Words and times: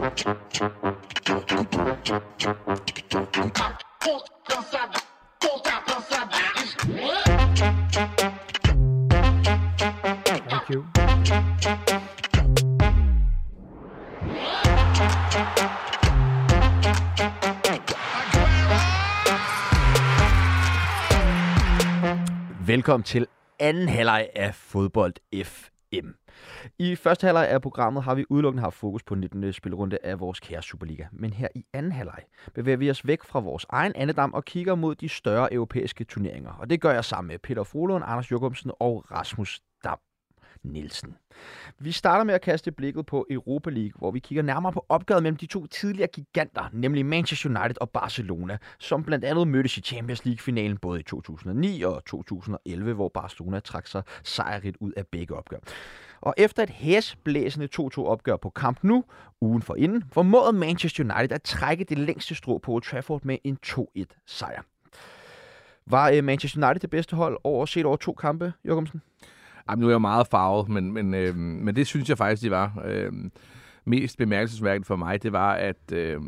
Thank 0.00 0.20
you. 0.20 0.40
Velkommen 22.66 23.04
til 23.04 23.26
anden 23.58 23.88
halvleg 23.88 24.28
af 24.34 24.54
Fodbold 24.54 25.44
F. 25.44 25.69
M. 25.92 26.14
I 26.78 26.96
første 26.96 27.24
halvleg 27.26 27.48
af 27.48 27.62
programmet 27.62 28.02
har 28.02 28.14
vi 28.14 28.24
udelukkende 28.28 28.62
haft 28.62 28.74
fokus 28.74 29.02
på 29.02 29.14
19. 29.14 29.44
Øh, 29.44 29.52
spilrunde 29.52 29.98
af 30.02 30.20
vores 30.20 30.40
kære 30.40 30.62
Superliga. 30.62 31.04
Men 31.12 31.32
her 31.32 31.48
i 31.54 31.64
anden 31.72 31.92
halvleg 31.92 32.22
bevæger 32.54 32.76
vi 32.76 32.90
os 32.90 33.06
væk 33.06 33.24
fra 33.24 33.40
vores 33.40 33.66
egen 33.68 33.92
andedam 33.96 34.34
og 34.34 34.44
kigger 34.44 34.74
mod 34.74 34.94
de 34.94 35.08
større 35.08 35.52
europæiske 35.52 36.04
turneringer. 36.04 36.52
Og 36.52 36.70
det 36.70 36.80
gør 36.80 36.92
jeg 36.92 37.04
sammen 37.04 37.28
med 37.28 37.38
Peter 37.38 37.64
Frohlund, 37.64 38.04
Anders 38.06 38.32
Jørgensen 38.32 38.70
og 38.80 39.10
Rasmus 39.10 39.60
Nielsen. 40.62 41.16
Vi 41.78 41.92
starter 41.92 42.24
med 42.24 42.34
at 42.34 42.40
kaste 42.40 42.72
blikket 42.72 43.06
på 43.06 43.26
Europa 43.30 43.70
League, 43.70 43.92
hvor 43.98 44.10
vi 44.10 44.18
kigger 44.18 44.42
nærmere 44.42 44.72
på 44.72 44.86
opgøret 44.88 45.22
mellem 45.22 45.36
de 45.36 45.46
to 45.46 45.66
tidligere 45.66 46.08
giganter, 46.08 46.70
nemlig 46.72 47.06
Manchester 47.06 47.48
United 47.48 47.76
og 47.80 47.90
Barcelona, 47.90 48.58
som 48.78 49.04
blandt 49.04 49.24
andet 49.24 49.48
mødtes 49.48 49.78
i 49.78 49.80
Champions 49.80 50.24
League-finalen 50.24 50.78
både 50.78 51.00
i 51.00 51.02
2009 51.02 51.82
og 51.82 52.04
2011, 52.04 52.94
hvor 52.94 53.08
Barcelona 53.08 53.60
trak 53.60 53.86
sig 53.86 54.02
sejrigt 54.24 54.76
ud 54.80 54.92
af 54.92 55.06
begge 55.06 55.34
opgør. 55.34 55.58
Og 56.20 56.34
efter 56.36 56.62
et 56.62 56.70
hæsblæsende 56.70 57.68
2-2 57.80 58.00
opgør 58.00 58.36
på 58.36 58.50
kamp 58.50 58.78
nu, 58.82 59.04
ugen 59.40 59.62
for 59.62 59.74
inden, 59.74 60.04
formåede 60.12 60.52
Manchester 60.52 61.04
United 61.04 61.32
at 61.32 61.42
trække 61.42 61.84
det 61.84 61.98
længste 61.98 62.34
strå 62.34 62.58
på 62.58 62.72
Old 62.72 62.82
Trafford 62.82 63.24
med 63.24 63.38
en 63.44 63.58
2-1 63.66 64.04
sejr. 64.26 64.62
Var 65.86 66.10
øh, 66.10 66.24
Manchester 66.24 66.66
United 66.66 66.80
det 66.80 66.90
bedste 66.90 67.16
hold 67.16 67.38
over 67.44 67.66
set 67.66 67.86
over 67.86 67.96
to 67.96 68.12
kampe, 68.12 68.52
Jørgensen? 68.66 69.02
Jamen, 69.70 69.80
nu 69.80 69.86
er 69.86 69.90
jeg 69.90 69.94
jo 69.94 69.98
meget 69.98 70.26
farvet, 70.26 70.68
men, 70.68 70.92
men, 70.92 71.14
øh, 71.14 71.36
men 71.36 71.76
det 71.76 71.86
synes 71.86 72.08
jeg 72.08 72.18
faktisk, 72.18 72.42
de 72.42 72.50
var. 72.50 72.82
Øh, 72.84 73.12
mest 73.84 74.18
bemærkelsesværdigt 74.18 74.86
for 74.86 74.96
mig, 74.96 75.22
det 75.22 75.32
var, 75.32 75.52
at 75.52 75.92
øh, 75.92 76.20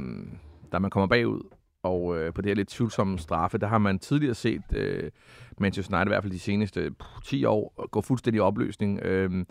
da 0.73 0.79
man 0.79 0.91
kommer 0.91 1.07
bagud, 1.07 1.41
og 1.83 2.19
øh, 2.19 2.35
på 2.35 2.43
det 2.43 2.51
her 2.51 2.55
lidt 2.55 2.69
tvivlsomme 2.69 3.19
straffe, 3.19 3.59
der 3.59 3.67
har 3.67 3.79
man 3.79 3.99
tidligere 3.99 4.35
set 4.35 4.63
øh, 4.75 5.11
Manchester 5.59 5.97
United, 5.97 6.07
i 6.07 6.13
hvert 6.13 6.23
fald 6.23 6.33
de 6.33 6.39
seneste 6.39 6.91
puh, 6.91 7.23
10 7.25 7.45
år, 7.45 7.87
gå 7.91 8.01
fuldstændig 8.01 8.39
i 8.39 8.41
opløsning. 8.41 9.01
Øh, 9.03 9.45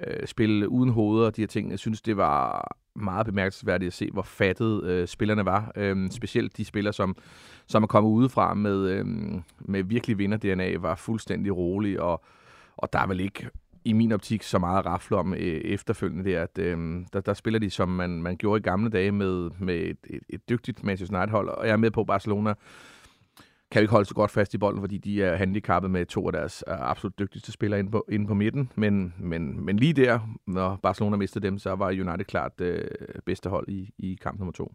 øh, 0.00 0.26
spille 0.26 0.68
uden 0.68 0.90
hoveder 0.90 1.26
og 1.26 1.36
de 1.36 1.42
her 1.42 1.46
ting. 1.46 1.70
Jeg 1.70 1.78
synes, 1.78 2.02
det 2.02 2.16
var 2.16 2.68
meget 2.96 3.26
bemærkelsesværdigt 3.26 3.86
at 3.86 3.92
se, 3.92 4.10
hvor 4.12 4.22
fattet 4.22 4.84
øh, 4.84 5.08
spillerne 5.08 5.44
var. 5.44 5.72
Øh, 5.76 6.10
specielt 6.10 6.56
de 6.56 6.64
spillere, 6.64 6.92
som, 6.92 7.16
som 7.66 7.82
er 7.82 7.86
kommet 7.86 8.10
udefra 8.10 8.54
med, 8.54 8.88
øh, 8.88 9.06
med 9.60 9.82
virkelig 9.82 10.18
vinder-DNA, 10.18 10.76
var 10.76 10.94
fuldstændig 10.94 11.56
rolig 11.56 12.00
og, 12.00 12.24
og 12.76 12.92
der 12.92 12.98
er 12.98 13.06
vel 13.06 13.20
ikke 13.20 13.50
i 13.84 13.92
min 13.92 14.12
optik 14.12 14.42
så 14.42 14.58
meget 14.58 14.78
at 14.78 14.86
rafle 14.86 15.16
om 15.16 15.34
øh, 15.34 15.40
efterfølgende 15.40 16.30
der, 16.30 16.42
at 16.42 16.58
øh, 16.58 17.04
der, 17.12 17.20
der 17.20 17.34
spiller 17.34 17.60
de, 17.60 17.70
som 17.70 17.88
man, 17.88 18.10
man 18.10 18.36
gjorde 18.36 18.58
i 18.58 18.62
gamle 18.62 18.90
dage 18.90 19.12
med, 19.12 19.50
med 19.58 19.74
et, 19.74 19.98
et, 20.10 20.20
et 20.28 20.48
dygtigt 20.48 20.84
Manchester 20.84 21.18
United-hold, 21.18 21.48
og 21.48 21.66
jeg 21.66 21.72
er 21.72 21.76
med 21.76 21.90
på 21.90 22.04
Barcelona 22.04 22.54
kan 23.74 23.82
ikke 23.82 23.92
holde 23.92 24.08
så 24.08 24.14
godt 24.14 24.30
fast 24.30 24.54
i 24.54 24.58
bolden, 24.58 24.80
fordi 24.80 24.98
de 24.98 25.22
er 25.22 25.36
handicappet 25.36 25.90
med 25.90 26.06
to 26.06 26.26
af 26.26 26.32
deres 26.32 26.64
øh, 26.68 26.90
absolut 26.90 27.18
dygtigste 27.18 27.52
spillere 27.52 27.80
inde 27.80 27.90
på, 27.90 28.06
inde 28.10 28.26
på 28.26 28.34
midten. 28.34 28.70
Men, 28.74 29.14
men, 29.18 29.64
men 29.64 29.76
lige 29.76 29.92
der, 29.92 30.20
når 30.46 30.78
Barcelona 30.82 31.16
mistede 31.16 31.46
dem, 31.46 31.58
så 31.58 31.74
var 31.74 31.86
United 31.86 32.24
klart 32.24 32.60
øh, 32.60 32.88
bedste 33.26 33.50
hold 33.50 33.68
i, 33.68 33.90
i 33.98 34.18
kamp 34.22 34.38
nummer 34.38 34.52
to. 34.52 34.72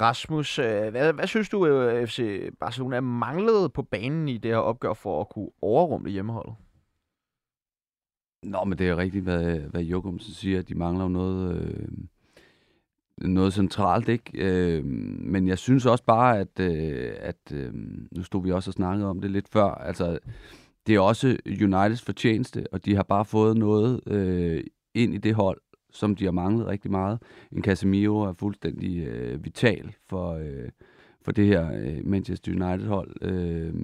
Rasmus, 0.00 0.58
øh, 0.58 0.88
hvad, 0.90 1.12
hvad 1.12 1.26
synes 1.26 1.48
du, 1.48 1.66
øh, 1.66 2.06
FC 2.06 2.48
Barcelona 2.60 3.00
manglede 3.00 3.68
på 3.68 3.82
banen 3.82 4.28
i 4.28 4.38
det 4.38 4.50
her 4.50 4.58
opgør 4.58 4.92
for 4.92 5.20
at 5.20 5.28
kunne 5.28 5.50
overrumle 5.62 6.10
hjemmeholdet? 6.10 6.54
Nå, 8.42 8.64
men 8.64 8.78
det 8.78 8.88
er 8.88 8.96
rigtigt, 8.96 9.24
hvad, 9.24 9.58
hvad 9.58 9.82
Jokum 9.82 10.18
siger. 10.18 10.62
De 10.62 10.74
mangler 10.74 11.04
jo 11.04 11.08
noget, 11.08 11.56
øh, 11.56 11.88
noget 13.28 13.52
centralt, 13.52 14.08
ikke? 14.08 14.30
Øh, 14.34 14.84
men 14.84 15.48
jeg 15.48 15.58
synes 15.58 15.86
også 15.86 16.04
bare, 16.04 16.38
at, 16.38 16.60
øh, 16.60 17.12
at 17.18 17.52
øh, 17.52 17.74
nu 18.10 18.22
stod 18.22 18.42
vi 18.42 18.52
også 18.52 18.70
og 18.70 18.74
snakkede 18.74 19.08
om 19.08 19.20
det 19.20 19.30
lidt 19.30 19.48
før, 19.48 19.64
altså 19.64 20.18
det 20.86 20.94
er 20.94 21.00
også 21.00 21.36
Uniteds 21.46 22.02
fortjeneste, 22.02 22.64
og 22.72 22.84
de 22.84 22.96
har 22.96 23.02
bare 23.02 23.24
fået 23.24 23.56
noget 23.56 24.00
øh, 24.06 24.64
ind 24.94 25.14
i 25.14 25.18
det 25.18 25.34
hold, 25.34 25.60
som 25.90 26.14
de 26.16 26.24
har 26.24 26.32
manglet 26.32 26.66
rigtig 26.66 26.90
meget. 26.90 27.22
En 27.52 27.62
Casemiro 27.62 28.20
er 28.20 28.32
fuldstændig 28.32 29.06
øh, 29.06 29.44
vital 29.44 29.94
for, 30.08 30.32
øh, 30.32 30.68
for 31.22 31.32
det 31.32 31.46
her 31.46 31.72
øh, 31.72 32.06
Manchester 32.06 32.52
United-hold. 32.52 33.16
Øh, 33.22 33.74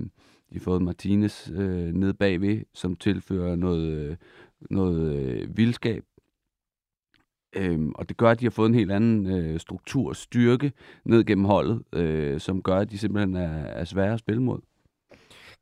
de 0.50 0.54
har 0.54 0.60
fået 0.60 0.82
Martinez 0.82 1.50
øh, 1.50 1.92
ned 1.94 2.12
bagved, 2.12 2.60
som 2.74 2.96
tilfører 2.96 3.56
noget, 3.56 3.88
øh, 3.88 4.16
noget 4.70 5.16
øh, 5.16 5.56
vildskab. 5.56 6.04
Øhm, 7.56 7.92
og 7.94 8.08
det 8.08 8.16
gør, 8.16 8.30
at 8.30 8.40
de 8.40 8.44
har 8.44 8.50
fået 8.50 8.68
en 8.68 8.74
helt 8.74 8.92
anden 8.92 9.26
øh, 9.26 9.60
struktur 9.60 10.08
og 10.08 10.16
styrke 10.16 10.72
ned 11.04 11.24
gennem 11.24 11.44
holdet, 11.44 11.82
øh, 11.92 12.40
som 12.40 12.62
gør, 12.62 12.76
at 12.76 12.90
de 12.90 12.98
simpelthen 12.98 13.36
er, 13.36 13.64
er 13.64 13.84
svære 13.84 14.12
at 14.12 14.18
spille 14.18 14.42
mod. 14.42 14.60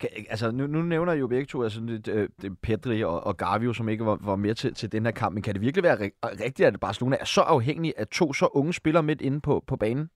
Kan, 0.01 0.09
altså, 0.29 0.51
nu, 0.51 0.67
nu 0.67 0.83
nævner 0.83 1.13
jeg 1.13 1.21
jo 1.21 1.27
begge 1.27 1.47
to, 1.47 1.63
altså, 1.63 1.81
det, 1.81 2.07
det, 2.07 2.29
det 2.43 2.59
Pedri 2.59 3.05
og, 3.05 3.27
og 3.27 3.37
Gavio, 3.37 3.73
som 3.73 3.89
ikke 3.89 4.07
var, 4.07 4.19
var 4.21 4.37
med 4.37 4.55
til, 4.55 4.75
til 4.75 4.93
den 4.93 5.05
her 5.05 5.13
kamp, 5.13 5.35
men 5.35 5.43
kan 5.43 5.55
det 5.55 5.63
virkelig 5.63 5.83
være 5.83 6.11
rigtigt, 6.23 6.67
at 6.67 6.81
Barcelona 6.81 7.17
er 7.21 7.25
så 7.25 7.41
afhængig 7.41 7.95
af 7.97 8.07
to 8.07 8.33
så 8.33 8.49
unge 8.53 8.73
spillere 8.73 9.03
midt 9.03 9.21
inde 9.21 9.41
på, 9.41 9.65
på 9.67 9.77
banen? 9.77 10.09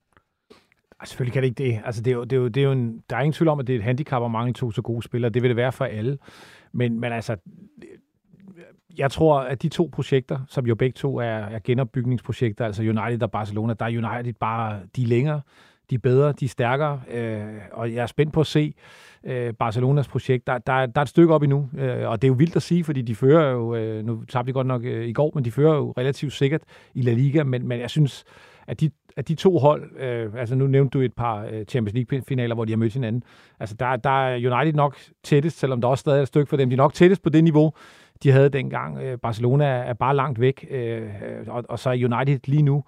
Altså, 0.99 1.11
selvfølgelig 1.11 1.33
kan 1.33 1.43
det 1.43 1.49
ikke 1.49 1.63
det. 1.63 1.81
Altså, 1.85 2.01
det 2.01 2.11
er 2.11 2.15
jo, 2.15 2.23
det 2.23 2.33
er 2.33 2.37
jo, 2.37 2.47
det 2.47 2.61
er 2.61 2.65
jo 2.65 2.71
en, 2.71 3.03
der 3.09 3.15
er 3.15 3.21
ingen 3.21 3.33
tvivl 3.33 3.47
om, 3.47 3.59
at 3.59 3.67
det 3.67 3.73
er 3.73 3.79
et 3.79 3.83
handicap 3.83 4.23
at 4.23 4.31
mange 4.31 4.53
to 4.53 4.71
så 4.71 4.81
gode 4.81 5.03
spillere. 5.03 5.31
Det 5.31 5.41
vil 5.41 5.49
det 5.49 5.55
være 5.55 5.71
for 5.71 5.85
alle. 5.85 6.17
Men, 6.71 6.99
men 6.99 7.11
altså, 7.11 7.37
jeg 8.97 9.11
tror, 9.11 9.39
at 9.39 9.61
de 9.61 9.69
to 9.69 9.89
projekter, 9.93 10.39
som 10.47 10.65
jo 10.65 10.75
begge 10.75 10.93
to 10.93 11.17
er, 11.17 11.25
er 11.25 11.59
genopbygningsprojekter, 11.63 12.65
altså 12.65 12.83
United 12.83 13.23
og 13.23 13.31
Barcelona, 13.31 13.73
der 13.73 13.85
er 13.85 13.89
United 13.89 14.33
bare, 14.33 14.79
de 14.95 15.03
er 15.03 15.07
længere, 15.07 15.41
de 15.89 15.95
er 15.95 15.99
bedre, 15.99 16.31
de 16.31 16.45
er 16.45 16.49
stærkere, 16.49 17.01
øh, 17.11 17.43
og 17.71 17.93
jeg 17.93 18.01
er 18.01 18.05
spændt 18.05 18.33
på 18.33 18.39
at 18.39 18.47
se 18.47 18.73
øh, 19.23 19.53
Barcelonas 19.53 20.07
projekt. 20.07 20.47
Der, 20.47 20.57
der, 20.57 20.85
der 20.85 21.01
er 21.01 21.01
et 21.01 21.09
stykke 21.09 21.33
op 21.33 21.43
endnu, 21.43 21.69
øh, 21.77 22.09
og 22.09 22.21
det 22.21 22.27
er 22.27 22.29
jo 22.29 22.35
vildt 22.37 22.55
at 22.55 22.61
sige, 22.61 22.83
fordi 22.83 23.01
de 23.01 23.15
fører 23.15 23.51
jo, 23.51 23.75
øh, 23.75 24.05
nu 24.05 24.23
tabte 24.23 24.47
de 24.47 24.53
godt 24.53 24.67
nok 24.67 24.83
øh, 24.83 25.07
i 25.07 25.13
går, 25.13 25.31
men 25.35 25.45
de 25.45 25.51
fører 25.51 25.75
jo 25.75 25.93
relativt 25.97 26.33
sikkert 26.33 26.61
i 26.93 27.01
La 27.01 27.13
Liga, 27.13 27.43
men, 27.43 27.67
men 27.67 27.79
jeg 27.79 27.89
synes, 27.89 28.23
at 28.67 28.79
de, 28.79 28.91
at 29.17 29.27
de 29.27 29.35
to 29.35 29.57
hold, 29.57 29.99
øh, 29.99 30.33
altså 30.37 30.55
nu 30.55 30.67
nævnte 30.67 30.97
du 30.97 31.03
et 31.03 31.13
par 31.13 31.45
øh, 31.51 31.65
Champions 31.65 31.93
League-finaler, 31.93 32.55
hvor 32.55 32.65
de 32.65 32.71
har 32.71 32.77
mødt 32.77 32.93
hinanden, 32.93 33.23
altså 33.59 33.75
der, 33.75 33.95
der 33.95 34.27
er 34.27 34.35
United 34.35 34.73
nok 34.73 34.97
tættest, 35.23 35.59
selvom 35.59 35.81
der 35.81 35.87
også 35.87 36.01
stadig 36.01 36.17
er 36.17 36.21
et 36.21 36.27
stykke 36.27 36.49
for 36.49 36.57
dem, 36.57 36.69
de 36.69 36.73
er 36.73 36.77
nok 36.77 36.93
tættest 36.93 37.23
på 37.23 37.29
det 37.29 37.43
niveau, 37.43 37.73
de 38.23 38.31
havde 38.31 38.49
dengang. 38.49 38.97
Øh, 38.97 39.17
Barcelona 39.17 39.65
er 39.65 39.93
bare 39.93 40.15
langt 40.15 40.39
væk, 40.39 40.67
øh, 40.69 41.09
og, 41.47 41.63
og 41.69 41.79
så 41.79 41.89
er 41.89 41.93
United 41.93 42.39
lige 42.45 42.61
nu 42.61 42.83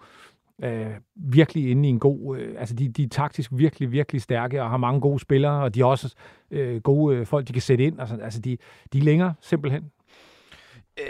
øh, 0.63 0.85
virkelig 1.15 1.71
inde 1.71 1.89
i 1.89 1.91
en 1.91 1.99
god... 1.99 2.37
Øh, 2.37 2.55
altså, 2.57 2.75
de, 2.75 2.89
de 2.89 3.03
er 3.03 3.09
taktisk 3.09 3.51
virkelig, 3.53 3.91
virkelig 3.91 4.21
stærke 4.21 4.63
og 4.63 4.69
har 4.69 4.77
mange 4.77 5.01
gode 5.01 5.19
spillere, 5.19 5.63
og 5.63 5.75
de 5.75 5.79
har 5.79 5.87
også 5.87 6.15
øh, 6.51 6.81
gode 6.81 7.15
øh, 7.15 7.25
folk, 7.25 7.47
de 7.47 7.53
kan 7.53 7.61
sætte 7.61 7.83
ind. 7.83 7.99
Altså, 7.99 8.17
altså 8.21 8.39
de, 8.39 8.57
de 8.93 8.97
er 8.97 9.03
længere, 9.03 9.33
simpelthen. 9.41 9.91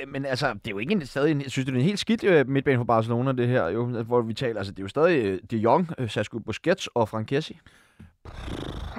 Men 0.08 0.26
altså, 0.26 0.54
det 0.54 0.68
er 0.68 0.72
jo 0.72 0.78
ikke 0.78 0.92
en, 0.92 1.06
stadig, 1.06 1.32
en, 1.32 1.50
synes 1.50 1.66
du, 1.66 1.72
det 1.72 1.78
er 1.78 1.82
en 1.82 1.86
helt 1.86 2.00
skidt 2.00 2.24
øh, 2.24 2.50
midtbane 2.50 2.78
for 2.78 2.84
Barcelona, 2.84 3.32
det 3.32 3.48
her, 3.48 3.68
jo, 3.68 3.86
hvor 3.86 4.22
vi 4.22 4.34
taler. 4.34 4.58
Altså, 4.58 4.74
det 4.74 4.80
er 4.80 4.84
jo 4.84 4.88
stadig 4.88 5.26
øh, 5.26 5.40
De 5.52 5.58
Jong, 5.58 5.90
øh, 5.98 6.10
Sergio 6.10 6.40
Busquets 6.40 6.88
og 6.88 7.10
Frank 7.10 7.28
Kessie. 7.28 7.56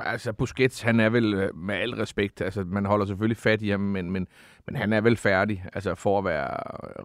Altså, 0.04 0.32
Busquets, 0.32 0.82
han 0.82 1.00
er 1.00 1.08
vel 1.08 1.34
øh, 1.34 1.56
med 1.56 1.74
al 1.74 1.94
respekt, 1.94 2.40
altså 2.40 2.64
man 2.66 2.86
holder 2.86 3.06
selvfølgelig 3.06 3.36
fat 3.36 3.62
i 3.62 3.68
ham, 3.68 3.80
men, 3.80 4.10
men, 4.10 4.28
men 4.66 4.76
han 4.76 4.92
er 4.92 5.00
vel 5.00 5.16
færdig. 5.16 5.64
Altså, 5.72 5.94
for 5.94 6.18
at 6.18 6.24
være 6.24 6.50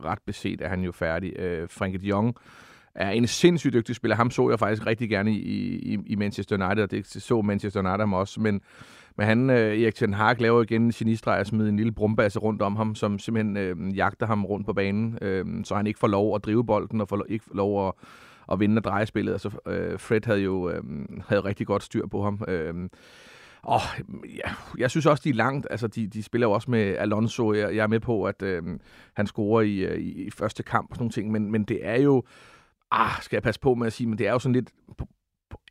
ret 0.06 0.20
beset 0.26 0.62
er 0.62 0.68
han 0.68 0.84
jo 0.84 0.92
færdig. 0.92 1.40
Øh, 1.40 1.70
Frank 1.70 2.02
de 2.02 2.08
Jong 2.08 2.36
er 2.96 3.10
en 3.10 3.28
sindssygt 3.28 3.74
dygtig 3.74 3.96
spiller. 3.96 4.16
Ham 4.16 4.32
så 4.32 4.50
jeg 4.50 4.60
faktisk 4.60 4.86
rigtig 4.86 5.10
gerne 5.10 5.32
i, 5.32 5.94
i, 5.94 5.98
i 6.06 6.16
Manchester 6.16 6.66
United, 6.66 6.84
og 6.84 6.92
det 6.92 7.08
så 7.08 7.42
Manchester 7.42 7.80
United 7.80 8.00
ham 8.00 8.14
også, 8.14 8.42
men 8.42 8.62
men 9.18 9.28
han, 9.28 9.50
øh, 9.50 9.82
Erik 9.82 9.96
Ten 9.96 10.14
Hag, 10.14 10.42
laver 10.42 10.64
igen 10.64 10.82
en 10.82 10.92
genistreg 10.92 11.40
og 11.40 11.46
smider 11.46 11.70
en 11.70 11.78
lille 11.78 11.92
brumbasse 11.92 12.40
rundt 12.40 12.62
om 12.62 12.76
ham, 12.76 12.96
som 12.96 13.20
simpelthen 13.20 13.58
øh, 13.58 13.98
jagter 13.98 14.26
ham 14.26 14.46
rundt 14.46 14.66
på 14.66 14.74
banen, 14.74 15.18
øh, 15.22 15.46
så 15.64 15.76
han 15.76 15.88
ikke 15.88 16.00
får 16.00 16.08
lov 16.08 16.36
at 16.36 16.46
drive 16.46 16.66
bolden 16.66 17.02
og 17.02 17.10
får 17.10 17.26
ikke 17.30 17.46
lov 17.54 17.88
at, 17.88 17.94
at 18.52 18.60
vinde 18.60 18.80
og 18.80 18.84
dreje 18.84 19.06
spillet. 19.06 19.32
Altså, 19.32 19.50
øh, 19.68 20.00
Fred 20.00 20.26
havde 20.26 20.40
jo 20.40 20.70
øh, 20.70 20.84
havde 21.28 21.44
rigtig 21.44 21.68
godt 21.68 21.84
styr 21.84 22.08
på 22.08 22.24
ham. 22.24 22.42
Øh, 22.48 22.90
og 23.62 23.80
ja, 24.36 24.54
jeg 24.78 24.90
synes 24.90 25.06
også, 25.06 25.22
de 25.24 25.30
er 25.30 25.34
langt. 25.34 25.68
Altså, 25.70 25.88
de, 25.88 26.08
de 26.08 26.24
spiller 26.24 26.48
jo 26.48 26.52
også 26.52 26.72
med 26.72 26.96
Alonso. 26.98 27.54
Jeg, 27.54 27.76
jeg 27.76 27.84
er 27.84 27.88
med 27.88 28.00
på, 28.00 28.24
at 28.24 28.42
øh, 28.42 28.64
han 29.14 29.28
scorer 29.28 29.62
i, 29.62 29.78
øh, 29.78 29.98
i, 29.98 30.12
i 30.12 30.32
første 30.32 30.64
kamp 30.64 30.90
og 30.90 30.96
sådan 30.96 31.04
nogle 31.04 31.12
ting, 31.12 31.32
men, 31.32 31.52
men 31.52 31.64
det 31.64 31.80
er 31.82 32.02
jo... 32.02 32.24
Ah, 32.92 33.22
skal 33.22 33.36
jeg 33.36 33.44
passe 33.44 33.62
på 33.62 33.76
med 33.76 33.88
at 33.88 33.94
sige, 33.94 34.08
men 34.08 34.18
det 34.18 34.28
er 34.28 34.32
jo 34.32 34.40
sådan 34.40 34.54
lidt 34.54 34.72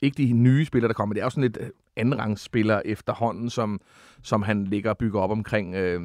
ikke 0.03 0.23
de 0.23 0.33
nye 0.33 0.65
spillere, 0.65 0.89
der 0.89 0.95
kommer. 0.95 1.15
Det 1.15 1.21
er 1.21 1.25
jo 1.25 1.31
sådan 1.31 1.43
lidt 1.43 1.59
andenrangsspillere 1.97 2.87
efterhånden, 2.87 3.51
som, 3.51 3.81
som 4.23 4.43
han 4.43 4.65
ligger 4.65 4.91
og 4.91 4.99
bygger 4.99 5.21
op 5.21 5.31
omkring, 5.31 5.75
øh, 5.75 6.01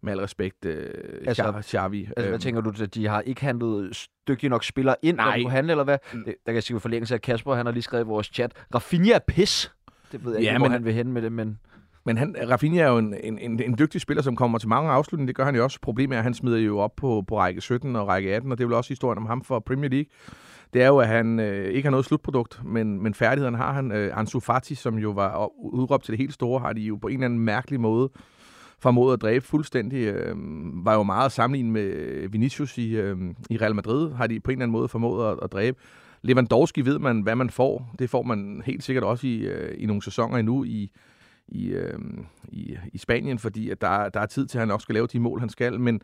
med 0.00 0.12
al 0.12 0.20
respekt, 0.20 0.64
øh, 0.64 0.90
altså, 1.26 1.62
Xavi. 1.62 2.00
Altså, 2.00 2.12
hvad 2.16 2.28
øhm. 2.28 2.38
tænker 2.38 2.60
du, 2.60 2.72
at 2.82 2.94
de 2.94 3.06
har 3.08 3.20
ikke 3.20 3.40
handlet 3.40 4.08
dygtige 4.28 4.50
nok 4.50 4.64
spillere 4.64 4.96
ind, 5.02 5.16
Nej. 5.16 5.42
kunne 5.42 5.50
handle, 5.50 5.72
eller 5.72 5.84
hvad? 5.84 5.98
Mm. 6.12 6.18
Det, 6.18 6.26
der 6.26 6.32
kan 6.52 6.54
jeg 6.54 6.62
sige 6.62 6.80
forlængelse 6.80 7.14
af 7.14 7.20
Kasper, 7.20 7.54
han 7.54 7.66
har 7.66 7.72
lige 7.72 7.82
skrevet 7.82 8.04
i 8.04 8.06
vores 8.06 8.26
chat, 8.26 8.52
Rafinha 8.74 9.12
er 9.12 9.18
pis. 9.26 9.72
Det 10.12 10.24
ved 10.24 10.32
jeg 10.32 10.42
ja, 10.42 10.50
ikke, 10.50 10.58
men, 10.58 10.62
hvor 10.62 10.72
han 10.72 10.84
vil 10.84 10.94
hen 10.94 11.12
med 11.12 11.22
det, 11.22 11.32
men... 11.32 11.58
Men 12.04 12.16
han, 12.16 12.36
Rafinha 12.50 12.80
er 12.80 12.88
jo 12.88 12.98
en, 12.98 13.14
en, 13.22 13.38
en, 13.38 13.62
en 13.62 13.78
dygtig 13.78 14.00
spiller, 14.00 14.22
som 14.22 14.36
kommer 14.36 14.58
til 14.58 14.68
mange 14.68 14.90
afslutninger. 14.90 15.26
Det 15.26 15.36
gør 15.36 15.44
han 15.44 15.56
jo 15.56 15.64
også. 15.64 15.78
Problemet 15.80 16.14
er, 16.14 16.18
at 16.18 16.24
han 16.24 16.34
smider 16.34 16.58
jo 16.58 16.78
op 16.78 16.96
på, 16.96 17.24
på 17.28 17.38
række 17.38 17.60
17 17.60 17.96
og 17.96 18.08
række 18.08 18.34
18, 18.34 18.52
og 18.52 18.58
det 18.58 18.64
er 18.64 18.68
vel 18.68 18.76
også 18.76 18.88
historien 18.88 19.18
om 19.18 19.26
ham 19.26 19.44
for 19.44 19.58
Premier 19.58 19.90
League. 19.90 20.06
Det 20.72 20.82
er 20.82 20.86
jo, 20.86 20.98
at 20.98 21.08
han 21.08 21.40
øh, 21.40 21.68
ikke 21.68 21.86
har 21.86 21.90
noget 21.90 22.06
slutprodukt, 22.06 22.60
men, 22.64 23.02
men 23.02 23.14
færdighederne 23.14 23.56
har 23.56 23.72
han. 23.72 23.92
Øh, 23.92 24.18
Ansu 24.18 24.40
Fati, 24.40 24.74
som 24.74 24.98
jo 24.98 25.10
var 25.10 25.50
udråbt 25.58 26.04
til 26.04 26.12
det 26.12 26.18
helt 26.18 26.34
store, 26.34 26.60
har 26.60 26.72
de 26.72 26.80
jo 26.80 26.96
på 26.96 27.08
en 27.08 27.14
eller 27.14 27.24
anden 27.24 27.40
mærkelig 27.40 27.80
måde 27.80 28.10
formået 28.78 29.12
at 29.12 29.22
dræbe 29.22 29.44
fuldstændig. 29.44 29.98
Øh, 29.98 30.36
var 30.84 30.94
jo 30.94 31.02
meget 31.02 31.32
sammenlignet 31.32 31.72
med 31.72 32.28
Vinicius 32.28 32.78
i, 32.78 32.96
øh, 32.96 33.16
i 33.50 33.56
Real 33.56 33.74
Madrid, 33.74 34.12
har 34.12 34.26
de 34.26 34.40
på 34.40 34.50
en 34.50 34.52
eller 34.52 34.62
anden 34.62 34.72
måde 34.72 34.88
formået 34.88 35.32
at, 35.32 35.38
at 35.42 35.52
dræbe. 35.52 35.78
Lewandowski 36.22 36.80
ved 36.80 36.98
man, 36.98 37.20
hvad 37.20 37.34
man 37.34 37.50
får. 37.50 37.94
Det 37.98 38.10
får 38.10 38.22
man 38.22 38.62
helt 38.66 38.84
sikkert 38.84 39.04
også 39.04 39.26
i, 39.26 39.38
øh, 39.38 39.74
i 39.78 39.86
nogle 39.86 40.02
sæsoner 40.02 40.38
endnu 40.38 40.64
i, 40.64 40.90
i, 41.48 41.68
øh, 41.68 41.98
i, 42.48 42.76
i 42.92 42.98
Spanien, 42.98 43.38
fordi 43.38 43.70
at 43.70 43.80
der, 43.80 44.08
der 44.08 44.20
er 44.20 44.26
tid 44.26 44.46
til, 44.46 44.58
at 44.58 44.62
han 44.62 44.70
også 44.70 44.84
skal 44.84 44.94
lave 44.94 45.06
de 45.06 45.20
mål, 45.20 45.40
han 45.40 45.48
skal. 45.48 45.80
Men 45.80 46.00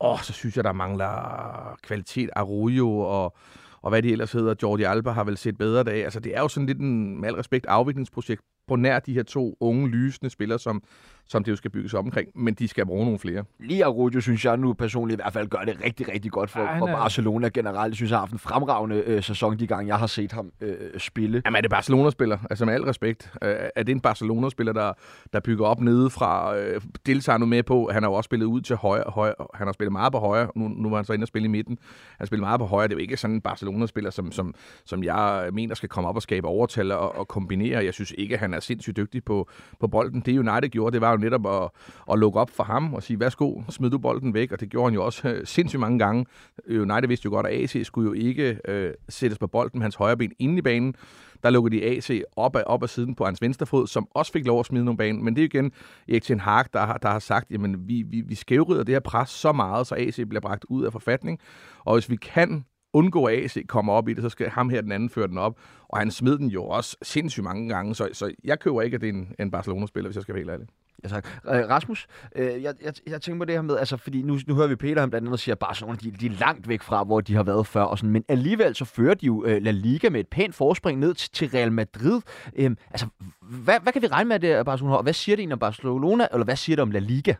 åh, 0.00 0.20
så 0.20 0.32
synes 0.32 0.56
jeg, 0.56 0.64
der 0.64 0.72
mangler 0.72 1.78
kvalitet. 1.82 2.30
Arroyo 2.36 2.98
og, 2.98 3.36
og 3.84 3.90
hvad 3.90 4.02
de 4.02 4.12
ellers 4.12 4.32
hedder. 4.32 4.54
Jordi 4.62 4.82
Alba 4.82 5.10
har 5.10 5.24
vel 5.24 5.36
set 5.36 5.58
bedre 5.58 5.82
dage. 5.82 6.04
Altså, 6.04 6.20
det 6.20 6.36
er 6.36 6.40
jo 6.40 6.48
sådan 6.48 6.66
lidt 6.66 6.78
en, 6.78 7.20
med 7.20 7.28
al 7.28 7.34
respekt, 7.34 7.66
afviklingsprojekt 7.66 8.42
på 8.68 8.76
nær 8.76 8.98
de 8.98 9.14
her 9.14 9.22
to 9.22 9.56
unge, 9.60 9.88
lysende 9.88 10.30
spillere, 10.30 10.58
som, 10.58 10.82
som 11.28 11.44
det 11.44 11.50
jo 11.50 11.56
skal 11.56 11.70
bygges 11.70 11.94
omkring, 11.94 12.28
men 12.34 12.54
de 12.54 12.68
skal 12.68 12.86
bruge 12.86 13.04
nogle 13.04 13.18
flere. 13.18 13.44
Lige 13.60 13.84
Arujo 13.84 14.20
synes 14.20 14.44
jeg 14.44 14.56
nu 14.56 14.72
personligt 14.72 15.20
i 15.20 15.22
hvert 15.22 15.32
fald 15.32 15.48
gør 15.48 15.58
det 15.58 15.76
rigtig, 15.84 16.08
rigtig 16.08 16.30
godt 16.30 16.50
for, 16.50 16.60
ja, 16.60 16.78
for 16.78 16.86
Barcelona 16.86 17.48
generelt. 17.48 17.90
Jeg 17.90 17.96
synes, 17.96 18.10
jeg 18.10 18.16
har 18.16 18.22
haft 18.22 18.32
en 18.32 18.38
fremragende 18.38 18.96
øh, 18.96 19.22
sæson 19.22 19.58
de 19.58 19.66
gange, 19.66 19.88
jeg 19.88 19.98
har 19.98 20.06
set 20.06 20.32
ham 20.32 20.52
øh, 20.60 20.74
spille. 20.98 21.42
Jamen 21.44 21.56
er 21.56 21.60
det 21.60 21.70
Barcelona-spiller? 21.70 22.38
Altså 22.50 22.64
med 22.64 22.74
al 22.74 22.82
respekt. 22.82 23.32
Øh, 23.42 23.54
er 23.76 23.82
det 23.82 23.92
en 23.92 24.00
Barcelona-spiller, 24.00 24.72
der, 24.72 24.92
der 25.32 25.40
bygger 25.40 25.66
op 25.66 25.80
nedefra? 25.80 26.56
Øh, 26.56 26.80
deltager 27.06 27.38
nu 27.38 27.46
med 27.46 27.62
på, 27.62 27.90
han 27.92 28.02
har 28.02 28.10
jo 28.10 28.14
også 28.14 28.28
spillet 28.28 28.46
ud 28.46 28.60
til 28.60 28.76
højre. 28.76 29.04
højre 29.10 29.34
han 29.54 29.66
har 29.66 29.72
spillet 29.72 29.92
meget 29.92 30.12
på 30.12 30.18
højre. 30.18 30.48
Nu, 30.56 30.68
nu 30.68 30.90
var 30.90 30.96
han 30.96 31.04
så 31.04 31.12
inde 31.12 31.24
og 31.24 31.28
spille 31.28 31.46
i 31.46 31.50
midten. 31.50 31.78
Han 31.80 32.16
har 32.18 32.26
spillet 32.26 32.44
meget 32.44 32.60
på 32.60 32.66
højre. 32.66 32.88
Det 32.88 32.92
er 32.92 32.96
jo 32.96 33.00
ikke 33.02 33.16
sådan 33.16 33.34
en 33.34 33.40
Barcelona-spiller, 33.40 34.10
som, 34.10 34.32
som, 34.32 34.54
som 34.84 35.04
jeg 35.04 35.48
mener 35.52 35.74
skal 35.74 35.88
komme 35.88 36.08
op 36.08 36.16
og 36.16 36.22
skabe 36.22 36.46
overtal 36.46 36.92
og, 36.92 37.16
og 37.16 37.28
kombinere. 37.28 37.84
Jeg 37.84 37.94
synes 37.94 38.14
ikke, 38.18 38.34
at 38.34 38.40
han 38.40 38.54
er 38.54 38.60
sindssygt 38.60 38.96
dygtig 38.96 39.24
på, 39.24 39.48
på 39.80 39.88
bolden. 39.88 40.20
Det 40.20 40.38
United 40.38 40.68
gjorde, 40.68 40.92
det 40.92 41.00
var 41.00 41.13
jo 41.14 41.20
netop 41.20 41.46
at, 41.46 41.70
at 42.12 42.18
lukke 42.18 42.40
op 42.40 42.50
for 42.50 42.64
ham 42.64 42.94
og 42.94 43.02
sige, 43.02 43.20
værsgo, 43.20 43.62
smid 43.68 43.90
du 43.90 43.98
bolden 43.98 44.34
væk, 44.34 44.52
og 44.52 44.60
det 44.60 44.70
gjorde 44.70 44.86
han 44.86 44.94
jo 44.94 45.04
også 45.04 45.28
øh, 45.28 45.46
sindssygt 45.46 45.80
mange 45.80 45.98
gange. 45.98 46.26
Øh, 46.66 46.82
United 46.82 47.08
vidste 47.08 47.26
jo 47.26 47.30
godt, 47.30 47.46
at 47.46 47.62
AC 47.62 47.86
skulle 47.86 48.08
jo 48.08 48.12
ikke 48.12 48.58
øh, 48.68 48.94
sættes 49.08 49.38
på 49.38 49.46
bolden 49.46 49.78
med 49.78 49.84
hans 49.84 49.94
højre 49.94 50.16
ben 50.16 50.32
inde 50.38 50.58
i 50.58 50.62
banen. 50.62 50.94
Der 51.42 51.50
lukkede 51.50 51.76
de 51.76 51.84
AC 51.84 52.22
op 52.36 52.56
ad, 52.56 52.62
op 52.66 52.82
ad 52.82 52.88
siden 52.88 53.14
på 53.14 53.24
hans 53.24 53.42
venstre 53.42 53.66
fod, 53.66 53.86
som 53.86 54.08
også 54.10 54.32
fik 54.32 54.46
lov 54.46 54.60
at 54.60 54.66
smide 54.66 54.84
nogle 54.84 54.98
banen. 54.98 55.24
Men 55.24 55.36
det 55.36 55.42
er 55.42 55.44
igen 55.44 55.72
Erik 56.08 56.22
Ten 56.22 56.40
Hag, 56.40 56.64
der, 56.72 56.92
der 56.92 57.08
har 57.08 57.18
sagt, 57.18 57.50
jamen 57.50 57.88
vi, 57.88 58.02
vi, 58.02 58.20
vi 58.20 58.34
skævrider 58.34 58.84
det 58.84 58.94
her 58.94 59.00
pres 59.00 59.30
så 59.30 59.52
meget, 59.52 59.86
så 59.86 59.94
AC 59.94 60.14
bliver 60.28 60.40
bragt 60.40 60.64
ud 60.68 60.84
af 60.84 60.92
forfatning. 60.92 61.38
Og 61.84 61.94
hvis 61.94 62.10
vi 62.10 62.16
kan 62.16 62.64
undgå, 62.94 63.24
at 63.24 63.44
AC 63.44 63.66
kommer 63.66 63.92
op 63.92 64.08
i 64.08 64.14
det, 64.14 64.22
så 64.22 64.28
skal 64.28 64.48
ham 64.48 64.70
her 64.70 64.80
den 64.80 64.92
anden 64.92 65.08
føre 65.10 65.28
den 65.28 65.38
op. 65.38 65.58
Og 65.88 65.98
han 65.98 66.10
smed 66.10 66.38
den 66.38 66.48
jo 66.48 66.64
også 66.64 66.96
sindssygt 67.02 67.44
mange 67.44 67.68
gange, 67.68 67.94
så, 67.94 68.08
så 68.12 68.34
jeg 68.44 68.60
køber 68.60 68.82
ikke, 68.82 68.94
at 68.94 69.00
det 69.00 69.08
er 69.08 69.12
en, 69.12 69.34
en 69.38 69.50
Barcelona-spiller, 69.50 70.08
hvis 70.08 70.16
jeg 70.16 70.22
skal 70.22 70.34
være 70.34 70.40
helt 70.40 70.50
ærlig. 70.50 70.66
Ja, 71.04 71.08
tak. 71.08 71.26
Øh, 71.46 71.68
Rasmus, 71.68 72.06
øh, 72.36 72.62
jeg, 72.62 72.74
jeg, 72.84 72.92
jeg 73.06 73.22
tænker 73.22 73.38
på 73.38 73.44
det 73.44 73.54
her 73.54 73.62
med, 73.62 73.76
altså, 73.76 73.96
fordi 73.96 74.22
nu, 74.22 74.38
nu 74.46 74.54
hører 74.54 74.68
vi 74.68 74.76
Peter 74.76 75.00
ham 75.00 75.10
blandt 75.10 75.28
andet 75.28 75.40
sige, 75.40 75.52
at 75.52 75.58
Barcelona 75.58 75.96
de, 76.02 76.10
de 76.10 76.26
er 76.26 76.30
langt 76.30 76.68
væk 76.68 76.82
fra, 76.82 77.04
hvor 77.04 77.20
de 77.20 77.34
har 77.34 77.42
været 77.42 77.66
før, 77.66 77.82
og 77.82 77.98
sådan, 77.98 78.10
men 78.10 78.24
alligevel 78.28 78.74
så 78.74 78.84
fører 78.84 79.14
de 79.14 79.26
jo 79.26 79.44
øh, 79.44 79.62
La 79.62 79.70
Liga 79.70 80.08
med 80.08 80.20
et 80.20 80.28
pænt 80.28 80.54
forspring 80.54 81.00
ned 81.00 81.14
til, 81.14 81.30
til 81.30 81.48
Real 81.48 81.72
Madrid. 81.72 82.20
Øh, 82.56 82.70
altså, 82.90 83.06
hvad, 83.40 83.74
hvad 83.82 83.92
kan 83.92 84.02
vi 84.02 84.06
regne 84.06 84.28
med 84.28 84.40
det, 84.40 84.66
Barcelona? 84.66 84.96
Og 84.96 85.02
hvad 85.02 85.12
siger 85.12 85.36
det 85.36 85.40
egentlig 85.40 85.52
om 85.52 85.58
Barcelona, 85.58 86.26
eller 86.32 86.44
hvad 86.44 86.56
siger 86.56 86.76
det 86.76 86.82
om 86.82 86.90
La 86.90 86.98
Liga? 86.98 87.34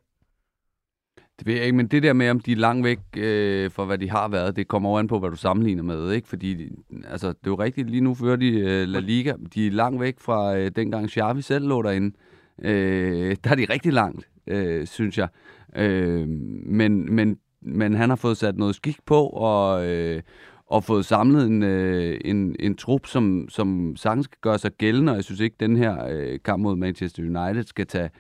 Det 1.39 1.47
ved 1.47 1.55
jeg 1.55 1.65
ikke, 1.65 1.77
men 1.77 1.87
det 1.87 2.03
der 2.03 2.13
med, 2.13 2.31
om 2.31 2.41
de 2.41 2.53
er 2.53 2.57
langt 2.57 2.85
væk 2.85 2.99
øh, 3.17 3.71
fra, 3.71 3.85
hvad 3.85 3.99
de 3.99 4.11
har 4.11 4.29
været, 4.29 4.57
det 4.57 4.69
kommer 4.69 4.89
over 4.89 4.99
an 4.99 5.09
på, 5.09 5.19
hvad 5.19 5.31
du 5.31 5.37
sammenligner 5.37 5.83
med, 5.83 6.13
ikke? 6.13 6.29
Fordi, 6.29 6.69
altså, 7.11 7.29
det 7.29 7.35
er 7.35 7.51
jo 7.51 7.55
rigtigt, 7.55 7.91
lige 7.91 8.01
nu 8.01 8.15
fører 8.15 8.37
de 8.37 8.49
øh, 8.49 8.89
La 8.89 9.01
Liga, 9.01 9.35
de 9.55 9.67
er 9.67 9.71
langt 9.71 10.01
væk 10.01 10.21
fra 10.21 10.57
øh, 10.57 10.71
dengang 10.77 11.11
Xavi 11.11 11.43
selv 11.43 11.69
lå 11.69 11.83
derinde. 11.83 12.17
Øh, 12.17 12.34
Øh, 12.63 13.37
der 13.45 13.51
er 13.51 13.55
de 13.55 13.67
rigtig 13.71 13.93
langt, 13.93 14.29
øh, 14.47 14.87
synes 14.87 15.19
jeg. 15.19 15.29
Øh, 15.77 16.29
men, 16.67 17.15
men, 17.15 17.39
men 17.63 17.95
han 17.95 18.09
har 18.09 18.17
fået 18.17 18.37
sat 18.37 18.57
noget 18.57 18.75
skik 18.75 18.99
på, 19.07 19.27
og, 19.27 19.87
øh, 19.87 20.23
og 20.67 20.85
fået 20.85 21.05
samlet 21.05 21.47
en, 21.47 21.63
øh, 21.63 22.21
en, 22.25 22.57
en 22.61 22.77
trup, 22.77 23.07
som, 23.07 23.47
som 23.49 23.97
sagtens 23.97 24.25
skal 24.25 24.39
gøre 24.41 24.59
sig 24.59 24.73
gældende, 24.73 25.13
og 25.13 25.17
jeg 25.17 25.25
synes 25.25 25.41
ikke, 25.41 25.57
den 25.61 25.77
her 25.77 26.07
øh, 26.11 26.39
kamp 26.45 26.63
mod 26.63 26.77
Manchester 26.77 27.23
United 27.23 27.65
skal 27.65 27.87
tage 27.87 28.11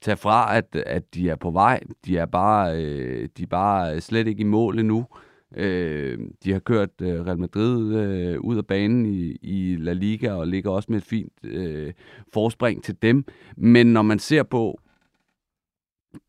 tage 0.00 0.16
fra, 0.16 0.56
at, 0.56 0.76
at 0.86 1.14
de 1.14 1.28
er 1.28 1.36
på 1.36 1.50
vej. 1.50 1.80
De 2.04 2.18
er 2.18 2.26
bare, 2.26 2.82
øh, 2.82 3.28
de 3.36 3.42
er 3.42 3.46
bare 3.46 4.00
slet 4.00 4.26
ikke 4.26 4.40
i 4.40 4.44
mål 4.44 4.78
endnu. 4.78 4.98
Øh, 4.98 5.25
Øh, 5.56 6.18
de 6.44 6.52
har 6.52 6.58
kørt 6.58 6.90
øh, 7.02 7.26
Real 7.26 7.38
Madrid 7.38 7.94
øh, 7.94 8.40
ud 8.40 8.56
af 8.56 8.66
banen 8.66 9.06
i, 9.06 9.36
i 9.42 9.76
La 9.76 9.92
Liga 9.92 10.32
og 10.32 10.48
ligger 10.48 10.70
også 10.70 10.92
med 10.92 10.98
et 10.98 11.04
fint 11.04 11.32
øh, 11.44 11.92
forspring 12.32 12.84
til 12.84 12.96
dem. 13.02 13.24
Men 13.56 13.86
når 13.86 14.02
man 14.02 14.18
ser 14.18 14.42
på, 14.42 14.80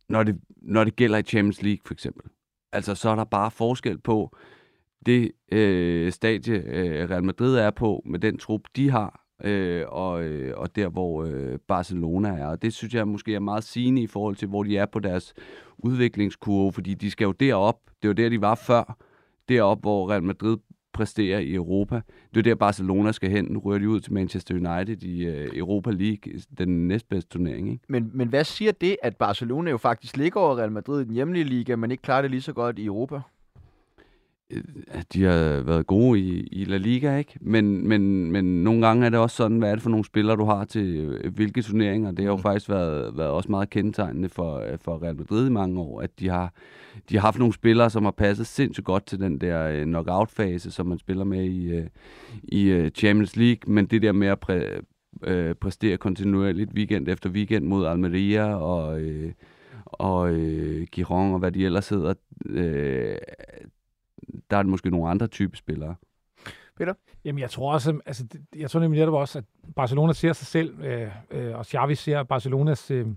når 0.09 0.24
det, 0.24 0.39
når 0.62 0.83
det 0.83 0.95
gælder 0.95 1.18
i 1.18 1.24
Champions 1.24 1.63
League 1.63 1.81
for 1.85 1.94
eksempel, 1.94 2.24
altså 2.71 2.95
så 2.95 3.09
er 3.09 3.15
der 3.15 3.24
bare 3.24 3.51
forskel 3.51 3.97
på 3.97 4.35
det 5.06 5.31
øh, 5.51 6.12
stadie, 6.12 6.63
øh, 6.65 7.09
Real 7.09 7.23
Madrid 7.23 7.56
er 7.56 7.71
på 7.71 8.01
med 8.06 8.19
den 8.19 8.38
trup, 8.38 8.62
de 8.75 8.91
har, 8.91 9.25
øh, 9.44 9.83
og, 9.88 10.23
øh, 10.23 10.57
og 10.57 10.75
der, 10.75 10.89
hvor 10.89 11.23
øh, 11.23 11.59
Barcelona 11.68 12.30
er. 12.30 12.47
Og 12.47 12.62
det 12.62 12.73
synes 12.73 12.94
jeg 12.94 13.07
måske 13.07 13.35
er 13.35 13.39
meget 13.39 13.63
sigende 13.63 14.01
i 14.01 14.07
forhold 14.07 14.35
til, 14.35 14.47
hvor 14.47 14.63
de 14.63 14.77
er 14.77 14.85
på 14.85 15.00
deres 15.00 15.33
udviklingskurve, 15.77 16.73
fordi 16.73 16.94
de 16.94 17.12
skal 17.12 17.25
jo 17.25 17.31
derop. 17.31 17.80
Det 18.01 18.07
var 18.07 18.13
der, 18.13 18.30
de 18.30 18.41
var 18.41 18.56
før. 18.56 18.97
Derop, 19.49 19.81
hvor 19.81 20.09
Real 20.09 20.23
Madrid 20.23 20.57
præsterer 20.94 21.39
i 21.39 21.53
Europa. 21.53 22.01
Det 22.33 22.38
er 22.39 22.44
der, 22.44 22.55
Barcelona 22.55 23.11
skal 23.11 23.29
hen. 23.29 23.45
Nu 23.45 23.59
rører 23.59 23.79
de 23.79 23.89
ud 23.89 23.99
til 23.99 24.13
Manchester 24.13 24.55
United 24.55 25.03
i 25.03 25.25
øh, 25.25 25.49
Europa 25.53 25.91
League, 25.91 26.33
den 26.57 26.88
næstbedste 26.88 27.29
turnering. 27.29 27.71
Ikke? 27.71 27.83
Men, 27.89 28.11
men 28.13 28.27
hvad 28.27 28.44
siger 28.44 28.71
det, 28.71 28.97
at 29.03 29.15
Barcelona 29.15 29.71
jo 29.71 29.77
faktisk 29.77 30.17
ligger 30.17 30.41
over 30.41 30.57
Real 30.57 30.71
Madrid 30.71 31.01
i 31.01 31.05
den 31.05 31.13
hjemlige 31.13 31.44
liga, 31.44 31.75
men 31.75 31.91
ikke 31.91 32.01
klarer 32.01 32.21
det 32.21 32.31
lige 32.31 32.41
så 32.41 32.53
godt 32.53 32.79
i 32.79 32.85
Europa? 32.85 33.21
Øh, 34.51 34.63
de 35.13 35.23
har 35.23 35.61
været 35.61 35.88
gode 35.88 36.19
i, 36.19 36.47
i 36.51 36.65
La 36.65 36.77
Liga, 36.77 37.17
ikke? 37.17 37.38
Men, 37.41 37.88
men, 37.88 38.31
men 38.31 38.63
nogle 38.63 38.87
gange 38.87 39.06
er 39.06 39.09
det 39.09 39.19
også 39.19 39.35
sådan, 39.35 39.57
hvad 39.57 39.69
er 39.69 39.75
det 39.75 39.81
for 39.81 39.89
nogle 39.89 40.06
spillere, 40.06 40.37
du 40.37 40.45
har 40.45 40.66
til 40.66 40.95
øh, 40.95 41.33
hvilke 41.35 41.61
turneringer. 41.61 42.11
Det 42.11 42.25
har 42.25 42.31
jo 42.31 42.35
mm. 42.35 42.42
faktisk 42.42 42.69
været, 42.69 43.18
været 43.18 43.30
også 43.30 43.51
meget 43.51 43.69
kendetegnende 43.69 44.30
for, 44.30 44.57
øh, 44.57 44.77
for 44.81 45.04
Real 45.04 45.16
Madrid 45.16 45.47
i 45.47 45.51
mange 45.51 45.81
år, 45.81 46.01
at 46.01 46.19
de 46.19 46.30
har, 46.30 46.54
de 47.09 47.16
har 47.16 47.21
haft 47.21 47.39
nogle 47.39 47.54
spillere, 47.54 47.89
som 47.89 48.04
har 48.04 48.11
passet 48.11 48.47
sindssygt 48.47 48.85
godt 48.85 49.06
til 49.06 49.19
den 49.19 49.42
der 49.42 49.83
knockout-fase, 49.83 50.71
som 50.71 50.85
man 50.85 50.97
spiller 50.97 51.23
med 51.23 51.45
i, 51.45 51.81
i 52.44 52.89
Champions 52.89 53.35
League. 53.35 53.73
Men 53.73 53.85
det 53.85 54.01
der 54.01 54.11
med 54.11 54.27
at 54.27 54.39
præ, 54.39 54.61
øh, 55.23 55.56
præstere 55.56 55.97
kontinuerligt 55.97 56.73
weekend 56.73 57.07
efter 57.07 57.30
weekend 57.30 57.66
mod 57.66 57.85
Almeria 57.85 58.56
og... 58.56 59.01
Øh, 59.01 59.31
og 59.83 60.31
øh, 60.33 60.87
Giron 60.92 61.33
og 61.33 61.39
hvad 61.39 61.51
de 61.51 61.66
ellers 61.66 61.89
hedder, 61.89 62.13
øh, 62.49 63.18
der 64.51 64.57
er 64.57 64.63
det 64.63 64.69
måske 64.69 64.89
nogle 64.89 65.09
andre 65.09 65.27
type 65.27 65.57
spillere. 65.57 65.95
Peter? 66.77 66.93
Jamen, 67.25 67.39
jeg 67.39 67.49
tror 67.49 67.73
også, 67.73 67.99
altså, 68.05 68.25
jeg 68.55 68.69
tror 68.69 68.79
nemlig 68.79 68.99
netop 68.99 69.13
også, 69.13 69.37
at 69.39 69.45
Barcelona 69.75 70.13
ser 70.13 70.33
sig 70.33 70.47
selv, 70.47 70.79
øh, 70.81 71.11
øh, 71.31 71.55
og 71.55 71.65
Xavi 71.65 71.95
ser 71.95 72.23
Barcelonas 72.23 72.91
øh, 72.91 73.07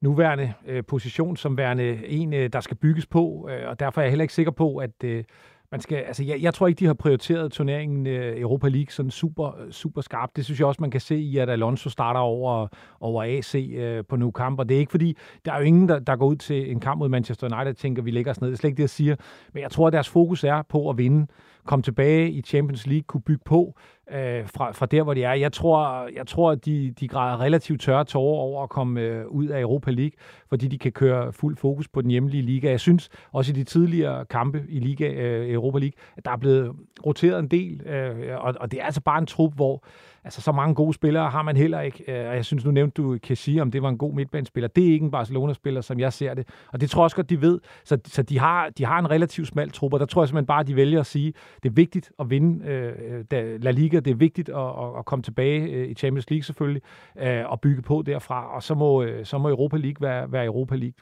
nuværende 0.00 0.52
øh, 0.66 0.84
position 0.84 1.36
som 1.36 1.56
værende 1.56 2.06
en, 2.06 2.34
øh, 2.34 2.48
der 2.52 2.60
skal 2.60 2.76
bygges 2.76 3.06
på, 3.06 3.48
øh, 3.50 3.68
og 3.68 3.80
derfor 3.80 4.00
er 4.00 4.04
jeg 4.04 4.10
heller 4.10 4.22
ikke 4.22 4.34
sikker 4.34 4.52
på, 4.52 4.76
at 4.76 5.04
øh, 5.04 5.24
man 5.70 5.80
skal, 5.80 5.96
altså 5.96 6.24
jeg, 6.24 6.42
jeg 6.42 6.54
tror 6.54 6.66
ikke, 6.66 6.78
de 6.78 6.86
har 6.86 6.94
prioriteret 6.94 7.52
turneringen 7.52 8.06
øh, 8.06 8.40
Europa 8.40 8.68
League 8.68 8.90
sådan 8.90 9.10
super, 9.10 9.60
øh, 9.60 9.72
super 9.72 10.00
skarpt. 10.00 10.36
Det 10.36 10.44
synes 10.44 10.60
jeg 10.60 10.66
også, 10.66 10.80
man 10.80 10.90
kan 10.90 11.00
se 11.00 11.16
i, 11.16 11.38
at 11.38 11.50
Alonso 11.50 11.90
starter 11.90 12.20
over, 12.20 12.66
over 13.00 13.24
AC 13.24 13.54
øh, 13.54 14.04
på 14.08 14.16
nu 14.16 14.30
kamp, 14.30 14.58
og 14.58 14.68
det 14.68 14.74
er 14.74 14.78
ikke 14.78 14.90
fordi, 14.90 15.16
der 15.44 15.52
er 15.52 15.58
jo 15.58 15.64
ingen, 15.64 15.88
der, 15.88 15.98
der 15.98 16.16
går 16.16 16.26
ud 16.26 16.36
til 16.36 16.70
en 16.70 16.80
kamp 16.80 16.98
mod 16.98 17.08
Manchester 17.08 17.46
United 17.56 17.70
og 17.70 17.76
tænker, 17.76 18.02
vi 18.02 18.10
lægger 18.10 18.30
os 18.30 18.40
ned. 18.40 18.48
Det 18.48 18.54
er 18.54 18.58
slet 18.58 18.68
ikke 18.68 18.76
det, 18.76 18.82
jeg 18.82 18.90
siger. 18.90 19.16
Men 19.52 19.62
jeg 19.62 19.70
tror, 19.70 19.86
at 19.86 19.92
deres 19.92 20.08
fokus 20.08 20.44
er 20.44 20.62
på 20.62 20.90
at 20.90 20.98
vinde 20.98 21.26
komme 21.66 21.82
tilbage 21.82 22.30
i 22.30 22.42
Champions 22.42 22.86
League, 22.86 23.02
kunne 23.02 23.20
bygge 23.20 23.42
på 23.44 23.78
øh, 24.10 24.48
fra, 24.48 24.72
fra 24.72 24.86
der, 24.86 25.02
hvor 25.02 25.14
de 25.14 25.22
er. 25.24 25.32
Jeg 25.32 25.52
tror, 25.52 26.08
jeg 26.16 26.26
tror 26.26 26.50
at 26.50 26.64
de, 26.64 26.94
de 27.00 27.08
græder 27.08 27.40
relativt 27.40 27.80
tørre 27.80 28.04
tårer 28.04 28.40
over 28.40 28.62
at 28.62 28.68
komme 28.68 29.00
øh, 29.00 29.26
ud 29.26 29.46
af 29.46 29.60
Europa 29.60 29.90
League, 29.90 30.18
fordi 30.48 30.68
de 30.68 30.78
kan 30.78 30.92
køre 30.92 31.32
fuld 31.32 31.56
fokus 31.56 31.88
på 31.88 32.02
den 32.02 32.10
hjemlige 32.10 32.42
liga. 32.42 32.70
Jeg 32.70 32.80
synes 32.80 33.08
også 33.32 33.52
i 33.52 33.54
de 33.54 33.64
tidligere 33.64 34.24
kampe 34.24 34.64
i 34.68 34.78
liga, 34.78 35.08
øh, 35.08 35.52
Europa 35.52 35.78
League, 35.78 35.98
at 36.16 36.24
der 36.24 36.30
er 36.30 36.36
blevet 36.36 36.72
roteret 37.06 37.38
en 37.38 37.48
del, 37.48 37.86
øh, 37.86 38.36
og, 38.38 38.54
og 38.60 38.72
det 38.72 38.80
er 38.80 38.84
altså 38.84 39.00
bare 39.00 39.18
en 39.18 39.26
trup, 39.26 39.54
hvor 39.54 39.84
altså, 40.26 40.40
så 40.40 40.52
mange 40.52 40.74
gode 40.74 40.94
spillere 40.94 41.30
har 41.30 41.42
man 41.42 41.56
heller 41.56 41.80
ikke. 41.80 42.12
Øh, 42.12 42.28
og 42.28 42.34
jeg 42.34 42.44
synes, 42.44 42.64
nu 42.64 42.70
nævnte 42.70 43.02
du 43.02 43.18
sige, 43.34 43.62
om 43.62 43.70
det 43.70 43.82
var 43.82 43.88
en 43.88 43.98
god 43.98 44.14
midtbanespiller. 44.14 44.68
Det 44.68 44.88
er 44.88 44.92
ikke 44.92 45.04
en 45.04 45.10
Barcelona-spiller, 45.10 45.80
som 45.80 46.00
jeg 46.00 46.12
ser 46.12 46.34
det. 46.34 46.48
Og 46.72 46.80
det 46.80 46.90
tror 46.90 47.00
jeg 47.00 47.04
også 47.04 47.16
godt, 47.16 47.30
de 47.30 47.40
ved. 47.40 47.60
Så, 47.84 47.98
så 48.04 48.22
de, 48.22 48.38
har, 48.38 48.70
de 48.70 48.84
har 48.84 48.98
en 48.98 49.10
relativt 49.10 49.48
smal 49.48 49.70
trup, 49.70 49.92
og 49.92 50.00
der 50.00 50.06
tror 50.06 50.22
jeg 50.22 50.28
simpelthen 50.28 50.46
bare, 50.46 50.60
at 50.60 50.66
de 50.66 50.76
vælger 50.76 51.00
at 51.00 51.06
sige, 51.06 51.32
det 51.62 51.68
er 51.68 51.72
vigtigt 51.72 52.12
at 52.18 52.30
vinde 52.30 52.66
øh, 52.66 53.62
La 53.62 53.70
Liga. 53.70 54.00
Det 54.00 54.10
er 54.10 54.14
vigtigt 54.14 54.48
at, 54.48 54.98
at 54.98 55.04
komme 55.04 55.22
tilbage 55.22 55.60
øh, 55.60 55.88
i 55.88 55.94
Champions 55.94 56.30
League 56.30 56.44
selvfølgelig, 56.44 56.82
øh, 57.18 57.50
og 57.50 57.60
bygge 57.60 57.82
på 57.82 58.02
derfra. 58.06 58.54
Og 58.54 58.62
så 58.62 58.74
må, 58.74 59.02
øh, 59.02 59.26
så 59.26 59.38
må 59.38 59.48
Europa 59.48 59.76
League 59.76 60.08
være, 60.08 60.32
være 60.32 60.44
Europa 60.44 60.74
League. 60.74 61.00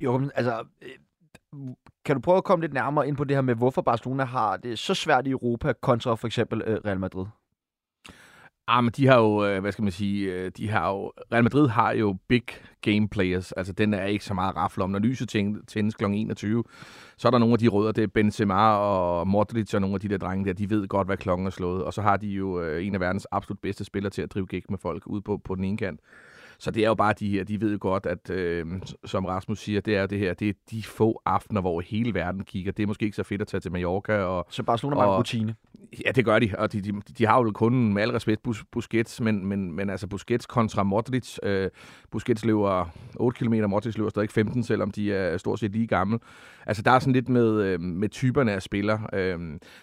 Jo, 0.00 0.30
altså, 0.34 0.64
øh, 0.82 0.88
kan 2.04 2.16
du 2.16 2.20
prøve 2.20 2.36
at 2.36 2.44
komme 2.44 2.62
lidt 2.62 2.72
nærmere 2.72 3.08
ind 3.08 3.16
på 3.16 3.24
det 3.24 3.36
her 3.36 3.42
med, 3.42 3.54
hvorfor 3.54 3.82
Barcelona 3.82 4.24
har 4.24 4.56
det 4.56 4.78
så 4.78 4.94
svært 4.94 5.26
i 5.26 5.30
Europa 5.30 5.72
kontra 5.72 6.14
for 6.14 6.26
eksempel 6.26 6.62
øh, 6.66 6.78
Real 6.84 7.00
Madrid? 7.00 7.26
Ah, 8.68 8.84
men 8.84 8.92
de 8.96 9.06
har 9.06 9.18
jo, 9.18 9.46
øh, 9.46 9.60
hvad 9.60 9.72
skal 9.72 9.82
man 9.82 9.92
sige, 9.92 10.32
øh, 10.32 10.50
de 10.56 10.68
har 10.68 10.88
jo, 10.90 11.12
Real 11.32 11.42
Madrid 11.42 11.68
har 11.68 11.92
jo 11.92 12.16
big 12.28 12.42
game 12.80 13.08
players, 13.08 13.52
altså 13.52 13.72
den 13.72 13.94
er 13.94 14.04
ikke 14.04 14.24
så 14.24 14.34
meget 14.34 14.56
rafle 14.56 14.84
om. 14.84 14.90
Når 14.90 14.98
lyset 14.98 15.28
tændes 15.68 15.94
kl. 15.94 16.04
21, 16.04 16.64
så 17.16 17.28
er 17.28 17.30
der 17.30 17.38
nogle 17.38 17.52
af 17.52 17.58
de 17.58 17.68
rødder, 17.68 17.92
det 17.92 18.04
er 18.04 18.08
Benzema 18.08 18.54
og 18.54 19.28
Modric 19.28 19.74
og 19.74 19.80
nogle 19.80 19.94
af 19.94 20.00
de 20.00 20.08
der 20.08 20.18
drenge 20.18 20.44
der, 20.44 20.52
de 20.52 20.70
ved 20.70 20.88
godt, 20.88 21.08
hvad 21.08 21.16
klokken 21.16 21.46
er 21.46 21.50
slået. 21.50 21.84
Og 21.84 21.92
så 21.92 22.02
har 22.02 22.16
de 22.16 22.26
jo 22.26 22.60
øh, 22.60 22.86
en 22.86 22.94
af 22.94 23.00
verdens 23.00 23.26
absolut 23.32 23.58
bedste 23.58 23.84
spillere 23.84 24.10
til 24.10 24.22
at 24.22 24.34
drive 24.34 24.46
gæk 24.46 24.70
med 24.70 24.78
folk 24.78 25.06
ud 25.06 25.20
på, 25.20 25.40
på 25.44 25.54
den 25.54 25.64
ene 25.64 25.76
kant. 25.76 26.00
Så 26.60 26.70
det 26.70 26.84
er 26.84 26.88
jo 26.88 26.94
bare 26.94 27.12
de 27.12 27.30
her, 27.30 27.44
de 27.44 27.60
ved 27.60 27.72
jo 27.72 27.78
godt, 27.80 28.06
at 28.06 28.30
øh, 28.30 28.66
som 29.04 29.24
Rasmus 29.24 29.58
siger, 29.58 29.80
det 29.80 29.96
er 29.96 30.06
det 30.06 30.18
her, 30.18 30.34
det 30.34 30.48
er 30.48 30.52
de 30.70 30.82
få 30.82 31.22
aftener, 31.24 31.60
hvor 31.60 31.80
hele 31.80 32.14
verden 32.14 32.44
kigger. 32.44 32.72
Det 32.72 32.82
er 32.82 32.86
måske 32.86 33.04
ikke 33.04 33.16
så 33.16 33.22
fedt 33.22 33.40
at 33.40 33.48
tage 33.48 33.60
til 33.60 33.72
Mallorca. 33.72 34.12
Og, 34.12 34.46
så 34.50 34.62
Barcelona 34.62 34.96
mangler 34.96 35.18
rutine. 35.18 35.54
Ja, 36.06 36.10
det 36.12 36.24
gør 36.24 36.38
de, 36.38 36.50
og 36.58 36.72
de, 36.72 36.80
de, 36.80 36.92
de 37.18 37.26
har 37.26 37.42
jo 37.42 37.50
kun 37.50 37.92
med 37.92 38.02
al 38.02 38.10
respekt 38.10 38.42
Bus, 38.42 38.64
Busquets, 38.72 39.20
men, 39.20 39.46
men, 39.46 39.72
men 39.72 39.90
altså 39.90 40.06
Busquets 40.06 40.46
kontra 40.46 40.82
Modric. 40.82 41.36
Øh, 41.42 41.70
Busquets 42.10 42.44
løber 42.44 42.90
8 43.16 43.38
km, 43.38 43.54
Modric 43.68 43.96
løber 43.96 44.10
stadig 44.10 44.30
15, 44.30 44.62
selvom 44.62 44.90
de 44.90 45.12
er 45.12 45.38
stort 45.38 45.60
set 45.60 45.72
lige 45.72 45.86
gamle. 45.86 46.18
Altså 46.66 46.82
der 46.82 46.90
er 46.90 46.98
sådan 46.98 47.12
lidt 47.12 47.28
med, 47.28 47.62
øh, 47.62 47.80
med 47.80 48.08
typerne 48.08 48.52
af 48.52 48.62
spillere. 48.62 49.06
Øh, 49.12 49.38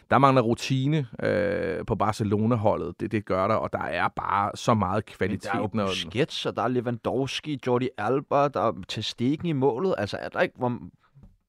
der 0.09 0.17
mangler 0.17 0.41
rutine 0.41 1.07
øh, 1.23 1.85
på 1.85 1.95
Barcelona-holdet, 1.95 2.99
det, 2.99 3.11
det 3.11 3.25
gør 3.25 3.47
der, 3.47 3.55
og 3.55 3.73
der 3.73 3.83
er 3.83 4.07
bare 4.07 4.51
så 4.55 4.73
meget 4.73 5.05
kvalitet. 5.05 5.49
Men 5.53 5.61
der 5.71 5.83
er 5.83 5.85
jo 5.85 5.87
Busquets, 5.87 6.45
og 6.45 6.55
der 6.55 6.66
er 6.67 6.71
Lewandowski, 6.71 7.59
Jordi 7.67 7.89
Alba, 7.97 8.47
der 8.47 8.61
er 8.61 8.73
til 8.87 9.03
stikken 9.03 9.47
i 9.47 9.51
målet. 9.53 9.95
Altså 9.97 10.17
er 10.17 10.29
der 10.29 10.41
ikke... 10.41 10.55
Hvor, 10.57 10.79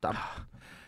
der... 0.02 0.44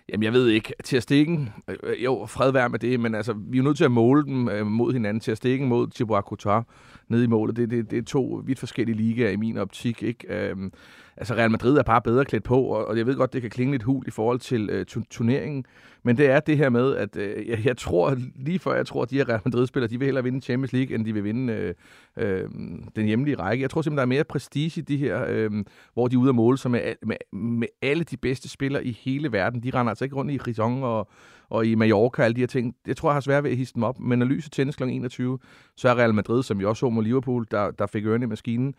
Jamen, 0.08 0.24
jeg 0.24 0.32
ved 0.32 0.48
ikke. 0.48 0.72
Til 0.84 0.96
at 0.96 1.02
stikken, 1.02 1.48
øh, 1.68 2.04
jo, 2.04 2.26
fred 2.26 2.52
være 2.52 2.68
med 2.68 2.78
det, 2.78 3.00
men 3.00 3.14
altså, 3.14 3.32
vi 3.32 3.58
er 3.58 3.62
nødt 3.62 3.76
til 3.76 3.84
at 3.84 3.90
måle 3.90 4.24
dem 4.24 4.48
øh, 4.48 4.66
mod 4.66 4.92
hinanden. 4.92 5.20
Til 5.20 5.30
at 5.30 5.36
stikken 5.36 5.68
mod 5.68 5.88
Thibaut 5.94 6.24
Courtois 6.24 6.64
nede 7.08 7.24
i 7.24 7.26
målet, 7.26 7.56
det, 7.56 7.70
det, 7.70 7.90
det 7.90 7.98
er 7.98 8.02
to 8.02 8.42
vidt 8.44 8.58
forskellige 8.58 8.96
ligaer 8.96 9.30
i 9.30 9.36
min 9.36 9.58
optik, 9.58 10.02
ikke? 10.02 10.34
Øhm, 10.34 10.72
altså, 11.20 11.34
Real 11.34 11.50
Madrid 11.50 11.78
er 11.78 11.82
bare 11.82 12.02
bedre 12.02 12.24
klædt 12.24 12.44
på, 12.44 12.62
og, 12.62 12.88
og 12.88 12.98
jeg 12.98 13.06
ved 13.06 13.16
godt, 13.16 13.32
det 13.32 13.40
kan 13.42 13.50
klinge 13.50 13.72
lidt 13.72 13.82
hul 13.82 14.04
i 14.06 14.10
forhold 14.10 14.38
til 14.38 14.70
øh, 14.70 14.86
turneringen, 15.10 15.64
men 16.02 16.16
det 16.16 16.30
er 16.30 16.40
det 16.40 16.56
her 16.56 16.68
med, 16.68 16.96
at 16.96 17.16
øh, 17.16 17.48
jeg, 17.48 17.64
jeg 17.64 17.76
tror, 17.76 18.16
lige 18.36 18.58
før 18.58 18.74
jeg 18.74 18.86
tror, 18.86 19.02
at 19.02 19.10
de 19.10 19.16
her 19.16 19.28
Real 19.28 19.40
Madrid-spillere, 19.44 19.90
de 19.90 19.98
vil 19.98 20.06
hellere 20.06 20.24
vinde 20.24 20.40
Champions 20.40 20.72
League, 20.72 20.94
end 20.94 21.04
de 21.04 21.12
vil 21.12 21.24
vinde 21.24 21.52
øh, 21.52 21.74
øh, 22.16 22.48
den 22.96 23.06
hjemlige 23.06 23.36
række. 23.36 23.62
Jeg 23.62 23.70
tror 23.70 23.82
simpelthen, 23.82 23.96
der 23.96 24.14
er 24.14 24.18
mere 24.18 24.24
prestige 24.24 24.80
i 24.80 24.84
de 24.84 24.96
her, 24.96 25.24
øh, 25.28 25.50
hvor 25.94 26.08
de 26.08 26.14
er 26.14 26.18
ude 26.18 26.28
at 26.28 26.34
måle 26.34 26.58
sig 26.58 26.70
med, 26.70 26.80
med, 27.02 27.16
med 27.32 27.68
alle 27.82 28.04
de 28.04 28.16
bedste 28.16 28.48
spillere 28.48 28.84
i 28.84 28.98
hele 29.00 29.32
verden. 29.32 29.62
De 29.62 29.70
render 29.74 29.90
altså 29.90 30.04
ikke 30.04 30.16
rundt 30.16 30.32
i 30.32 30.38
Rizong 30.38 30.84
og, 30.84 31.08
og 31.48 31.66
i 31.66 31.74
Mallorca 31.74 32.22
og 32.22 32.24
alle 32.24 32.34
de 32.34 32.40
her 32.40 32.46
ting. 32.46 32.74
Jeg 32.86 32.96
tror, 32.96 33.10
jeg 33.10 33.14
har 33.14 33.20
svært 33.20 33.44
ved 33.44 33.50
at 33.50 33.56
hisse 33.56 33.74
dem 33.74 33.82
op, 33.82 34.00
men 34.00 34.18
når 34.18 34.26
lyset 34.26 34.52
tændes 34.52 34.76
kl. 34.76 34.82
21, 34.82 35.38
så 35.76 35.88
er 35.88 35.94
Real 35.94 36.14
Madrid, 36.14 36.42
som 36.42 36.58
vi 36.58 36.64
også 36.64 36.80
så 36.80 36.90
mod 36.90 37.04
Liverpool, 37.04 37.46
der, 37.50 37.70
der 37.70 37.86
fik 37.86 38.06
ørne 38.06 38.24
i 38.24 38.28
maskinen, 38.28 38.74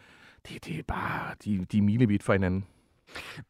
det, 0.49 0.65
det 0.65 0.79
er 0.79 0.83
bare, 0.87 1.35
de, 1.45 1.65
de 1.71 1.77
er 1.77 1.81
milevidt 1.81 2.23
fra 2.23 2.33
hinanden. 2.33 2.65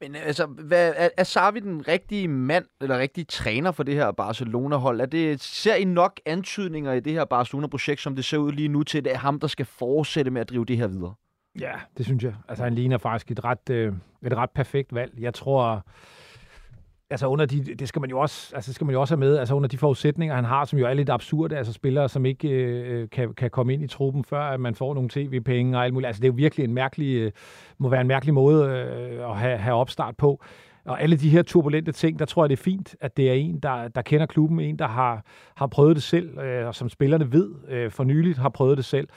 Men 0.02 0.16
altså, 0.16 0.46
hvad, 0.46 0.94
er, 0.96 1.10
er 1.18 1.24
Sarvi 1.24 1.60
den 1.60 1.88
rigtige 1.88 2.28
mand, 2.28 2.66
eller 2.82 2.98
rigtige 2.98 3.26
træner 3.26 3.72
for 3.72 3.84
det 3.84 3.96
her 3.96 4.12
Barcelona-hold? 4.12 5.02
Er 5.02 5.06
det, 5.06 5.42
ser 5.42 5.76
I 5.76 5.84
nok 5.84 6.20
antydninger 6.26 6.94
i 6.94 7.00
det 7.00 7.14
her 7.14 7.26
Barcelona-projekt, 7.26 8.02
som 8.02 8.16
det 8.16 8.26
ser 8.26 8.38
ud 8.38 8.52
lige 8.52 8.68
nu 8.68 8.84
til, 8.84 8.98
at 8.98 9.04
det 9.04 9.14
er 9.14 9.18
ham, 9.18 9.40
der 9.40 9.48
skal 9.48 9.66
fortsætte 9.66 10.32
med 10.32 10.42
at 10.42 10.50
drive 10.50 10.66
det 10.66 10.78
her 10.78 10.88
videre? 10.88 11.14
Ja, 11.60 11.74
det 11.98 12.06
synes 12.06 12.24
jeg. 12.24 12.36
Altså, 12.48 12.64
han 12.64 12.76
ligner 12.76 12.98
faktisk 12.98 13.32
et 13.32 13.44
ret, 13.44 13.70
øh, 13.70 13.94
et 14.26 14.38
ret 14.38 14.50
perfekt 14.50 14.96
valg. 14.96 15.14
Jeg 15.20 15.34
tror, 15.34 15.86
altså 17.12 17.28
under 17.28 17.46
de, 17.46 17.64
det 17.64 17.88
skal 17.88 18.00
man 18.00 18.10
jo 18.10 18.20
også, 18.20 18.56
altså 18.56 18.74
skal 18.74 18.86
man 18.86 18.94
jo 18.94 19.02
også 19.02 19.14
have 19.14 19.20
med, 19.20 19.38
altså 19.38 19.56
under 19.56 19.68
de 19.68 19.78
forudsætninger, 19.78 20.36
han 20.36 20.46
har, 20.46 20.66
som 20.66 20.80
jo 20.80 20.86
er 20.86 20.94
lidt 20.94 21.10
absurde, 21.10 21.58
altså 21.58 21.74
spillere, 21.74 22.10
som 22.10 22.26
ikke 22.26 22.50
øh, 22.50 23.02
øh, 23.02 23.10
kan, 23.10 23.34
kan 23.34 23.50
komme 23.50 23.74
ind 23.74 23.84
i 23.84 23.88
truppen, 23.88 24.24
før 24.24 24.42
at 24.42 24.60
man 24.60 24.76
får 24.76 24.94
nogle 24.94 25.10
tv-penge 25.10 25.78
og 25.78 25.84
alt 25.84 25.94
muligt. 25.94 26.08
Altså 26.08 26.20
det 26.22 26.28
er 26.28 26.32
jo 26.32 26.36
virkelig 26.36 26.64
en 26.64 26.74
mærkelig, 26.74 27.16
øh, 27.16 27.32
må 27.78 27.90
være 27.90 28.02
en 28.02 28.08
mærkelig 28.08 28.34
måde 28.34 28.66
øh, 28.66 29.30
at 29.30 29.38
have, 29.38 29.58
have 29.58 29.76
opstart 29.76 30.18
på. 30.18 30.44
Og 30.86 31.02
alle 31.02 31.16
de 31.18 31.30
her 31.30 31.42
turbulente 31.42 31.92
ting, 31.92 32.20
der 32.20 32.26
tror 32.26 32.44
jeg, 32.44 32.50
det 32.50 32.60
er 32.60 32.64
fint, 32.64 32.96
at 33.02 33.18
det 33.18 33.30
er 33.30 33.34
en, 33.34 33.60
der, 33.60 33.88
der 33.88 34.02
kender 34.02 34.26
klubben, 34.26 34.60
en, 34.60 34.80
der 34.80 34.88
har, 34.88 35.26
har 35.56 35.68
prøvet 35.68 35.96
det 35.96 36.04
selv, 36.04 36.40
øh, 36.40 36.68
og 36.68 36.76
som 36.76 36.90
spillerne 36.90 37.32
ved 37.32 37.50
øh, 37.70 37.92
for 37.92 38.04
nyligt 38.04 38.38
har 38.38 38.50
prøvet 38.50 38.78
det 38.78 38.86
selv. 38.86 39.08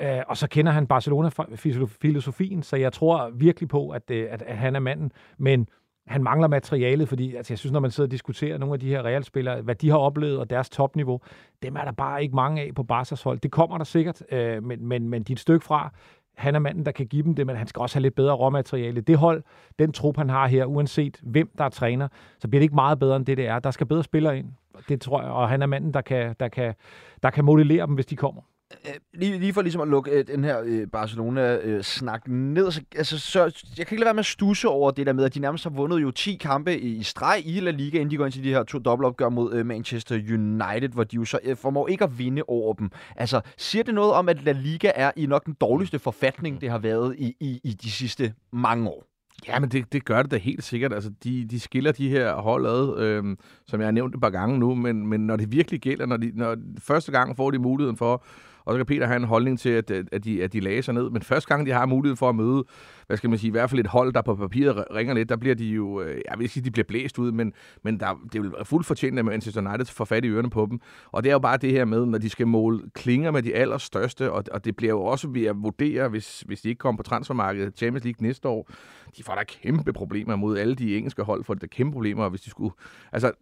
Øh, 0.00 0.22
og 0.28 0.36
så 0.36 0.48
kender 0.48 0.72
han 0.72 0.86
Barcelona-filosofien, 0.86 2.62
så 2.62 2.76
jeg 2.76 2.92
tror 2.92 3.30
virkelig 3.34 3.68
på, 3.68 3.90
at, 3.90 4.10
øh, 4.10 4.26
at, 4.30 4.42
at 4.42 4.56
han 4.56 4.76
er 4.76 4.80
manden. 4.80 5.12
Men 5.38 5.68
han 6.06 6.22
mangler 6.22 6.48
materialet, 6.48 7.08
fordi 7.08 7.36
altså, 7.36 7.52
jeg 7.52 7.58
synes, 7.58 7.72
når 7.72 7.80
man 7.80 7.90
sidder 7.90 8.06
og 8.06 8.10
diskuterer 8.10 8.58
nogle 8.58 8.72
af 8.74 8.80
de 8.80 8.88
her 8.88 9.02
realspillere, 9.02 9.62
hvad 9.62 9.74
de 9.74 9.90
har 9.90 9.98
oplevet 9.98 10.38
og 10.38 10.50
deres 10.50 10.70
topniveau, 10.70 11.20
dem 11.62 11.76
er 11.76 11.84
der 11.84 11.92
bare 11.92 12.22
ikke 12.22 12.36
mange 12.36 12.62
af 12.62 12.74
på 12.74 12.86
Barca's 12.92 13.24
hold. 13.24 13.38
Det 13.38 13.50
kommer 13.50 13.78
der 13.78 13.84
sikkert, 13.84 14.22
øh, 14.32 14.62
men, 14.62 14.86
men, 14.86 15.08
men 15.08 15.22
dit 15.22 15.40
stykke 15.40 15.64
fra. 15.64 15.92
Han 16.36 16.54
er 16.54 16.58
manden, 16.58 16.86
der 16.86 16.92
kan 16.92 17.06
give 17.06 17.22
dem 17.22 17.34
det, 17.34 17.46
men 17.46 17.56
han 17.56 17.66
skal 17.66 17.80
også 17.80 17.96
have 17.96 18.02
lidt 18.02 18.14
bedre 18.14 18.34
råmateriale. 18.34 19.00
Det 19.00 19.18
hold, 19.18 19.42
den 19.78 19.92
trup, 19.92 20.16
han 20.16 20.30
har 20.30 20.46
her, 20.46 20.64
uanset 20.64 21.20
hvem 21.22 21.50
der 21.58 21.64
er 21.64 21.68
træner, 21.68 22.08
så 22.38 22.48
bliver 22.48 22.60
det 22.60 22.64
ikke 22.64 22.74
meget 22.74 22.98
bedre, 22.98 23.16
end 23.16 23.26
det 23.26 23.36
det 23.36 23.46
er. 23.46 23.58
Der 23.58 23.70
skal 23.70 23.86
bedre 23.86 24.04
spillere 24.04 24.38
ind, 24.38 24.46
det 24.88 25.00
tror 25.00 25.22
jeg, 25.22 25.30
og 25.30 25.48
han 25.48 25.62
er 25.62 25.66
manden, 25.66 25.94
der 25.94 26.00
kan, 26.00 26.34
der 26.40 26.48
kan, 26.48 26.74
der 27.22 27.30
kan 27.30 27.44
modellere 27.44 27.86
dem, 27.86 27.94
hvis 27.94 28.06
de 28.06 28.16
kommer. 28.16 28.42
Øh, 28.88 28.94
lige, 29.14 29.38
lige 29.38 29.52
for 29.52 29.62
ligesom 29.62 29.80
at 29.80 29.88
lukke 29.88 30.10
øh, 30.10 30.26
den 30.26 30.44
her 30.44 30.62
øh, 30.64 30.86
Barcelona-snak 30.86 32.22
øh, 32.28 32.34
ned, 32.34 32.70
så, 32.70 32.82
altså, 32.96 33.18
så 33.18 33.40
jeg 33.78 33.86
kan 33.86 33.94
ikke 33.94 34.00
lade 34.00 34.04
være 34.04 34.14
med 34.14 34.20
at 34.20 34.26
stusse 34.26 34.68
over 34.68 34.90
det 34.90 35.06
der 35.06 35.12
med, 35.12 35.24
at 35.24 35.34
de 35.34 35.40
nærmest 35.40 35.64
har 35.64 35.70
vundet 35.70 36.02
jo 36.02 36.10
10 36.10 36.34
kampe 36.34 36.78
i, 36.78 36.96
i 36.96 37.02
streg 37.02 37.42
i 37.44 37.60
La 37.60 37.70
Liga, 37.70 37.98
inden 37.98 38.10
de 38.10 38.16
går 38.16 38.24
ind 38.24 38.32
til 38.32 38.44
de 38.44 38.48
her 38.48 38.62
to 38.62 38.78
dobbeltopgør 38.78 39.28
mod 39.28 39.54
øh, 39.54 39.66
Manchester 39.66 40.14
United, 40.14 40.88
hvor 40.88 41.04
de 41.04 41.16
jo 41.16 41.24
så 41.24 41.38
øh, 41.44 41.56
formår 41.56 41.88
ikke 41.88 42.04
at 42.04 42.18
vinde 42.18 42.42
over 42.48 42.74
dem. 42.74 42.90
Altså, 43.16 43.40
siger 43.56 43.82
det 43.82 43.94
noget 43.94 44.12
om, 44.12 44.28
at 44.28 44.44
La 44.44 44.52
Liga 44.52 44.92
er 44.94 45.10
i 45.16 45.26
nok 45.26 45.46
den 45.46 45.56
dårligste 45.60 45.98
forfatning, 45.98 46.60
det 46.60 46.70
har 46.70 46.78
været 46.78 47.14
i, 47.18 47.36
i, 47.40 47.60
i 47.64 47.72
de 47.72 47.90
sidste 47.90 48.34
mange 48.52 48.88
år? 48.88 49.12
Ja, 49.48 49.60
men 49.60 49.68
det, 49.68 49.92
det 49.92 50.04
gør 50.04 50.22
det 50.22 50.30
da 50.30 50.36
helt 50.36 50.64
sikkert. 50.64 50.92
Altså, 50.92 51.10
de, 51.24 51.46
de 51.50 51.60
skiller 51.60 51.92
de 51.92 52.08
her 52.08 52.34
hold 52.34 52.66
ad, 52.66 52.98
øh, 52.98 53.36
som 53.66 53.80
jeg 53.80 53.86
har 53.86 53.92
nævnt 53.92 54.14
et 54.14 54.20
par 54.20 54.30
gange 54.30 54.58
nu, 54.58 54.74
men, 54.74 55.06
men 55.06 55.26
når 55.26 55.36
det 55.36 55.52
virkelig 55.52 55.80
gælder, 55.80 56.06
når, 56.06 56.16
de, 56.16 56.32
når 56.34 56.56
første 56.78 57.12
gang 57.12 57.36
får 57.36 57.50
de 57.50 57.58
muligheden 57.58 57.96
for 57.96 58.24
og 58.64 58.72
så 58.72 58.76
kan 58.76 58.86
Peter 58.86 59.06
have 59.06 59.16
en 59.16 59.24
holdning 59.24 59.58
til, 59.58 59.68
at, 59.68 59.90
at, 59.90 60.24
de, 60.24 60.42
at 60.42 60.52
de 60.52 60.60
lagde 60.60 60.82
sig 60.82 60.94
ned. 60.94 61.10
Men 61.10 61.22
første 61.22 61.48
gang, 61.48 61.66
de 61.66 61.72
har 61.72 61.86
mulighed 61.86 62.16
for 62.16 62.28
at 62.28 62.34
møde, 62.34 62.64
hvad 63.06 63.16
skal 63.16 63.30
man 63.30 63.38
sige, 63.38 63.48
i 63.48 63.50
hvert 63.50 63.70
fald 63.70 63.80
et 63.80 63.86
hold, 63.86 64.12
der 64.12 64.22
på 64.22 64.34
papiret 64.34 64.84
ringer 64.94 65.14
lidt, 65.14 65.28
der 65.28 65.36
bliver 65.36 65.54
de 65.54 65.66
jo, 65.66 66.00
øh, 66.00 66.20
jeg 66.30 66.38
vil 66.38 66.42
ikke 66.44 66.54
sige, 66.54 66.64
de 66.64 66.70
bliver 66.70 66.84
blæst 66.84 67.18
ud, 67.18 67.32
men, 67.32 67.52
men 67.82 68.00
der, 68.00 68.20
det 68.32 68.38
er 68.38 68.44
jo 68.44 68.64
fuldt 68.64 68.86
fortjent, 68.86 69.18
at 69.18 69.24
Manchester 69.24 69.68
United 69.68 69.86
får 69.86 70.04
fat 70.04 70.24
i 70.24 70.28
ørerne 70.28 70.50
på 70.50 70.66
dem. 70.70 70.80
Og 71.12 71.22
det 71.22 71.30
er 71.30 71.34
jo 71.34 71.38
bare 71.38 71.56
det 71.56 71.70
her 71.70 71.84
med, 71.84 72.06
når 72.06 72.18
de 72.18 72.28
skal 72.28 72.46
måle 72.46 72.80
klinger 72.94 73.30
med 73.30 73.42
de 73.42 73.54
allerstørste, 73.54 74.32
og, 74.32 74.44
og 74.52 74.64
det 74.64 74.76
bliver 74.76 74.92
jo 74.92 75.02
også 75.02 75.28
ved 75.28 75.44
at 75.44 75.56
vurdere, 75.62 76.08
hvis, 76.08 76.40
hvis 76.40 76.60
de 76.60 76.68
ikke 76.68 76.78
kommer 76.78 76.96
på 76.96 77.02
transfermarkedet 77.02 77.78
Champions 77.78 78.04
League 78.04 78.26
næste 78.26 78.48
år, 78.48 78.70
de 79.16 79.22
får 79.22 79.34
der 79.34 79.44
kæmpe 79.44 79.92
problemer 79.92 80.36
mod 80.36 80.58
alle 80.58 80.74
de 80.74 80.96
engelske 80.96 81.22
hold, 81.22 81.44
for 81.44 81.54
det 81.54 81.62
er 81.62 81.66
kæmpe 81.66 81.92
problemer, 81.92 82.28
hvis 82.28 82.40
de 82.40 82.50
skulle... 82.50 82.74
Altså, 83.12 83.32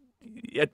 ja, 0.55 0.65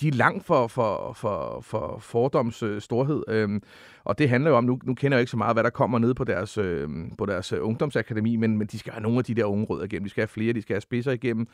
de 0.00 0.08
er 0.08 0.12
langt 0.12 0.44
for, 0.44 0.66
for, 0.66 1.12
for, 1.12 1.60
for 1.62 1.98
fordoms 2.00 2.62
øh, 2.62 2.80
storhed. 2.80 3.22
Øhm, 3.28 3.62
og 4.04 4.18
det 4.18 4.28
handler 4.28 4.50
jo 4.50 4.56
om, 4.56 4.64
nu, 4.64 4.78
nu 4.84 4.94
kender 4.94 5.18
jeg 5.18 5.20
ikke 5.20 5.30
så 5.30 5.36
meget, 5.36 5.56
hvad 5.56 5.64
der 5.64 5.70
kommer 5.70 5.98
ned 5.98 6.14
på 6.14 6.24
deres, 6.24 6.58
øh, 6.58 6.88
på 7.18 7.26
deres 7.26 7.52
øh, 7.52 7.58
ungdomsakademi, 7.62 8.36
men, 8.36 8.58
men 8.58 8.66
de 8.66 8.78
skal 8.78 8.92
have 8.92 9.02
nogle 9.02 9.18
af 9.18 9.24
de 9.24 9.34
der 9.34 9.44
unge 9.44 9.64
rødder 9.64 9.84
igennem. 9.84 10.04
De 10.04 10.10
skal 10.10 10.20
have 10.20 10.28
flere, 10.28 10.52
de 10.52 10.62
skal 10.62 10.74
have 10.74 10.80
spidser 10.80 11.12
igennem, 11.12 11.46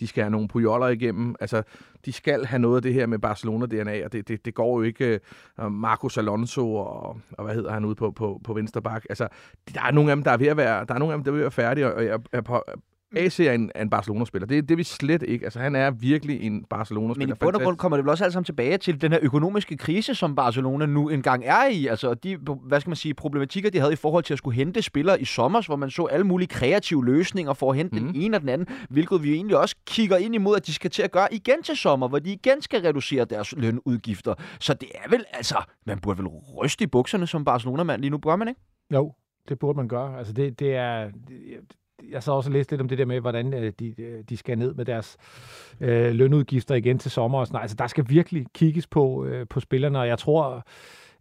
de 0.00 0.06
skal 0.06 0.22
have 0.22 0.30
nogle 0.30 0.48
pujoller 0.48 0.88
igennem. 0.88 1.34
Altså, 1.40 1.62
de 2.04 2.12
skal 2.12 2.44
have 2.44 2.58
noget 2.58 2.76
af 2.76 2.82
det 2.82 2.94
her 2.94 3.06
med 3.06 3.18
Barcelona-DNA, 3.18 4.04
og 4.04 4.12
det, 4.12 4.28
det, 4.28 4.44
det 4.44 4.54
går 4.54 4.78
jo 4.78 4.82
ikke 4.82 5.20
øh, 5.60 5.72
Marcos 5.72 6.18
Alonso 6.18 6.74
og, 6.74 7.20
og 7.32 7.44
hvad 7.44 7.54
hedder 7.54 7.72
han 7.72 7.84
ude 7.84 7.94
på, 7.94 8.10
på, 8.10 8.40
på 8.44 8.52
venstre 8.52 8.82
bak. 8.82 9.04
Altså, 9.08 9.28
der 9.74 9.82
er 9.82 9.90
nogle 9.90 10.10
af 10.10 10.16
dem, 10.16 10.22
der 10.24 10.30
er 10.30 10.36
ved 10.36 10.46
at 10.46 10.56
være, 10.56 10.84
der 10.84 10.94
er 10.94 10.98
nogle 10.98 11.14
af 11.14 11.18
dem, 11.18 11.24
der 11.24 11.30
er 11.30 11.34
ved 11.34 11.40
at 11.40 11.44
være 11.44 11.64
færdige, 11.64 11.94
og 11.94 12.04
jeg, 12.04 12.18
jeg, 12.32 12.42
AC 13.16 13.40
er 13.40 13.52
en, 13.52 13.70
er 13.74 13.82
en 13.82 13.90
Barcelona-spiller. 13.90 14.46
Det, 14.46 14.68
det 14.68 14.74
er 14.74 14.76
vi 14.76 14.82
slet 14.82 15.22
ikke. 15.22 15.46
Altså, 15.46 15.58
han 15.58 15.74
er 15.74 15.90
virkelig 15.90 16.42
en 16.42 16.64
Barcelona-spiller. 16.64 17.26
Men 17.26 17.36
i 17.36 17.44
bund 17.44 17.56
og 17.56 17.62
grund 17.62 17.76
kommer 17.76 17.96
det 17.96 18.04
vel 18.04 18.10
også 18.10 18.24
alt 18.24 18.32
sammen 18.32 18.44
tilbage 18.44 18.78
til 18.78 19.00
den 19.00 19.12
her 19.12 19.18
økonomiske 19.22 19.76
krise, 19.76 20.14
som 20.14 20.34
Barcelona 20.34 20.86
nu 20.86 21.08
engang 21.08 21.44
er 21.46 21.66
i. 21.66 21.86
Altså 21.86 22.14
de, 22.14 22.36
hvad 22.36 22.80
skal 22.80 22.90
man 22.90 22.96
sige, 22.96 23.14
problematikker, 23.14 23.70
de 23.70 23.78
havde 23.78 23.92
i 23.92 23.96
forhold 23.96 24.24
til 24.24 24.34
at 24.34 24.38
skulle 24.38 24.56
hente 24.56 24.82
spillere 24.82 25.20
i 25.20 25.24
sommer, 25.24 25.66
hvor 25.66 25.76
man 25.76 25.90
så 25.90 26.04
alle 26.04 26.26
mulige 26.26 26.48
kreative 26.48 27.04
løsninger 27.04 27.52
for 27.52 27.70
at 27.70 27.76
hente 27.76 28.00
mm. 28.00 28.06
den 28.06 28.22
ene 28.22 28.36
og 28.36 28.40
den 28.40 28.48
anden, 28.48 28.66
hvilket 28.90 29.22
vi 29.22 29.32
egentlig 29.34 29.56
også 29.56 29.76
kigger 29.86 30.16
ind 30.16 30.34
imod, 30.34 30.56
at 30.56 30.66
de 30.66 30.74
skal 30.74 30.90
til 30.90 31.02
at 31.02 31.10
gøre 31.10 31.34
igen 31.34 31.62
til 31.62 31.76
sommer, 31.76 32.08
hvor 32.08 32.18
de 32.18 32.32
igen 32.32 32.62
skal 32.62 32.80
reducere 32.80 33.24
deres 33.24 33.54
lønudgifter. 33.56 34.34
Så 34.60 34.74
det 34.74 34.88
er 34.94 35.10
vel, 35.10 35.24
altså, 35.32 35.56
man 35.86 35.98
burde 35.98 36.18
vel 36.18 36.26
ryste 36.28 36.84
i 36.84 36.86
bukserne 36.86 37.26
som 37.26 37.44
Barcelona-mand 37.44 38.00
lige 38.00 38.10
nu, 38.10 38.18
bør 38.18 38.36
man 38.36 38.48
ikke? 38.48 38.60
Jo, 38.94 39.14
det 39.48 39.58
burde 39.58 39.76
man 39.76 39.88
gøre. 39.88 40.18
Altså 40.18 40.32
det, 40.32 40.58
det 40.58 40.74
er, 40.74 41.10
jeg 42.10 42.22
så 42.22 42.32
også 42.32 42.50
læst 42.50 42.70
lidt 42.70 42.80
om 42.80 42.88
det 42.88 42.98
der 42.98 43.04
med, 43.04 43.20
hvordan 43.20 43.54
øh, 43.54 43.72
de, 43.78 43.94
øh, 44.02 44.24
de 44.28 44.36
skal 44.36 44.58
ned 44.58 44.74
med 44.74 44.84
deres 44.84 45.16
øh, 45.80 46.12
lønudgifter 46.14 46.74
igen 46.74 46.98
til 46.98 47.10
sommer 47.10 47.38
og 47.38 47.46
sådan 47.46 47.60
Altså, 47.60 47.76
der 47.76 47.86
skal 47.86 48.04
virkelig 48.08 48.46
kigges 48.54 48.86
på, 48.86 49.24
øh, 49.24 49.46
på 49.48 49.60
spillerne, 49.60 50.00
og 50.00 50.08
jeg 50.08 50.18
tror, 50.18 50.66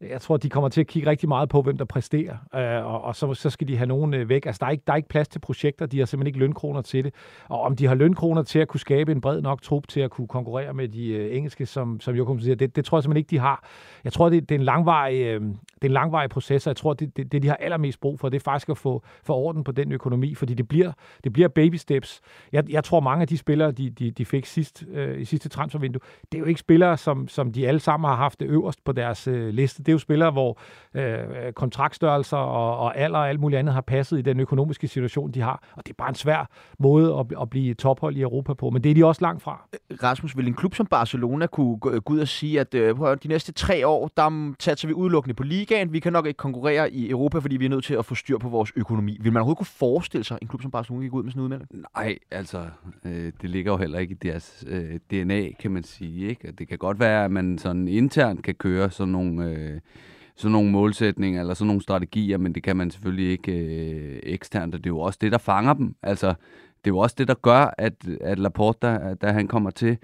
jeg 0.01 0.21
tror, 0.21 0.37
de 0.37 0.49
kommer 0.49 0.69
til 0.69 0.81
at 0.81 0.87
kigge 0.87 1.09
rigtig 1.09 1.29
meget 1.29 1.49
på, 1.49 1.61
hvem 1.61 1.77
der 1.77 1.85
præsterer, 1.85 2.37
øh, 2.55 2.85
og, 2.85 3.01
og 3.01 3.15
så, 3.15 3.33
så 3.33 3.49
skal 3.49 3.67
de 3.67 3.77
have 3.77 3.87
nogen 3.87 4.13
øh, 4.13 4.29
væk. 4.29 4.45
Altså, 4.45 4.59
der 4.59 4.65
er, 4.65 4.71
ikke, 4.71 4.83
der 4.87 4.93
er 4.93 4.97
ikke 4.97 5.09
plads 5.09 5.27
til 5.27 5.39
projekter, 5.39 5.85
de 5.85 5.99
har 5.99 6.05
simpelthen 6.05 6.27
ikke 6.27 6.39
lønkroner 6.39 6.81
til 6.81 7.03
det. 7.03 7.13
Og 7.49 7.61
om 7.61 7.75
de 7.75 7.87
har 7.87 7.95
lønkroner 7.95 8.43
til 8.43 8.59
at 8.59 8.67
kunne 8.67 8.79
skabe 8.79 9.11
en 9.11 9.21
bred 9.21 9.41
nok 9.41 9.61
trup 9.61 9.87
til 9.87 9.99
at 9.99 10.11
kunne 10.11 10.27
konkurrere 10.27 10.73
med 10.73 10.87
de 10.87 11.07
øh, 11.07 11.37
engelske, 11.37 11.65
som, 11.65 11.99
som 11.99 12.15
Jokum 12.15 12.39
siger, 12.39 12.55
det, 12.55 12.75
det 12.75 12.85
tror 12.85 12.97
jeg 12.97 13.03
simpelthen 13.03 13.17
ikke, 13.17 13.29
de 13.29 13.39
har. 13.39 13.63
Jeg 14.03 14.13
tror, 14.13 14.29
det, 14.29 14.49
det 14.49 14.55
er 14.55 14.59
en 14.59 14.65
langvarig, 14.65 15.21
øh, 15.21 15.41
det 15.41 15.55
er 15.81 15.85
en 15.85 15.91
langvarig 15.91 16.29
proces, 16.29 16.67
og 16.67 16.69
jeg 16.69 16.77
tror, 16.77 16.93
det, 16.93 17.17
det, 17.17 17.31
det, 17.31 17.43
de 17.43 17.47
har 17.47 17.55
allermest 17.55 18.01
brug 18.01 18.19
for, 18.19 18.29
det 18.29 18.37
er 18.37 18.43
faktisk 18.43 18.69
at 18.69 18.77
få, 18.77 19.03
få 19.23 19.33
orden 19.33 19.63
på 19.63 19.71
den 19.71 19.91
økonomi, 19.91 20.35
fordi 20.35 20.53
det 20.53 20.67
bliver, 20.67 20.91
det 21.23 21.33
bliver 21.33 21.47
baby 21.47 21.75
steps. 21.75 22.21
Jeg, 22.51 22.69
jeg 22.69 22.83
tror, 22.83 22.99
mange 22.99 23.21
af 23.21 23.27
de 23.27 23.37
spillere, 23.37 23.71
de, 23.71 23.89
de, 23.89 24.11
de 24.11 24.25
fik 24.25 24.45
sidst, 24.45 24.83
øh, 24.91 25.21
i 25.21 25.25
sidste 25.25 25.49
transfervindue, 25.49 26.01
det 26.31 26.37
er 26.37 26.39
jo 26.39 26.45
ikke 26.45 26.59
spillere, 26.59 26.97
som, 26.97 27.27
som 27.27 27.51
de 27.51 27.67
alle 27.67 27.79
sammen 27.79 28.07
har 28.09 28.15
haft 28.15 28.39
det 28.39 28.45
øverst 28.45 28.83
på 28.83 28.91
deres 28.91 29.27
øh, 29.27 29.49
liste. 29.49 29.88
Det 29.89 29.93
er 29.93 29.95
jo 29.95 29.99
spillere, 29.99 30.31
hvor 30.31 30.59
øh, 30.93 31.53
kontraktstørrelser 31.53 32.37
og, 32.37 32.77
og 32.77 32.97
alder 32.97 33.19
og 33.19 33.29
alt 33.29 33.39
muligt 33.39 33.59
andet 33.59 33.73
har 33.73 33.81
passet 33.81 34.19
i 34.19 34.21
den 34.21 34.39
økonomiske 34.39 34.87
situation, 34.87 35.31
de 35.31 35.41
har. 35.41 35.63
Og 35.75 35.85
det 35.85 35.89
er 35.89 35.95
bare 35.97 36.09
en 36.09 36.15
svær 36.15 36.49
måde 36.79 37.13
at, 37.19 37.41
at 37.41 37.49
blive 37.49 37.73
tophold 37.73 38.17
i 38.17 38.21
Europa 38.21 38.53
på, 38.53 38.69
men 38.69 38.83
det 38.83 38.89
er 38.89 38.95
de 38.95 39.05
også 39.05 39.21
langt 39.21 39.43
fra. 39.43 39.67
Rasmus, 40.03 40.37
vil 40.37 40.47
en 40.47 40.53
klub 40.53 40.75
som 40.75 40.85
Barcelona 40.85 41.47
kunne 41.47 41.77
gå 41.77 42.01
ud 42.09 42.19
og 42.19 42.27
sige, 42.27 42.59
at 42.59 42.73
øh, 42.73 42.95
de 43.23 43.27
næste 43.27 43.51
tre 43.51 43.87
år, 43.87 44.11
der 44.17 44.53
tager 44.59 44.87
vi 44.87 44.93
udelukkende 44.93 45.33
på 45.33 45.43
ligaen. 45.43 45.93
Vi 45.93 45.99
kan 45.99 46.13
nok 46.13 46.25
ikke 46.25 46.37
konkurrere 46.37 46.91
i 46.91 47.09
Europa, 47.09 47.39
fordi 47.39 47.57
vi 47.57 47.65
er 47.65 47.69
nødt 47.69 47.83
til 47.83 47.93
at 47.93 48.05
få 48.05 48.15
styr 48.15 48.37
på 48.37 48.49
vores 48.49 48.71
økonomi. 48.75 49.17
Vil 49.21 49.33
man 49.33 49.39
overhovedet 49.39 49.57
kunne 49.57 49.65
forestille 49.65 50.23
sig, 50.23 50.37
en 50.41 50.47
klub 50.47 50.61
som 50.61 50.71
Barcelona 50.71 51.03
gik 51.03 51.13
ud 51.13 51.23
med 51.23 51.31
sådan 51.31 51.39
en 51.39 51.43
udmelding? 51.43 51.85
Nej, 51.95 52.17
altså, 52.31 52.65
øh, 53.05 53.31
det 53.41 53.49
ligger 53.49 53.71
jo 53.71 53.77
heller 53.77 53.99
ikke 53.99 54.11
i 54.11 54.17
deres 54.27 54.65
øh, 54.67 54.99
DNA, 55.11 55.51
kan 55.59 55.71
man 55.71 55.83
sige. 55.83 56.27
Ikke? 56.27 56.51
Det 56.51 56.67
kan 56.67 56.77
godt 56.77 56.99
være, 56.99 57.25
at 57.25 57.31
man 57.31 57.57
sådan 57.57 57.87
internt 57.87 58.43
kan 58.43 58.55
køre 58.55 58.91
sådan 58.91 59.11
nogle... 59.11 59.45
Øh, 59.45 59.78
Øh, 59.85 60.09
sådan 60.39 60.51
nogle 60.51 60.71
målsætninger 60.71 61.41
eller 61.41 61.53
sådan 61.53 61.67
nogle 61.67 61.81
strategier, 61.81 62.37
men 62.37 62.55
det 62.55 62.63
kan 62.63 62.77
man 62.77 62.91
selvfølgelig 62.91 63.31
ikke 63.31 63.51
øh, 63.51 64.19
eksternt, 64.23 64.75
og 64.75 64.83
det 64.83 64.85
er 64.85 64.93
jo 64.93 64.99
også 64.99 65.19
det, 65.21 65.31
der 65.31 65.37
fanger 65.37 65.73
dem. 65.73 65.95
Altså, 66.03 66.27
det 66.27 66.89
er 66.89 66.91
jo 66.91 66.97
også 66.97 67.15
det, 67.17 67.27
der 67.27 67.33
gør, 67.33 67.73
at, 67.77 67.93
at 68.21 68.39
Laporte, 68.39 68.87
da, 68.87 69.13
da 69.21 69.31
han 69.31 69.47
kommer 69.47 69.69
til, 69.69 69.97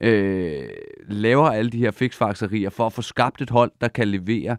øh, 0.00 0.62
laver 1.08 1.46
alle 1.46 1.70
de 1.70 1.78
her 1.78 1.90
fiksfakserier 1.90 2.70
for 2.70 2.86
at 2.86 2.92
få 2.92 3.02
skabt 3.02 3.42
et 3.42 3.50
hold, 3.50 3.72
der 3.80 3.88
kan 3.88 4.08
levere 4.08 4.56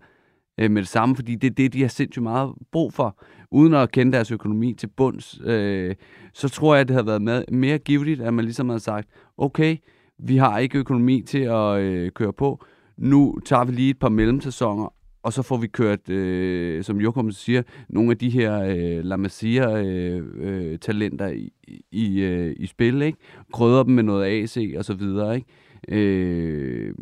øh, 0.58 0.72
med 0.72 0.82
det 0.82 0.90
samme, 0.90 1.16
fordi 1.16 1.36
det 1.36 1.50
er 1.50 1.54
det, 1.54 1.74
de 1.74 1.82
har 1.82 1.88
sindssygt 1.88 2.24
meget 2.24 2.54
brug 2.72 2.94
for. 2.94 3.18
Uden 3.52 3.74
at 3.74 3.92
kende 3.92 4.12
deres 4.12 4.32
økonomi 4.32 4.74
til 4.74 4.88
bunds, 4.88 5.42
øh, 5.44 5.96
så 6.34 6.50
tror 6.50 6.76
jeg, 6.76 6.82
at 6.82 6.88
det 6.88 6.94
havde 6.94 7.08
været 7.08 7.22
med, 7.22 7.44
mere 7.52 7.78
givetigt, 7.78 8.22
at 8.22 8.34
man 8.34 8.46
ligesom 8.46 8.70
havde 8.70 8.80
sagt, 8.80 9.08
okay, 9.38 9.78
vi 10.20 10.38
har 10.38 10.60
ikke 10.60 10.78
økonomi 10.78 11.22
til 11.22 11.42
at 11.42 11.80
øh, 11.80 12.12
køre 12.12 12.34
på, 12.34 12.66
nu 12.98 13.40
tager 13.46 13.66
vi 13.66 13.72
lige 13.72 13.90
et 13.90 14.00
par 14.00 14.10
mellemsæsoner, 14.10 14.94
og 15.24 15.34
så 15.34 15.42
får 15.42 15.58
vi 15.58 15.68
kørt, 15.68 16.10
øh, 16.10 16.84
som 16.84 17.02
Jokum 17.02 17.32
siger, 17.32 17.62
nogle 17.90 18.12
af 18.12 18.18
de 18.18 18.30
her 18.30 18.62
øh, 18.62 19.04
La 19.04 19.18
Masia-talenter 19.18 21.28
øh, 21.28 21.34
øh, 21.34 21.40
i, 21.40 21.54
i, 21.92 22.22
øh, 22.22 22.56
i 22.58 22.66
spil, 22.66 23.02
ikke? 23.02 23.18
Krydder 23.54 23.84
dem 23.84 23.96
med 23.96 24.04
noget 24.04 24.26
AC 24.26 24.74
og 24.78 24.86
så 24.86 24.94
videre, 24.94 25.36
ikke? 25.36 25.48
Øh, 25.88 26.96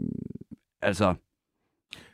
altså, 0.81 1.13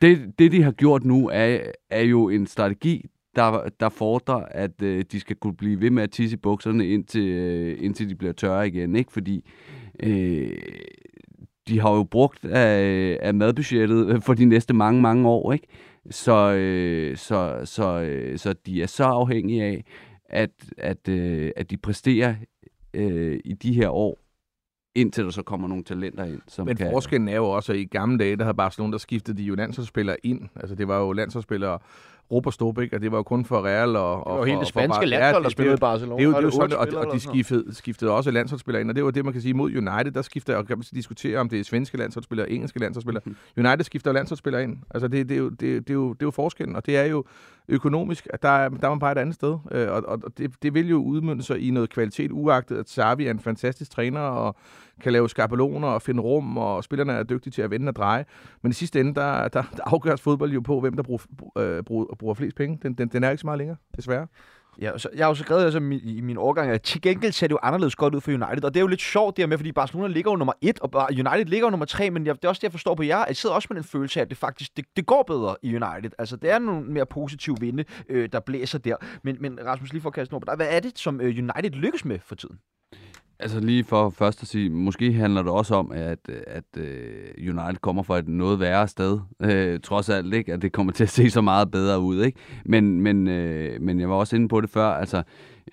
det, 0.02 0.40
det 0.40 0.52
de 0.52 0.64
har 0.64 0.72
gjort 0.72 1.06
nu, 1.06 1.30
er, 1.34 1.60
er 1.90 2.02
jo 2.02 2.30
en 2.30 2.48
strategi, 2.48 3.06
der, 3.36 3.70
der 3.80 3.90
fordrer, 3.90 4.46
at 4.52 4.82
øh, 4.82 5.06
de 5.12 5.20
skal 5.20 5.36
kunne 5.36 5.56
blive 5.56 5.82
ved 5.82 5.90
med 5.90 6.04
at 6.04 6.12
tisse 6.12 6.34
i 6.34 6.38
bukserne, 6.38 6.88
indtil, 6.88 7.28
øh, 7.28 7.78
indtil 7.80 8.10
de 8.10 8.16
bliver 8.16 8.34
tørre 8.34 8.68
igen, 8.68 8.96
ikke? 8.96 9.12
Fordi 9.12 9.50
øh, 10.04 10.58
de 11.68 11.80
har 11.80 11.96
jo 11.96 12.04
brugt 12.04 12.46
af, 12.46 13.18
af 13.22 13.34
madbudgettet 13.34 14.24
for 14.24 14.34
de 14.34 14.46
næste 14.46 14.74
mange, 14.74 15.02
mange 15.02 15.28
år, 15.28 15.54
ikke? 15.54 15.68
Så, 16.10 16.54
øh, 16.54 17.18
så, 17.18 17.62
så, 17.64 18.02
øh, 18.02 18.38
så 18.38 18.54
de 18.54 18.82
er 18.82 18.88
så 18.88 19.04
afhængige 19.04 19.64
af, 19.64 19.84
at, 20.30 20.50
at, 20.78 21.10
øh, 21.10 21.52
at 21.56 21.70
de 21.70 21.78
præsterer 21.78 22.36
øh, 22.94 23.40
i 23.46 23.54
de 23.54 23.74
her 23.74 23.90
år, 23.90 24.18
indtil 24.96 25.24
der 25.24 25.30
så 25.30 25.44
kommer 25.44 25.68
nogle 25.68 25.84
talenter 25.84 26.26
ind. 26.26 26.42
Som 26.48 26.66
Men 26.66 26.76
kan... 26.76 26.92
forskellen 26.92 27.28
er 27.28 27.36
jo 27.36 27.50
også, 27.50 27.74
at 27.74 27.80
i 27.80 27.86
gamle 27.86 28.18
dage, 28.18 28.36
der 28.36 28.44
havde 28.44 28.56
Barcelona, 28.58 28.92
der 28.92 28.98
skiftede 28.98 29.38
de 29.38 29.44
jo 29.44 29.56
landsholdsspillere 29.56 30.18
ind. 30.24 30.42
Altså 30.56 30.76
det 30.76 30.88
var 30.88 31.00
jo 31.00 31.12
landsholdsspillere 31.12 31.80
Robert 32.32 32.54
Stobæk, 32.54 32.94
og 32.94 33.02
det 33.02 33.12
var 33.12 33.18
jo 33.18 33.24
kun 33.24 33.46
for 33.46 33.66
Real 33.66 33.96
og... 33.96 34.28
og 34.28 34.34
det 34.34 34.40
var 34.40 34.46
helt 34.46 34.60
det 34.60 34.68
spanske 34.68 35.06
landshold, 35.06 35.44
der 35.44 35.50
spillede 35.50 35.76
i 35.76 35.80
Barcelona. 35.80 36.24
Det, 36.24 36.28
det, 36.28 36.36
det, 36.36 36.44
det, 36.44 36.54
sådan, 36.54 36.78
og, 36.78 37.08
og 37.08 37.14
de 37.14 37.20
skiftede, 37.20 37.76
skiftede 37.76 38.12
også 38.12 38.32
landsholdsspillere 38.32 38.82
ind, 38.82 38.90
og 38.90 38.96
det 38.96 39.04
var 39.04 39.12
det, 39.12 39.24
man 39.26 39.34
kan 39.34 39.42
sige 39.42 39.54
mod 39.54 39.72
United, 39.72 40.12
der 40.12 40.22
skifter, 40.22 40.56
og 40.56 40.68
kan 40.68 40.78
man 40.78 40.86
diskutere, 40.94 41.40
om 41.40 41.50
det 41.50 41.60
er 41.60 41.64
svenske 41.64 41.98
landsholdsspillere, 41.98 42.50
engelske 42.50 42.80
landsholdsspillere. 42.80 43.24
United 43.58 43.84
skifter 43.84 44.12
landsholdsspillere 44.12 44.64
ind. 44.64 44.78
Altså 44.92 45.08
det, 45.08 45.30
det, 45.30 45.36
er 45.36 45.40
jo, 45.40 45.50
det, 45.50 45.60
det, 45.60 45.90
er 45.90 45.94
jo, 45.94 46.14
det 46.14 46.22
er 46.22 46.26
jo 46.26 46.32
forskellen, 46.32 46.76
og 46.76 46.86
det 46.86 46.98
er 46.98 47.06
jo 47.06 47.24
økonomisk, 47.68 48.28
at 48.30 48.42
der, 48.42 48.50
er, 48.50 48.70
der 48.70 48.86
er 48.86 48.90
man 48.90 49.00
bare 49.00 49.12
et 49.12 49.18
andet 49.18 49.36
sted, 49.36 49.58
øh, 49.72 49.92
og, 49.92 50.04
og 50.08 50.38
det, 50.38 50.64
det 50.64 50.74
vil 50.74 50.90
jo 50.90 50.98
udmynde 50.98 51.44
sig 51.44 51.68
i 51.68 51.72
noget 51.72 51.90
kvalitet, 51.90 52.32
uagtet 52.32 52.78
at 52.78 52.90
Xavi 52.90 53.28
er 53.28 53.32
en 53.32 53.40
fantastisk 53.40 53.92
træner, 53.92 54.20
og 54.20 54.56
kan 55.02 55.12
lave 55.14 55.30
skabeloner 55.30 55.88
og 55.88 56.02
finde 56.02 56.22
rum, 56.22 56.58
og 56.58 56.84
spillerne 56.84 57.14
er 57.14 57.24
dygtige 57.24 57.52
til 57.52 57.62
at 57.62 57.72
vende 57.72 57.90
og 57.90 57.96
dreje. 57.96 58.26
Men 58.62 58.70
i 58.70 58.74
sidste 58.74 59.00
ende, 59.00 59.16
der, 59.16 59.48
der, 59.48 59.64
der 59.78 59.84
afgøres 59.84 60.22
fodbold 60.22 60.52
jo 60.52 60.60
på, 60.60 60.80
hvem 60.80 60.94
der 60.94 61.04
bruger, 61.04 61.22
øh, 61.58 61.84
og 62.18 62.20
bruger 62.20 62.34
flest 62.34 62.56
penge. 62.56 62.80
Den, 62.84 62.94
den, 62.94 63.08
den 63.08 63.24
er 63.24 63.30
ikke 63.30 63.42
så 63.42 63.48
meget 63.48 63.58
længere, 63.58 63.78
desværre. 63.96 64.28
Ja, 64.82 64.98
så 64.98 65.10
jeg 65.16 65.26
har 65.26 65.32
jo 65.32 65.36
så 65.36 65.44
skrevet 65.44 65.64
altså, 65.64 65.80
i 66.04 66.22
min 66.22 66.38
årgang, 66.38 66.72
at 66.72 66.82
til 66.82 67.02
gengæld 67.02 67.32
ser 67.32 67.48
det 67.48 67.52
jo 67.52 67.60
anderledes 67.64 67.96
godt 67.96 68.16
ud 68.16 68.22
for 68.22 68.32
United. 68.32 68.64
Og 68.64 68.74
det 68.74 68.80
er 68.80 68.82
jo 68.82 68.88
lidt 68.88 69.02
sjovt 69.02 69.38
der 69.38 69.48
med, 69.48 69.58
fordi 69.58 69.72
Barcelona 69.72 70.08
ligger 70.08 70.32
jo 70.32 70.36
nummer 70.36 70.54
et, 70.62 70.80
og 70.80 71.10
United 71.12 71.46
ligger 71.46 71.68
jo 71.68 71.70
nummer 71.70 71.86
tre, 71.86 72.10
men 72.10 72.26
jeg, 72.26 72.36
det 72.36 72.46
er 72.46 72.50
også 72.50 72.60
det, 72.60 72.64
jeg 72.64 72.72
forstår 72.72 72.96
på 72.96 73.04
jer. 73.04 73.18
At 73.18 73.28
Jeg 73.28 73.36
sidder 73.36 73.56
også 73.56 73.68
med 73.72 73.76
den 73.76 73.84
følelse 73.84 74.20
af, 74.20 74.22
at 74.22 74.30
det 74.30 74.38
faktisk 74.38 74.78
det, 74.78 74.86
det 74.96 75.06
går 75.06 75.24
bedre 75.28 75.56
i 75.62 75.76
United. 75.76 76.12
Altså, 76.18 76.36
det 76.36 76.50
er 76.50 76.60
nogle 76.60 76.86
mere 76.86 77.06
positive 77.06 77.58
vinde, 77.60 77.84
øh, 78.10 78.30
der 78.32 78.40
blæser 78.40 78.80
der. 78.80 78.96
Men, 79.24 79.38
men 79.40 79.60
Rasmus, 79.66 79.92
lige 79.92 80.02
for 80.02 80.10
at 80.10 80.14
kaste 80.14 80.34
over 80.34 80.40
på 80.40 80.46
dig. 80.46 80.56
Hvad 80.56 80.68
er 80.70 80.80
det, 80.80 81.00
som 81.00 81.22
øh, 81.22 81.28
United 81.28 81.72
lykkes 81.72 82.06
med 82.06 82.20
for 82.20 82.36
tiden? 82.36 82.60
Altså 83.40 83.60
lige 83.60 83.84
for 83.84 84.10
først 84.10 84.42
at 84.42 84.48
sige, 84.48 84.70
måske 84.70 85.14
handler 85.14 85.42
det 85.42 85.52
også 85.52 85.76
om, 85.76 85.92
at, 85.92 86.30
at 86.48 86.64
uh, 86.78 86.84
United 87.38 87.82
kommer 87.82 88.04
fra 88.04 88.18
et 88.18 88.28
noget 88.28 88.60
værre 88.60 88.88
sted. 88.88 89.20
Uh, 89.40 89.82
trods 89.84 90.10
alt 90.10 90.34
ikke, 90.34 90.54
at 90.54 90.62
det 90.62 90.72
kommer 90.72 90.94
til 90.94 91.04
at 91.04 91.10
se 91.10 91.30
så 91.30 91.42
meget 91.42 91.72
bedre 91.72 92.00
ud. 92.00 92.24
Ikke? 92.24 92.40
Men, 92.66 93.02
men, 93.02 93.28
uh, 93.28 93.82
men 93.82 94.00
jeg 94.00 94.10
var 94.10 94.16
også 94.16 94.36
inde 94.36 94.48
på 94.48 94.62
det 94.62 94.70
før. 94.70 94.88
Altså, 94.88 95.24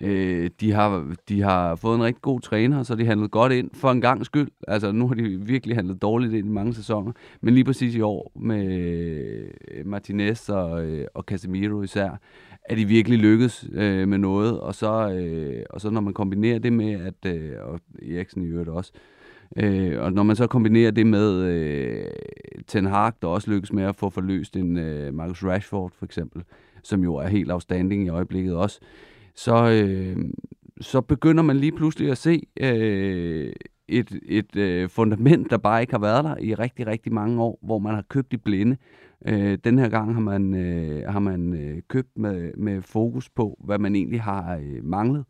uh, 0.01 0.47
de, 0.59 0.71
har, 0.71 1.13
de 1.29 1.41
har 1.41 1.75
fået 1.75 1.95
en 1.95 2.03
rigtig 2.03 2.21
god 2.21 2.41
træner, 2.41 2.83
så 2.83 2.95
de 2.95 3.05
handlet 3.05 3.31
godt 3.31 3.51
ind 3.51 3.69
for 3.73 3.91
en 3.91 4.01
gang 4.01 4.25
skyld. 4.25 4.47
Altså 4.67 4.91
nu 4.91 5.07
har 5.07 5.15
de 5.15 5.39
virkelig 5.41 5.75
handlet 5.75 6.01
dårligt 6.01 6.33
ind 6.33 6.47
i 6.47 6.51
mange 6.51 6.73
sæsoner. 6.73 7.11
Men 7.41 7.53
lige 7.53 7.63
præcis 7.63 7.95
i 7.95 8.01
år 8.01 8.31
med 8.35 9.85
Martinez 9.85 10.49
og, 10.49 10.85
og 11.13 11.23
Casemiro 11.23 11.81
især, 11.81 12.09
er 12.69 12.75
de 12.75 12.85
virkelig 12.85 13.19
lykkedes 13.19 13.67
øh, 13.73 14.07
med 14.07 14.17
noget. 14.17 14.59
Og 14.59 14.75
så, 14.75 15.11
øh, 15.11 15.63
og 15.69 15.81
så 15.81 15.89
når 15.89 16.01
man 16.01 16.13
kombinerer 16.13 16.59
det 16.59 16.73
med, 16.73 16.91
at, 16.91 17.35
øh, 17.35 17.51
og 17.61 17.79
Eriksen 18.01 18.43
i 18.43 18.45
øvrigt 18.45 18.69
også, 18.69 18.91
øh, 19.57 20.01
og 20.01 20.13
når 20.13 20.23
man 20.23 20.35
så 20.35 20.47
kombinerer 20.47 20.91
det 20.91 21.07
med 21.07 21.41
øh, 21.41 22.05
Ten 22.67 22.85
Hag, 22.85 23.11
der 23.21 23.27
også 23.27 23.51
lykkes 23.51 23.73
med 23.73 23.83
at 23.83 23.95
få 23.95 24.09
forløst 24.09 24.55
en 24.55 24.77
øh, 24.77 25.13
Marcus 25.13 25.43
Rashford 25.43 25.91
for 25.97 26.05
eksempel, 26.05 26.43
som 26.83 27.03
jo 27.03 27.15
er 27.15 27.27
helt 27.27 27.51
afstanding 27.51 28.05
i 28.05 28.09
øjeblikket 28.09 28.55
også, 28.55 28.79
så, 29.35 29.69
øh, 29.69 30.17
så 30.81 31.01
begynder 31.01 31.43
man 31.43 31.57
lige 31.57 31.71
pludselig 31.71 32.11
at 32.11 32.17
se 32.17 32.47
øh, 32.59 33.53
et, 33.87 34.19
et 34.25 34.55
øh, 34.55 34.89
fundament, 34.89 35.49
der 35.49 35.57
bare 35.57 35.81
ikke 35.81 35.93
har 35.93 35.99
været 35.99 36.23
der 36.23 36.37
i 36.37 36.53
rigtig, 36.53 36.87
rigtig 36.87 37.13
mange 37.13 37.41
år, 37.41 37.59
hvor 37.61 37.79
man 37.79 37.95
har 37.95 38.03
købt 38.09 38.33
i 38.33 38.37
blinde. 38.37 38.71
Øh, 38.71 39.04
Øh, 39.27 39.57
den 39.63 39.79
her 39.79 39.89
gang 39.89 40.13
har 40.13 40.21
man, 40.21 40.53
øh, 40.55 41.03
har 41.07 41.19
man 41.19 41.53
øh, 41.53 41.81
købt 41.87 42.17
med, 42.17 42.53
med 42.57 42.81
fokus 42.81 43.29
på, 43.29 43.59
hvad 43.63 43.79
man 43.79 43.95
egentlig 43.95 44.21
har 44.21 44.55
øh, 44.55 44.83
manglet. 44.83 45.25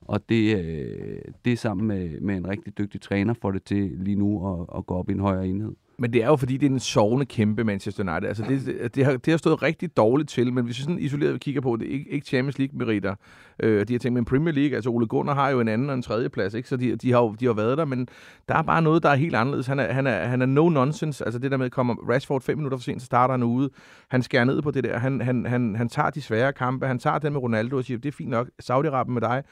Og 0.00 0.28
det, 0.28 0.58
øh, 0.58 1.22
det 1.44 1.58
sammen 1.58 1.86
med, 1.86 2.20
med 2.20 2.36
en 2.36 2.48
rigtig 2.48 2.78
dygtig 2.78 3.00
træner 3.00 3.34
får 3.34 3.50
det 3.50 3.64
til 3.64 3.92
lige 3.96 4.16
nu 4.16 4.48
at, 4.52 4.66
at 4.78 4.86
gå 4.86 4.94
op 4.94 5.10
i 5.10 5.12
en 5.12 5.20
højere 5.20 5.48
enhed. 5.48 5.72
Men 6.00 6.12
det 6.12 6.22
er 6.22 6.26
jo 6.26 6.36
fordi, 6.36 6.56
det 6.56 6.66
er 6.66 6.70
en 6.70 6.80
sovende 6.80 7.26
kæmpe 7.26 7.64
Manchester 7.64 8.12
United. 8.12 8.28
Altså, 8.28 8.44
det, 8.48 8.94
det, 8.94 9.04
har, 9.04 9.12
det 9.12 9.32
har 9.32 9.38
stået 9.38 9.62
rigtig 9.62 9.96
dårligt 9.96 10.28
til, 10.28 10.52
men 10.52 10.64
hvis 10.64 10.78
vi 10.78 10.82
sådan 10.82 10.98
isoleret 10.98 11.40
kigger 11.40 11.60
på 11.60 11.76
det, 11.76 11.86
ikke, 11.86 12.10
ikke 12.10 12.26
Champions 12.26 12.58
League-meritter, 12.58 13.14
øh, 13.62 13.88
de 13.88 13.94
har 13.94 13.98
tænkt, 13.98 14.14
men 14.14 14.24
Premier 14.24 14.54
League, 14.54 14.74
altså 14.74 14.90
Ole 14.90 15.06
Gunnar 15.06 15.34
har 15.34 15.48
jo 15.48 15.60
en 15.60 15.68
anden 15.68 15.90
og 15.90 15.94
en 15.94 16.02
tredje 16.02 16.28
plads, 16.28 16.54
ikke? 16.54 16.68
så 16.68 16.76
de, 16.76 16.96
de, 16.96 17.12
har 17.12 17.20
jo 17.20 17.34
de 17.40 17.46
har 17.46 17.52
været 17.52 17.78
der, 17.78 17.84
men 17.84 18.08
der 18.48 18.54
er 18.54 18.62
bare 18.62 18.82
noget, 18.82 19.02
der 19.02 19.08
er 19.08 19.14
helt 19.14 19.34
anderledes. 19.34 19.66
Han 19.66 19.78
er, 19.78 19.92
han 19.92 20.06
er, 20.06 20.24
han 20.24 20.42
er 20.42 20.46
no 20.46 20.68
nonsense, 20.68 21.24
altså 21.24 21.38
det 21.38 21.50
der 21.50 21.56
med, 21.56 21.66
at 21.66 21.72
kommer 21.72 21.94
Rashford 21.94 22.42
fem 22.42 22.58
minutter 22.58 22.78
for 22.78 22.82
sent, 22.82 23.02
så 23.02 23.06
starter 23.06 23.32
han 23.32 23.42
ude. 23.42 23.70
Han 24.08 24.22
skærer 24.22 24.44
ned 24.44 24.62
på 24.62 24.70
det 24.70 24.84
der, 24.84 24.98
han, 24.98 25.20
han, 25.20 25.46
han, 25.46 25.76
han 25.76 25.88
tager 25.88 26.10
de 26.10 26.20
svære 26.20 26.52
kampe, 26.52 26.86
han 26.86 26.98
tager 26.98 27.18
den 27.18 27.32
med 27.32 27.40
Ronaldo 27.40 27.76
og 27.76 27.84
siger, 27.84 27.98
det 27.98 28.08
er 28.08 28.12
fint 28.12 28.30
nok, 28.30 28.48
Saudi-Arabien 28.62 29.10
med 29.10 29.20
dig, 29.20 29.42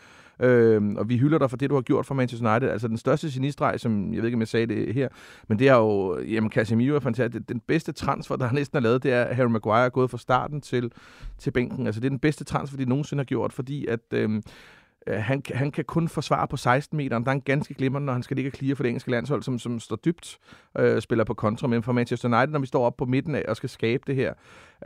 Øh, 0.40 0.82
og 0.96 1.08
vi 1.08 1.16
hylder 1.16 1.38
dig 1.38 1.50
for 1.50 1.56
det, 1.56 1.70
du 1.70 1.74
har 1.74 1.82
gjort 1.82 2.06
for 2.06 2.14
Manchester 2.14 2.52
United. 2.52 2.68
Altså 2.68 2.88
den 2.88 2.96
største 2.96 3.30
genistreg, 3.32 3.80
som 3.80 4.14
jeg 4.14 4.18
ved 4.18 4.24
ikke, 4.24 4.36
om 4.36 4.40
jeg 4.40 4.48
sagde 4.48 4.66
det 4.66 4.94
her, 4.94 5.08
men 5.48 5.58
det 5.58 5.68
er 5.68 5.74
jo, 5.74 6.18
jamen 6.20 6.50
Casemiro 6.50 6.94
er 6.94 7.00
fantastisk. 7.00 7.48
Den 7.48 7.60
bedste 7.60 7.92
transfer, 7.92 8.36
der 8.36 8.52
næsten 8.60 8.76
er 8.76 8.82
lavet, 8.82 9.02
det 9.02 9.12
er, 9.12 9.22
at 9.24 9.36
Harry 9.36 9.50
Maguire 9.50 9.84
er 9.84 9.88
gået 9.88 10.10
fra 10.10 10.18
starten 10.18 10.60
til, 10.60 10.92
til 11.38 11.50
bænken. 11.50 11.86
Altså 11.86 12.00
det 12.00 12.06
er 12.06 12.10
den 12.10 12.18
bedste 12.18 12.44
transfer, 12.44 12.76
de 12.76 12.84
nogensinde 12.84 13.20
har 13.20 13.24
gjort, 13.24 13.52
fordi 13.52 13.86
at... 13.86 14.00
Øh, 14.12 14.42
Øh, 15.08 15.22
han, 15.22 15.42
han 15.54 15.70
kan 15.70 15.84
kun 15.84 16.08
forsvare 16.08 16.48
på 16.48 16.56
16 16.56 16.96
meter. 16.96 17.18
Der 17.18 17.28
er 17.28 17.32
en 17.32 17.40
ganske 17.40 17.74
glimrende, 17.74 18.06
når 18.06 18.12
han 18.12 18.22
skal 18.22 18.36
ligge 18.36 18.48
og 18.48 18.52
klire 18.52 18.76
for 18.76 18.82
det 18.82 18.88
engelske 18.88 19.10
landshold, 19.10 19.42
som, 19.42 19.58
som 19.58 19.80
står 19.80 19.96
dybt, 19.96 20.38
øh, 20.78 21.00
spiller 21.02 21.24
på 21.24 21.34
kontra. 21.34 21.68
Men 21.68 21.82
for 21.82 21.92
Manchester 21.92 22.28
United, 22.28 22.52
når 22.52 22.58
vi 22.58 22.66
står 22.66 22.86
op 22.86 22.96
på 22.96 23.04
midten 23.04 23.34
af 23.34 23.44
og 23.48 23.56
skal 23.56 23.68
skabe 23.68 24.02
det 24.06 24.14
her, 24.14 24.32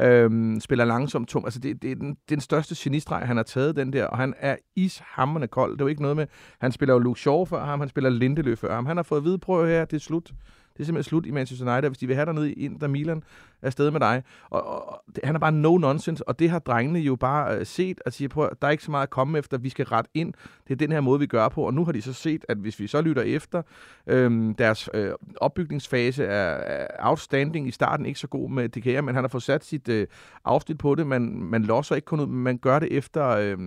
øh, 0.00 0.60
spiller 0.60 0.84
langsomt 0.84 1.28
tom. 1.28 1.44
Altså, 1.44 1.60
det, 1.60 1.82
det, 1.82 1.90
er 1.90 1.94
den, 1.94 2.08
det 2.08 2.14
er 2.14 2.36
den 2.36 2.40
største 2.40 2.74
genistreg, 2.78 3.26
han 3.26 3.36
har 3.36 3.44
taget, 3.44 3.76
den 3.76 3.92
der, 3.92 4.06
og 4.06 4.18
han 4.18 4.34
er 4.38 4.56
ishammerende 4.76 5.48
kold. 5.48 5.72
Det 5.72 5.80
er 5.80 5.84
jo 5.84 5.88
ikke 5.88 6.02
noget 6.02 6.16
med, 6.16 6.26
han 6.60 6.72
spiller 6.72 6.94
jo 6.94 6.98
Luke 6.98 7.20
Shaw 7.20 7.44
før 7.44 7.64
ham, 7.64 7.80
han 7.80 7.88
spiller 7.88 8.10
Lindeløf 8.10 8.58
før 8.58 8.74
ham. 8.74 8.86
Han 8.86 8.96
har 8.96 9.02
fået 9.02 9.18
at 9.18 9.24
vide, 9.24 9.38
prøv 9.38 9.66
her, 9.66 9.84
det 9.84 9.96
er 9.96 10.00
slut. 10.00 10.32
Det 10.72 10.80
er 10.80 10.84
simpelthen 10.84 11.08
slut 11.08 11.26
i 11.26 11.30
Manchester 11.30 11.72
United, 11.72 11.90
hvis 11.90 11.98
de 11.98 12.06
vil 12.06 12.16
have 12.16 12.26
dig 12.26 12.34
ned 12.34 12.46
i 12.46 12.52
Inter 12.52 12.88
Milan 12.88 13.22
afsted 13.62 13.90
med 13.90 14.00
dig. 14.00 14.22
Og, 14.50 14.66
og, 14.66 15.02
det, 15.14 15.24
han 15.24 15.34
er 15.34 15.38
bare 15.38 15.52
no 15.52 15.78
nonsense, 15.78 16.28
og 16.28 16.38
det 16.38 16.50
har 16.50 16.58
drengene 16.58 16.98
jo 16.98 17.16
bare 17.16 17.56
øh, 17.58 17.66
set 17.66 18.00
og 18.06 18.12
siger 18.12 18.28
på, 18.28 18.50
der 18.62 18.66
er 18.66 18.72
ikke 18.72 18.84
så 18.84 18.90
meget 18.90 19.02
at 19.02 19.10
komme 19.10 19.38
efter, 19.38 19.58
vi 19.58 19.68
skal 19.68 19.84
ret 19.84 20.06
ind. 20.14 20.32
Det 20.68 20.72
er 20.72 20.76
den 20.76 20.92
her 20.92 21.00
måde, 21.00 21.20
vi 21.20 21.26
gør 21.26 21.48
på, 21.48 21.62
og 21.62 21.74
nu 21.74 21.84
har 21.84 21.92
de 21.92 22.02
så 22.02 22.12
set, 22.12 22.44
at 22.48 22.56
hvis 22.56 22.80
vi 22.80 22.86
så 22.86 23.00
lytter 23.00 23.22
efter, 23.22 23.62
øhm, 24.06 24.54
deres 24.54 24.88
øh, 24.94 25.12
opbygningsfase 25.36 26.24
er, 26.24 26.54
er 26.54 26.86
outstanding 26.98 27.68
i 27.68 27.70
starten, 27.70 28.06
ikke 28.06 28.20
så 28.20 28.26
god 28.26 28.50
med 28.50 28.68
DKR, 28.68 29.00
men 29.00 29.14
han 29.14 29.24
har 29.24 29.28
fået 29.28 29.42
sat 29.42 29.64
sit 29.64 29.88
øh, 29.88 30.06
afsnit 30.44 30.78
på 30.78 30.94
det. 30.94 31.06
Man, 31.06 31.22
man 31.42 31.62
losser 31.62 31.94
ikke 31.94 32.06
kun 32.06 32.20
ud, 32.20 32.26
men 32.26 32.42
man 32.42 32.58
gør 32.58 32.78
det 32.78 32.92
efter, 32.92 33.28
øh, 33.28 33.58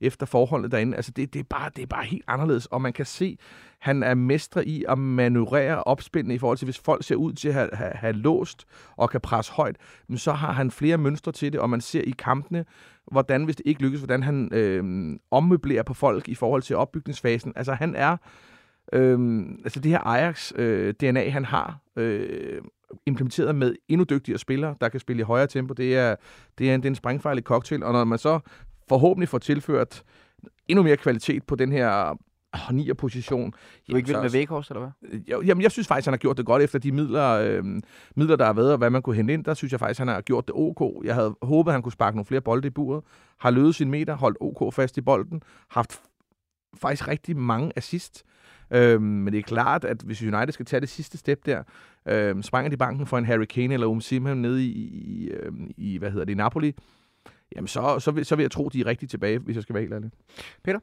efter 0.00 0.26
forholdet 0.26 0.72
derinde. 0.72 0.96
Altså 0.96 1.12
det, 1.12 1.34
det, 1.34 1.40
er 1.40 1.44
bare, 1.50 1.70
det 1.76 1.82
er 1.82 1.86
bare 1.86 2.04
helt 2.04 2.24
anderledes, 2.26 2.66
og 2.66 2.82
man 2.82 2.92
kan 2.92 3.06
se, 3.06 3.38
han 3.80 4.02
er 4.02 4.14
mestre 4.14 4.66
i 4.66 4.84
at 4.88 4.98
manøvrere 4.98 5.82
opspændende 5.82 6.34
i 6.34 6.38
forhold 6.38 6.58
til, 6.58 6.64
hvis 6.64 6.78
folk 6.78 7.04
ser 7.04 7.16
ud 7.16 7.32
til 7.32 7.48
at 7.48 7.54
have, 7.54 7.68
have, 7.72 7.92
have 7.94 8.12
låst 8.12 8.66
og 8.96 9.10
kan 9.10 9.20
presse 9.20 9.39
højt, 9.48 9.76
men 10.08 10.18
så 10.18 10.32
har 10.32 10.52
han 10.52 10.70
flere 10.70 10.98
mønstre 10.98 11.32
til 11.32 11.52
det, 11.52 11.60
og 11.60 11.70
man 11.70 11.80
ser 11.80 12.02
i 12.02 12.14
kampene, 12.18 12.64
hvordan, 13.12 13.44
hvis 13.44 13.56
det 13.56 13.66
ikke 13.66 13.82
lykkes, 13.82 14.00
hvordan 14.00 14.22
han 14.22 14.48
øh, 14.52 15.18
ommøblerer 15.30 15.82
på 15.82 15.94
folk 15.94 16.28
i 16.28 16.34
forhold 16.34 16.62
til 16.62 16.76
opbygningsfasen. 16.76 17.52
Altså 17.56 17.72
han 17.72 17.94
er, 17.94 18.16
øh, 18.92 19.42
altså 19.64 19.80
det 19.80 19.90
her 19.90 20.00
Ajax-DNA, 20.06 21.26
øh, 21.26 21.32
han 21.32 21.44
har, 21.44 21.78
øh, 21.96 22.62
implementeret 23.06 23.54
med 23.54 23.74
endnu 23.88 24.04
dygtigere 24.04 24.38
spillere, 24.38 24.74
der 24.80 24.88
kan 24.88 25.00
spille 25.00 25.20
i 25.20 25.24
højere 25.24 25.46
tempo. 25.46 25.74
Det 25.74 25.96
er, 25.96 26.16
det 26.58 26.70
er 26.70 26.74
en, 26.74 26.80
det 26.80 26.86
er 26.86 26.90
en 26.90 26.94
sprængfejlig 26.94 27.44
cocktail, 27.44 27.82
og 27.82 27.92
når 27.92 28.04
man 28.04 28.18
så 28.18 28.40
forhåbentlig 28.88 29.28
får 29.28 29.38
tilført 29.38 30.02
endnu 30.68 30.82
mere 30.82 30.96
kvalitet 30.96 31.42
på 31.42 31.56
den 31.56 31.72
her 31.72 32.18
oh, 32.52 32.74
nier 32.74 32.94
position. 32.94 33.50
Du 33.88 33.92
er 33.92 33.96
ikke 33.96 34.08
vild 34.08 34.20
med 34.20 34.30
Vækhorst, 34.30 34.70
eller 34.70 34.80
hvad? 34.80 35.20
Jo, 35.20 35.42
jamen, 35.42 35.62
jeg 35.62 35.70
synes 35.70 35.88
faktisk, 35.88 36.06
han 36.06 36.12
har 36.12 36.18
gjort 36.18 36.36
det 36.36 36.46
godt 36.46 36.62
efter 36.62 36.78
de 36.78 36.92
midler, 36.92 37.28
øh, 37.28 37.64
midler, 38.16 38.36
der 38.36 38.44
har 38.44 38.52
været, 38.52 38.72
og 38.72 38.78
hvad 38.78 38.90
man 38.90 39.02
kunne 39.02 39.16
hente 39.16 39.34
ind. 39.34 39.44
Der 39.44 39.54
synes 39.54 39.72
jeg 39.72 39.80
faktisk, 39.80 39.98
han 39.98 40.08
har 40.08 40.20
gjort 40.20 40.46
det 40.46 40.54
ok. 40.56 41.04
Jeg 41.04 41.14
havde 41.14 41.36
håbet, 41.42 41.72
han 41.72 41.82
kunne 41.82 41.92
sparke 41.92 42.16
nogle 42.16 42.26
flere 42.26 42.40
bolde 42.40 42.66
i 42.66 42.70
buret. 42.70 43.04
Har 43.38 43.50
løbet 43.50 43.74
sin 43.74 43.90
meter, 43.90 44.16
holdt 44.16 44.38
ok 44.40 44.74
fast 44.74 44.98
i 44.98 45.00
bolden. 45.00 45.42
Haft 45.70 46.00
faktisk 46.74 47.08
rigtig 47.08 47.36
mange 47.36 47.72
assist. 47.76 48.24
Øh, 48.70 49.02
men 49.02 49.32
det 49.32 49.38
er 49.38 49.42
klart, 49.42 49.84
at 49.84 50.02
hvis 50.02 50.22
United 50.22 50.52
skal 50.52 50.66
tage 50.66 50.80
det 50.80 50.88
sidste 50.88 51.18
step 51.18 51.46
der, 51.46 51.62
øh, 52.08 52.42
springer 52.42 52.70
de 52.70 52.76
banken 52.76 53.06
for 53.06 53.18
en 53.18 53.24
Harry 53.24 53.44
Kane 53.44 53.74
eller 53.74 53.86
Umsimha 53.86 54.34
nede 54.34 54.64
i, 54.64 54.70
i, 54.70 55.28
øh, 55.28 55.52
i, 55.76 55.98
hvad 55.98 56.10
hedder 56.10 56.24
det, 56.24 56.32
i 56.32 56.36
Napoli, 56.36 56.74
jamen 57.56 57.68
så, 57.68 57.98
så, 57.98 58.10
vil, 58.10 58.24
så 58.24 58.36
vil 58.36 58.42
jeg 58.42 58.50
tro, 58.50 58.68
de 58.68 58.80
er 58.80 58.86
rigtig 58.86 59.08
tilbage, 59.08 59.38
hvis 59.38 59.56
jeg 59.56 59.62
skal 59.62 59.74
være 59.74 59.82
helt 59.82 59.94
ærlig. 59.94 60.10
Peter? 60.64 60.78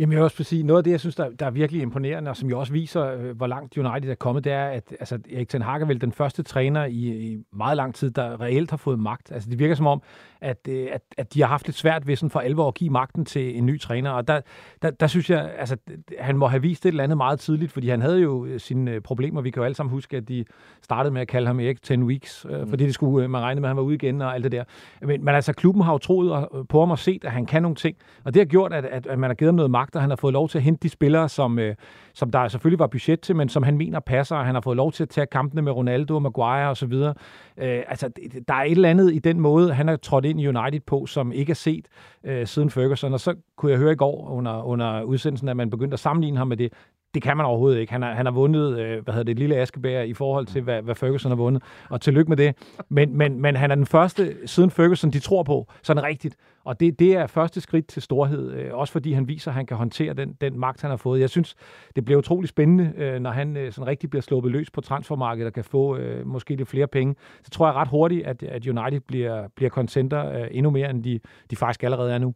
Jamen 0.00 0.12
jeg 0.12 0.18
vil 0.18 0.24
også 0.24 0.44
sige, 0.44 0.62
noget 0.62 0.78
af 0.78 0.84
det, 0.84 0.90
jeg 0.90 1.00
synes, 1.00 1.16
der, 1.16 1.30
der 1.30 1.46
er 1.46 1.50
virkelig 1.50 1.82
imponerende, 1.82 2.30
og 2.30 2.36
som 2.36 2.48
jo 2.48 2.58
også 2.58 2.72
viser, 2.72 3.04
øh, 3.04 3.36
hvor 3.36 3.46
langt 3.46 3.76
United 3.76 4.10
er 4.10 4.14
kommet, 4.14 4.44
det 4.44 4.52
er, 4.52 4.64
at 4.64 4.96
altså, 5.00 5.18
Erik 5.32 5.48
Ten 5.48 5.62
Hag 5.62 5.80
er 5.80 5.86
vel 5.86 6.00
den 6.00 6.12
første 6.12 6.42
træner 6.42 6.84
i, 6.84 6.92
i 6.92 7.38
meget 7.52 7.76
lang 7.76 7.94
tid, 7.94 8.10
der 8.10 8.40
reelt 8.40 8.70
har 8.70 8.76
fået 8.76 8.98
magt. 8.98 9.32
Altså 9.32 9.50
det 9.50 9.58
virker 9.58 9.74
som 9.74 9.86
om, 9.86 10.02
at, 10.40 10.68
øh, 10.68 10.88
at, 10.92 11.02
at 11.16 11.34
de 11.34 11.40
har 11.40 11.48
haft 11.48 11.66
lidt 11.66 11.76
svært 11.76 12.06
ved 12.06 12.16
sådan 12.16 12.30
for 12.30 12.40
alvor 12.40 12.68
at 12.68 12.74
give 12.74 12.90
magten 12.90 13.24
til 13.24 13.58
en 13.58 13.66
ny 13.66 13.80
træner, 13.80 14.10
og 14.10 14.28
der, 14.28 14.40
der, 14.82 14.90
der 14.90 15.06
synes 15.06 15.30
jeg, 15.30 15.52
altså 15.58 15.76
han 16.18 16.36
må 16.36 16.46
have 16.46 16.62
vist 16.62 16.86
et 16.86 16.88
eller 16.88 17.04
andet 17.04 17.16
meget 17.16 17.40
tidligt, 17.40 17.72
fordi 17.72 17.88
han 17.88 18.00
havde 18.00 18.20
jo 18.20 18.44
øh, 18.44 18.60
sine 18.60 19.00
problemer. 19.00 19.40
Vi 19.40 19.50
kan 19.50 19.60
jo 19.60 19.64
alle 19.64 19.74
sammen 19.74 19.90
huske, 19.90 20.16
at 20.16 20.28
de 20.28 20.44
startede 20.82 21.12
med 21.12 21.20
at 21.20 21.28
kalde 21.28 21.46
ham 21.46 21.60
Erik 21.60 21.82
10 21.82 21.96
Weeks, 21.96 22.46
mm. 22.50 22.68
fordi 22.68 22.84
det 22.84 22.94
skulle, 22.94 23.28
man 23.28 23.40
regnede 23.40 23.60
med, 23.60 23.68
at 23.68 23.70
han 23.70 23.76
var 23.76 23.82
ude 23.82 23.94
igen 23.94 24.22
og 24.22 24.34
alt 24.34 24.44
det 24.44 24.52
der. 24.52 24.64
Men, 25.02 25.24
men 25.24 25.34
altså 25.34 25.52
klubben 25.52 25.82
har 25.82 25.92
jo 25.92 25.98
troet 25.98 26.46
på 26.68 26.80
ham 26.80 26.90
og 26.90 26.98
set, 26.98 27.24
at 27.24 27.32
han 27.32 27.46
kan 27.46 27.62
nogle 27.62 27.76
ting, 27.76 27.96
og 28.24 28.34
det 28.34 28.40
har 28.40 28.46
gjort, 28.46 28.72
at, 28.72 28.84
at, 28.84 29.06
at 29.06 29.18
man 29.18 29.30
har 29.30 29.34
givet 29.34 29.48
ham 29.48 29.54
noget 29.54 29.70
magt, 29.70 29.89
og 29.96 30.00
han 30.02 30.10
har 30.10 30.16
fået 30.16 30.32
lov 30.32 30.48
til 30.48 30.58
at 30.58 30.64
hente 30.64 30.82
de 30.82 30.88
spillere, 30.88 31.28
som, 31.28 31.58
øh, 31.58 31.74
som 32.14 32.30
der 32.30 32.48
selvfølgelig 32.48 32.78
var 32.78 32.86
budget 32.86 33.20
til, 33.20 33.36
men 33.36 33.48
som 33.48 33.62
han 33.62 33.76
mener 33.78 34.00
passer, 34.00 34.36
og 34.36 34.46
han 34.46 34.54
har 34.54 34.62
fået 34.62 34.76
lov 34.76 34.92
til 34.92 35.02
at 35.02 35.08
tage 35.08 35.26
kampene 35.26 35.62
med 35.62 35.72
Ronaldo 35.72 36.14
og 36.14 36.22
Maguire 36.22 36.68
osv. 36.68 36.92
Øh, 36.92 37.14
altså, 37.56 38.10
der 38.48 38.54
er 38.54 38.62
et 38.62 38.70
eller 38.70 38.90
andet 38.90 39.14
i 39.14 39.18
den 39.18 39.40
måde, 39.40 39.74
han 39.74 39.88
har 39.88 39.96
trådt 39.96 40.24
ind 40.24 40.40
i 40.40 40.48
United 40.48 40.80
på, 40.80 41.06
som 41.06 41.32
ikke 41.32 41.50
er 41.50 41.54
set 41.54 41.86
øh, 42.24 42.46
siden 42.46 42.70
Ferguson, 42.70 43.12
og 43.12 43.20
så 43.20 43.34
kunne 43.56 43.72
jeg 43.72 43.78
høre 43.78 43.92
i 43.92 43.96
går 43.96 44.28
under, 44.30 44.62
under 44.62 45.02
udsendelsen, 45.02 45.48
at 45.48 45.56
man 45.56 45.70
begyndte 45.70 45.94
at 45.94 46.00
sammenligne 46.00 46.38
ham 46.38 46.48
med 46.48 46.56
det 46.56 46.72
det 47.14 47.22
kan 47.22 47.36
man 47.36 47.46
overhovedet 47.46 47.80
ikke. 47.80 47.92
Han 47.92 48.02
har, 48.02 48.14
han 48.14 48.26
har 48.26 48.32
vundet, 48.32 48.78
øh, 48.78 49.04
hvad 49.04 49.14
hedder 49.14 49.24
det, 49.24 49.38
lille 49.38 49.56
Askebær 49.56 50.02
i 50.02 50.12
forhold 50.12 50.46
til, 50.46 50.62
hvad, 50.62 50.82
hvad 50.82 50.94
Ferguson 50.94 51.30
har 51.30 51.36
vundet. 51.36 51.62
Og 51.88 52.00
tillykke 52.00 52.28
med 52.28 52.36
det. 52.36 52.54
Men, 52.88 53.16
men, 53.16 53.40
men 53.40 53.56
han 53.56 53.70
er 53.70 53.74
den 53.74 53.86
første 53.86 54.36
siden 54.46 54.70
Ferguson, 54.70 55.10
de 55.10 55.18
tror 55.18 55.42
på, 55.42 55.66
sådan 55.82 56.02
rigtigt. 56.02 56.36
Og 56.64 56.80
det, 56.80 56.98
det 56.98 57.16
er 57.16 57.26
første 57.26 57.60
skridt 57.60 57.86
til 57.86 58.02
storhed, 58.02 58.52
øh, 58.52 58.74
også 58.74 58.92
fordi 58.92 59.12
han 59.12 59.28
viser, 59.28 59.50
at 59.50 59.54
han 59.54 59.66
kan 59.66 59.76
håndtere 59.76 60.14
den, 60.14 60.32
den 60.40 60.58
magt, 60.58 60.80
han 60.80 60.90
har 60.90 60.96
fået. 60.96 61.20
Jeg 61.20 61.30
synes, 61.30 61.56
det 61.96 62.04
bliver 62.04 62.18
utrolig 62.18 62.48
spændende, 62.48 62.92
øh, 62.96 63.20
når 63.20 63.30
han 63.30 63.56
øh, 63.56 63.72
sådan 63.72 63.86
rigtig 63.86 64.10
bliver 64.10 64.22
sluppet 64.22 64.52
løs 64.52 64.70
på 64.70 64.80
transfermarkedet 64.80 65.46
og 65.46 65.52
kan 65.52 65.64
få 65.64 65.96
øh, 65.96 66.26
måske 66.26 66.56
lidt 66.56 66.68
flere 66.68 66.86
penge. 66.86 67.14
Så 67.42 67.50
tror 67.50 67.66
jeg 67.66 67.74
ret 67.74 67.88
hurtigt, 67.88 68.26
at, 68.26 68.42
at 68.42 68.66
United 68.66 69.00
bliver, 69.00 69.48
bliver 69.56 69.70
contenter 69.70 70.32
øh, 70.32 70.48
endnu 70.50 70.70
mere, 70.70 70.90
end 70.90 71.04
de, 71.04 71.20
de 71.50 71.56
faktisk 71.56 71.82
allerede 71.82 72.12
er 72.12 72.18
nu. 72.18 72.34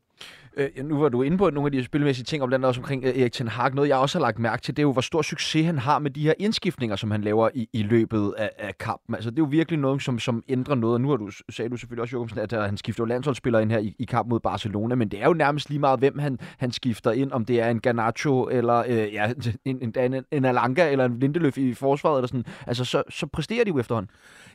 Øh, 0.56 0.84
nu 0.84 0.98
var 0.98 1.08
du 1.08 1.22
inde 1.22 1.38
på 1.38 1.50
nogle 1.50 1.66
af 1.66 1.72
de 1.72 1.84
spilmæssige 1.84 2.24
ting, 2.24 2.42
og 2.42 2.48
blandt 2.48 2.64
andet 2.64 2.68
også 2.68 2.80
omkring 2.80 3.04
øh, 3.04 3.18
Erik 3.20 3.32
Ten 3.32 3.48
Hag. 3.48 3.74
Noget, 3.74 3.88
jeg 3.88 3.96
også 3.96 4.18
har 4.18 4.22
lagt 4.22 4.38
mærke 4.38 4.62
til, 4.62 4.76
det 4.76 4.82
er 4.82 4.86
jo, 4.86 4.92
hvor 4.92 5.00
stor 5.00 5.22
succes 5.22 5.66
han 5.66 5.78
har 5.78 5.98
med 5.98 6.10
de 6.10 6.22
her 6.22 6.34
indskiftninger, 6.38 6.96
som 6.96 7.10
han 7.10 7.20
laver 7.20 7.48
i, 7.54 7.68
i 7.72 7.82
løbet 7.82 8.34
af, 8.38 8.50
af 8.58 8.78
kampen. 8.78 9.14
Altså, 9.14 9.30
det 9.30 9.38
er 9.38 9.42
jo 9.42 9.48
virkelig 9.50 9.80
noget, 9.80 10.02
som, 10.02 10.18
som 10.18 10.42
ændrer 10.48 10.74
noget. 10.74 10.94
Og 10.94 11.00
nu 11.00 11.08
har 11.08 11.16
du, 11.16 11.30
sagde 11.50 11.68
du 11.68 11.76
selvfølgelig 11.76 12.02
også, 12.02 12.16
Jokemsen, 12.16 12.38
at, 12.38 12.52
at 12.52 12.66
han 12.66 12.76
skifter 12.76 13.06
landsholdsspiller 13.06 13.58
ind 13.58 13.70
her 13.70 13.78
i, 13.78 13.94
i 13.98 14.04
kamp 14.04 14.28
mod 14.28 14.40
Barcelona, 14.40 14.94
men 14.94 15.08
det 15.08 15.22
er 15.22 15.26
jo 15.26 15.34
nærmest 15.34 15.68
lige 15.68 15.80
meget, 15.80 15.98
hvem 15.98 16.18
han, 16.18 16.38
han 16.58 16.72
skifter 16.72 17.12
ind, 17.12 17.32
om 17.32 17.44
det 17.44 17.60
er 17.60 17.68
en 17.70 17.80
Garnacho, 17.80 18.48
eller 18.48 18.84
øh, 18.88 19.14
ja, 19.14 19.32
en, 19.64 19.92
en, 19.96 20.14
en, 20.14 20.24
en 20.30 20.44
Alanga, 20.44 20.90
eller 20.90 21.04
en 21.04 21.18
Lindeløf 21.18 21.58
i 21.58 21.74
forsvaret, 21.74 22.18
eller 22.18 22.28
sådan. 22.28 22.44
Altså, 22.66 22.84
så, 22.84 23.02
så 23.10 23.26
præsterer 23.26 23.64
de 23.64 23.68
jo 23.70 23.78
efterhånden. 23.78 24.10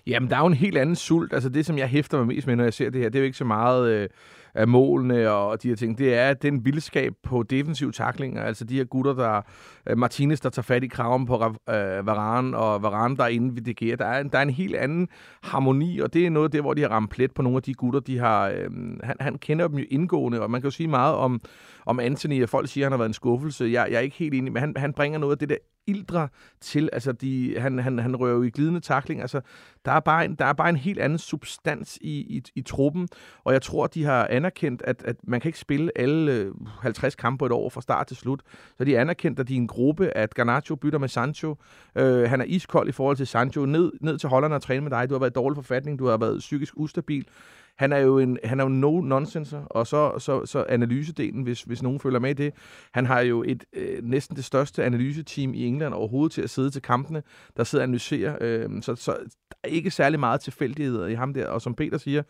Jamen, 0.07 0.29
der 0.29 0.35
er 0.35 0.39
jo 0.39 0.47
en 0.47 0.53
helt 0.53 0.77
anden 0.77 0.95
sult. 0.95 1.33
Altså, 1.33 1.49
det, 1.49 1.65
som 1.65 1.77
jeg 1.77 1.87
hæfter 1.87 2.17
mig 2.17 2.27
mest 2.27 2.47
med, 2.47 2.55
når 2.55 2.63
jeg 2.63 2.73
ser 2.73 2.89
det 2.89 3.01
her, 3.01 3.09
det 3.09 3.15
er 3.15 3.19
jo 3.19 3.25
ikke 3.25 3.37
så 3.37 3.45
meget... 3.45 3.89
Øh 3.91 4.09
af 4.53 4.67
målene 4.67 5.31
og 5.31 5.63
de 5.63 5.67
her 5.67 5.75
ting, 5.75 5.97
det 5.97 6.15
er 6.15 6.33
den 6.33 6.65
vildskab 6.65 7.13
på 7.23 7.43
defensiv 7.43 7.91
taklinger. 7.91 8.43
Altså 8.43 8.65
de 8.65 8.75
her 8.75 8.83
gutter, 8.83 9.13
der 9.13 9.41
øh, 9.89 9.97
Martinez, 9.97 10.39
der 10.39 10.49
tager 10.49 10.63
fat 10.63 10.83
i 10.83 10.87
kraven 10.87 11.25
på 11.25 11.35
øh, 11.35 12.05
Varane, 12.05 12.57
og 12.57 12.83
Varane, 12.83 13.17
der 13.17 13.23
er 13.23 13.27
inde 13.27 13.55
ved 13.55 13.61
DG. 13.61 13.99
Der 13.99 14.05
er, 14.05 14.21
en, 14.21 14.29
der 14.29 14.37
er 14.37 14.41
en 14.41 14.49
helt 14.49 14.75
anden 14.75 15.07
harmoni, 15.43 15.99
og 15.99 16.13
det 16.13 16.25
er 16.25 16.29
noget 16.29 16.53
der, 16.53 16.61
hvor 16.61 16.73
de 16.73 16.81
har 16.81 16.89
ramt 16.89 17.09
plet 17.09 17.33
på 17.33 17.41
nogle 17.41 17.57
af 17.57 17.63
de 17.63 17.73
gutter. 17.73 17.99
De 17.99 18.17
har, 18.17 18.49
Øh, 18.59 18.71
han, 19.03 19.15
han 19.19 19.37
kender 19.37 19.67
dem 19.67 19.77
jo 19.77 19.85
indgående, 19.89 20.41
og 20.41 20.51
man 20.51 20.61
kan 20.61 20.67
jo 20.67 20.71
sige 20.71 20.87
meget 20.87 21.15
om, 21.15 21.41
om 21.85 21.99
Anthony, 21.99 22.43
og 22.43 22.49
folk 22.49 22.69
siger, 22.69 22.85
at 22.85 22.85
han 22.85 22.91
har 22.91 22.97
været 22.97 23.09
en 23.09 23.13
skuffelse. 23.13 23.65
Jeg, 23.65 23.87
jeg 23.89 23.97
er 23.97 23.99
ikke 23.99 24.17
helt 24.17 24.33
enig, 24.33 24.53
men 24.53 24.59
han, 24.59 24.73
han 24.77 24.93
bringer 24.93 25.19
noget 25.19 25.31
af 25.31 25.37
det 25.37 25.49
der 25.49 25.55
ildre 25.89 26.27
til. 26.61 26.89
Altså, 26.93 27.11
de, 27.11 27.55
han, 27.59 27.79
han, 27.79 27.99
han 27.99 28.15
rører 28.15 28.33
jo 28.33 28.43
i 28.43 28.49
glidende 28.49 28.79
takling. 28.79 29.21
Altså, 29.21 29.41
der 29.85 29.91
er 29.91 29.99
bare 29.99 30.25
en, 30.25 30.35
der 30.35 30.45
er 30.45 30.53
bare 30.53 30.69
en 30.69 30.75
helt 30.75 30.99
anden 30.99 31.17
substans 31.17 31.97
i, 32.01 32.19
i, 32.19 32.43
i 32.55 32.61
truppen, 32.61 33.07
og 33.43 33.53
jeg 33.53 33.61
tror, 33.61 33.87
de 33.87 34.03
har 34.03 34.27
anerkendt, 34.29 34.81
at, 34.81 35.03
at 35.05 35.15
man 35.23 35.41
kan 35.41 35.49
ikke 35.49 35.59
spille 35.59 35.91
alle 35.95 36.31
øh, 36.31 36.51
50 36.81 37.15
kampe 37.15 37.45
et 37.45 37.51
år 37.51 37.69
fra 37.69 37.81
start 37.81 38.07
til 38.07 38.17
slut. 38.17 38.41
Så 38.77 38.83
de 38.83 38.93
har 38.93 39.01
anerkendt, 39.01 39.39
at 39.39 39.47
de 39.47 39.53
er 39.53 39.57
en 39.57 39.67
gruppe, 39.67 40.17
at 40.17 40.33
Garnacho 40.33 40.75
bytter 40.75 40.99
med 40.99 41.07
Sancho. 41.07 41.55
Øh, 41.95 42.29
han 42.29 42.41
er 42.41 42.45
iskold 42.45 42.89
i 42.89 42.91
forhold 42.91 43.17
til 43.17 43.27
Sancho. 43.27 43.65
Ned, 43.65 43.91
ned 44.01 44.17
til 44.17 44.29
Holland 44.29 44.53
og 44.53 44.61
træne 44.61 44.81
med 44.81 44.91
dig. 44.91 45.09
Du 45.09 45.13
har 45.13 45.19
været 45.19 45.31
i 45.31 45.33
dårlig 45.33 45.55
forfatning, 45.55 45.99
du 45.99 46.07
har 46.07 46.17
været 46.17 46.39
psykisk 46.39 46.73
ustabil 46.77 47.25
han 47.79 47.91
er 47.91 47.97
jo 47.97 48.19
en 48.19 48.37
han 48.43 48.59
er 48.59 48.63
jo 48.63 48.69
no 48.69 49.01
nonsenser, 49.01 49.61
og 49.65 49.87
så, 49.87 50.19
så, 50.19 50.45
så 50.45 50.65
analysedelen, 50.69 51.43
hvis, 51.43 51.61
hvis 51.61 51.83
nogen 51.83 51.99
følger 51.99 52.19
med 52.19 52.29
i 52.29 52.33
det. 52.33 52.53
Han 52.93 53.05
har 53.05 53.19
jo 53.19 53.43
et 53.47 53.63
øh, 53.73 54.03
næsten 54.03 54.35
det 54.35 54.45
største 54.45 54.83
analyseteam 54.83 55.53
i 55.53 55.65
England 55.65 55.93
overhovedet 55.93 56.31
til 56.31 56.41
at 56.41 56.49
sidde 56.49 56.69
til 56.69 56.81
kampene, 56.81 57.23
der 57.57 57.63
sidder 57.63 57.83
og 57.83 57.87
analyserer. 57.87 58.37
Øh, 58.41 58.81
så, 58.81 58.95
så 58.95 59.11
der 59.49 59.55
er 59.63 59.67
ikke 59.67 59.91
særlig 59.91 60.19
meget 60.19 60.41
tilfældigheder 60.41 61.07
i 61.07 61.13
ham 61.13 61.33
der, 61.33 61.47
og 61.47 61.61
som 61.61 61.75
Peter 61.75 61.97
siger, 61.97 62.23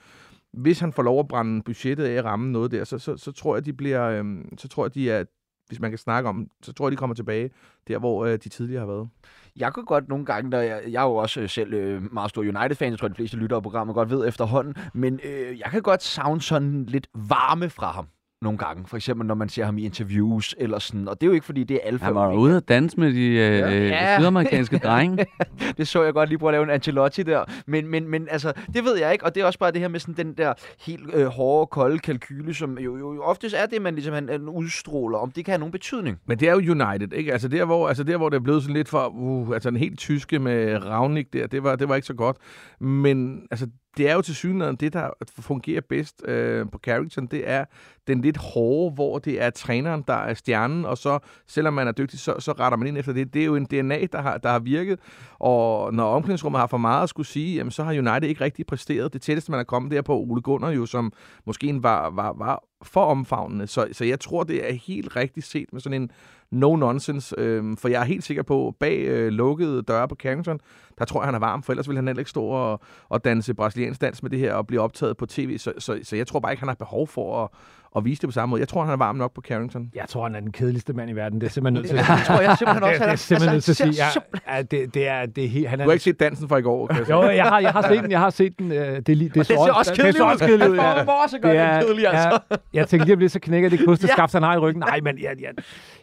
hvis 0.54 0.80
han 0.80 0.94
får 0.94 1.04
lov 1.04 1.20
at 1.20 1.28
brænde 1.28 1.64
budgettet 1.64 2.06
af 2.06 2.14
at 2.14 2.26
ramme 2.26 2.52
noget 2.52 2.72
der, 2.72 2.84
så, 2.84 3.00
så, 3.00 3.18
så 3.18 3.32
tror 3.32 3.56
jeg, 3.56 3.66
de 3.66 3.74
bliver, 3.74 4.06
øh, 4.06 4.26
så 4.58 4.68
tror 4.68 4.86
jeg, 4.86 4.94
de 4.94 5.12
er, 5.12 5.24
hvis 5.70 5.80
man 5.80 5.92
kan 5.92 5.98
snakke 5.98 6.30
om, 6.30 6.48
så 6.62 6.74
tror 6.74 6.88
jeg, 6.88 6.92
de 6.92 6.98
kommer 6.98 7.16
tilbage 7.16 7.50
der, 7.88 8.00
hvor 8.00 8.26
øh, 8.26 8.40
de 8.44 8.50
tidligere 8.50 8.80
har 8.80 8.88
været. 8.88 9.10
Jeg 9.56 9.74
kunne 9.74 9.86
godt 9.86 10.10
nogle 10.10 10.26
gange, 10.26 10.52
der 10.52 10.60
jeg, 10.60 10.84
jeg 10.88 11.04
er 11.04 11.08
jo 11.08 11.16
også 11.16 11.42
øh, 11.42 11.50
selv 11.50 11.74
øh, 11.74 12.14
meget 12.14 12.30
stor 12.30 12.42
United-fan, 12.42 12.92
jeg 12.92 13.00
tror, 13.00 13.08
de 13.08 13.16
fleste 13.16 13.38
lytter 13.38 13.56
af 13.56 13.64
programmet 13.64 13.94
godt 13.94 14.10
ved 14.10 14.28
efterhånden, 14.28 14.76
men 14.94 15.20
øh, 15.24 15.60
jeg 15.60 15.68
kan 15.72 15.82
godt 15.82 16.04
savne 16.04 16.42
sådan 16.42 16.86
lidt 16.86 17.08
varme 17.14 17.70
fra 17.70 17.92
ham 17.92 18.08
nogle 18.42 18.58
gange. 18.58 18.84
For 18.88 18.98
eksempel, 18.98 19.28
når 19.28 19.36
man 19.36 19.50
ser 19.50 19.66
ham 19.66 19.78
i 19.78 19.86
interviews 19.86 20.56
eller 20.58 20.80
sådan. 20.80 21.08
Og 21.08 21.22
det 21.22 21.28
er 21.28 21.30
jo 21.30 21.34
ikke, 21.34 21.46
fordi 21.46 21.64
det 21.64 21.76
er 21.76 21.80
alfa. 21.88 22.06
Han 22.06 22.16
var 22.16 22.34
ude 22.34 22.58
at 22.58 22.70
danse 22.70 23.00
med 23.00 23.14
de 23.14 23.26
øh, 23.26 23.88
ja. 23.88 24.18
sydamerikanske 24.20 24.78
drenge. 24.78 25.26
det 25.78 25.88
så 25.88 26.04
jeg 26.04 26.14
godt 26.14 26.30
lige 26.30 26.40
prøve 26.40 26.50
at 26.50 26.54
lave 26.54 26.64
en 26.64 26.70
Ancelotti 26.70 27.24
der. 27.24 27.44
Men, 27.68 27.88
men, 27.88 28.08
men 28.08 28.28
altså, 28.32 28.54
det 28.74 28.84
ved 28.84 28.98
jeg 28.98 29.14
ikke. 29.14 29.26
Og 29.26 29.36
det 29.36 29.42
er 29.42 29.46
også 29.46 29.60
bare 29.60 29.72
det 29.72 29.82
her 29.82 29.88
med 29.88 30.00
sådan 30.00 30.16
den 30.16 30.34
der 30.34 30.54
helt 30.80 31.14
øh, 31.14 31.26
hårde, 31.26 31.68
kolde 31.68 32.00
kalkyle, 32.00 32.54
som 32.54 32.78
jo, 32.78 32.98
jo, 32.98 33.14
jo 33.14 33.22
oftest 33.22 33.56
er 33.56 33.66
det, 33.66 33.82
man 33.82 33.94
ligesom 33.94 34.14
han, 34.14 34.30
han 34.30 34.50
udstråler, 34.50 35.18
om 35.18 35.32
det 35.32 35.46
kan 35.46 35.52
have 35.52 35.60
nogen 35.60 35.72
betydning. 35.72 36.20
Men 36.26 36.40
det 36.40 36.48
er 36.48 36.52
jo 36.52 36.72
United, 36.72 37.14
ikke? 37.14 37.32
Altså 37.34 37.48
der, 37.48 37.66
hvor, 37.66 37.88
altså 37.88 38.04
der, 38.04 38.18
hvor 38.18 38.30
det 38.30 38.38
er 38.38 38.42
blevet 38.42 38.62
sådan 38.62 38.76
lidt 38.76 38.90
for... 38.90 39.08
Uh, 39.08 39.54
altså 39.54 39.70
den 39.70 39.78
helt 39.78 40.00
tyske 40.00 40.40
med 40.40 40.86
Ravnik 40.86 41.34
der, 41.34 41.48
det 41.48 41.64
var, 41.64 41.76
det 41.76 41.90
var 41.90 41.96
ikke 41.96 42.08
så 42.08 42.14
godt. 42.14 42.38
Men 42.80 43.48
altså, 43.52 43.68
det 43.98 44.10
er 44.10 44.14
jo 44.14 44.22
til 44.22 44.36
synligheden 44.36 44.76
det, 44.76 44.94
der 44.94 45.10
fungerer 45.40 45.82
bedst 45.82 46.28
øh, 46.28 46.66
på 46.72 46.78
Carrington, 46.78 47.26
det 47.26 47.50
er 47.50 47.66
den 48.08 48.22
lidt 48.22 48.38
hårde, 48.38 48.94
hvor 48.94 49.20
det 49.20 49.42
er 49.42 49.50
træneren, 49.50 50.04
der 50.08 50.14
er 50.14 50.34
stjernen, 50.34 50.86
og 50.86 50.98
så, 50.98 51.20
selvom 51.48 51.74
man 51.74 51.88
er 51.88 51.92
dygtig, 51.92 52.20
så, 52.20 52.36
så 52.40 52.52
retter 52.52 52.78
man 52.78 52.88
ind 52.88 52.98
efter 52.98 53.14
det. 53.14 53.34
Det 53.34 53.42
er 53.42 53.46
jo 53.46 53.56
en 53.56 53.66
DNA, 53.66 54.06
der 54.12 54.22
har, 54.22 54.38
der 54.38 54.50
har 54.50 54.60
virket, 54.60 55.00
og 55.40 55.94
når 55.94 56.16
omklædningsrummet 56.16 56.60
har 56.60 56.68
for 56.68 56.78
meget 56.78 57.04
at 57.04 57.10
skulle 57.10 57.28
sige, 57.28 57.56
jamen, 57.56 57.72
så 57.72 57.84
har 57.84 57.92
United 57.92 58.24
ikke 58.24 58.44
rigtig 58.44 58.66
præsteret. 58.66 59.14
Det 59.14 59.22
tætteste, 59.22 59.52
man 59.52 59.60
er 59.60 59.64
kommet 59.64 59.92
der 59.92 60.02
på 60.02 60.18
Ole 60.18 60.42
Gunnar, 60.42 60.70
jo, 60.70 60.86
som 60.86 61.14
måske 61.46 61.84
var, 61.84 62.10
var, 62.10 62.34
var 62.38 62.64
for 62.84 63.06
omfavnende. 63.06 63.68
Så, 63.68 63.88
så 63.92 64.06
jeg 64.06 64.20
tror, 64.20 64.44
det 64.44 64.70
er 64.70 64.74
helt 64.74 65.16
rigtigt 65.16 65.46
set 65.46 65.74
med 65.74 65.82
sådan 65.82 66.02
en 66.02 66.12
no-nonsense, 66.52 67.34
øh, 67.38 67.78
for 67.78 67.88
jeg 67.88 68.02
er 68.02 68.06
helt 68.06 68.24
sikker 68.24 68.44
på, 68.44 68.76
bag 68.80 69.00
øh, 69.00 69.28
lukkede 69.28 69.82
døre 69.82 70.08
på 70.08 70.16
Carrington, 70.16 70.60
der 71.00 71.06
tror 71.06 71.22
jeg, 71.22 71.28
han 71.28 71.36
er 71.36 71.40
varm, 71.40 71.64
for 71.64 71.74
ellers 71.74 71.88
ville 71.88 71.98
han 71.98 72.08
heller 72.08 72.20
ikke 72.20 72.30
stå 72.30 72.44
og, 72.44 72.82
og 73.10 73.26
danse 73.26 73.54
brasiliansk 73.54 74.02
dans 74.02 74.24
med 74.24 74.32
det 74.32 74.40
her 74.40 74.54
og 74.54 74.68
blive 74.68 74.82
optaget 74.82 75.18
på 75.18 75.26
tv. 75.26 75.58
Så, 75.58 75.74
så, 75.78 76.00
så 76.04 76.16
jeg 76.16 76.28
tror 76.28 76.40
bare 76.40 76.52
ikke, 76.52 76.62
han 76.62 76.68
har 76.68 76.76
behov 76.76 77.08
for 77.08 77.44
at, 77.44 77.50
at 77.96 78.06
vise 78.06 78.22
det 78.22 78.28
på 78.28 78.32
samme 78.32 78.50
måde. 78.52 78.60
Jeg 78.60 78.68
tror, 78.68 78.84
han 78.84 78.94
er 78.94 78.98
varm 78.98 79.16
nok 79.16 79.34
på 79.34 79.42
Carrington. 79.42 79.92
Jeg 79.96 80.06
tror, 80.10 80.24
han 80.24 80.36
er 80.36 80.40
den 80.40 80.52
kedeligste 80.52 80.94
mand 80.94 81.10
i 81.10 81.14
verden. 81.14 81.42
Det 81.42 81.48
er 81.48 81.52
simpelthen 81.52 81.82
nødt 81.82 81.90
til 81.90 81.98
at 82.00 82.06
sige. 82.06 82.18
Det 82.18 82.26
tror 82.26 82.42
jeg 82.42 82.58
simpelthen 82.58 82.84
også. 82.90 83.00
Det, 83.00 83.06
det 83.06 83.12
er 83.12 83.16
simpelthen 83.16 83.54
nødt 83.56 83.64
til 83.64 83.72
at 83.72 83.78
sige. 83.78 84.06
Ja, 84.48 84.56
ja, 84.56 84.62
det, 84.62 84.94
det 84.94 85.08
er, 85.08 85.26
det 85.26 85.44
er 85.44 85.48
helt, 85.50 85.68
han 85.68 85.80
er, 85.80 85.84
du 85.84 85.90
har 85.90 85.94
ikke 85.94 86.04
set 86.04 86.20
dansen 86.20 86.50
fra 86.50 86.58
i 86.58 86.62
går, 86.62 87.10
Jo, 87.10 87.30
jeg 87.30 87.46
har, 87.46 87.60
jeg 87.60 87.72
har 87.72 87.82
set 87.82 88.04
den. 88.04 88.12
Jeg 88.12 88.20
har 88.20 88.30
set 88.30 88.60
den. 88.60 88.72
Øh, 88.72 88.78
det, 88.78 89.08
det, 89.08 89.20
det, 89.20 89.36
det 89.36 89.46
ser 89.46 89.58
også 89.58 89.94
kedeligt 89.94 90.06
ud. 90.06 90.08
Det 90.08 90.16
ser 90.16 90.24
også 90.24 90.46
kedeligt 90.46 90.70
ud. 90.70 90.76
Ja. 90.76 91.00
Det 91.00 91.10
også 91.24 91.40
det 91.44 91.58
er 91.58 91.82
kedeligt, 91.82 92.08
altså. 92.08 92.40
Jeg 92.74 92.88
tænkte 92.88 93.06
lige 93.06 93.12
at 93.14 93.18
blive 93.18 93.30
så 93.30 93.40
knækker 93.40 93.70
det 93.70 93.80
kosteskaft, 93.88 94.34
ja. 94.34 94.40
han 94.40 94.44
har 94.44 94.56
i 94.56 94.58
ryggen. 94.58 94.80
Nej, 94.80 95.00
men 95.04 95.20
jeg, 95.22 95.36
jeg, 95.42 95.50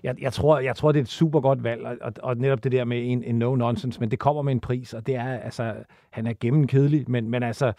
jeg, 0.06 0.22
jeg, 0.22 0.32
tror, 0.32 0.58
jeg 0.58 0.76
tror, 0.76 0.92
det 0.92 0.98
er 0.98 1.02
et 1.02 1.08
super 1.08 1.40
godt 1.40 1.64
valg. 1.64 1.86
Og, 1.86 1.96
og, 2.00 2.12
og 2.22 2.36
netop 2.36 2.64
det 2.64 2.72
der 2.72 2.84
med 2.84 3.12
en, 3.12 3.24
en 3.24 3.42
no-nonsense, 3.42 4.00
men 4.00 4.10
det 4.10 4.18
kommer 4.18 4.42
med 4.42 4.52
en 4.52 4.60
pris, 4.60 4.94
og 4.94 5.06
det 5.06 5.14
er, 5.14 5.38
altså, 5.38 5.74
han 6.10 6.26
er 6.26 6.32
gennemkedelig, 6.40 7.04
men, 7.08 7.30
men 7.30 7.42
altså, 7.42 7.72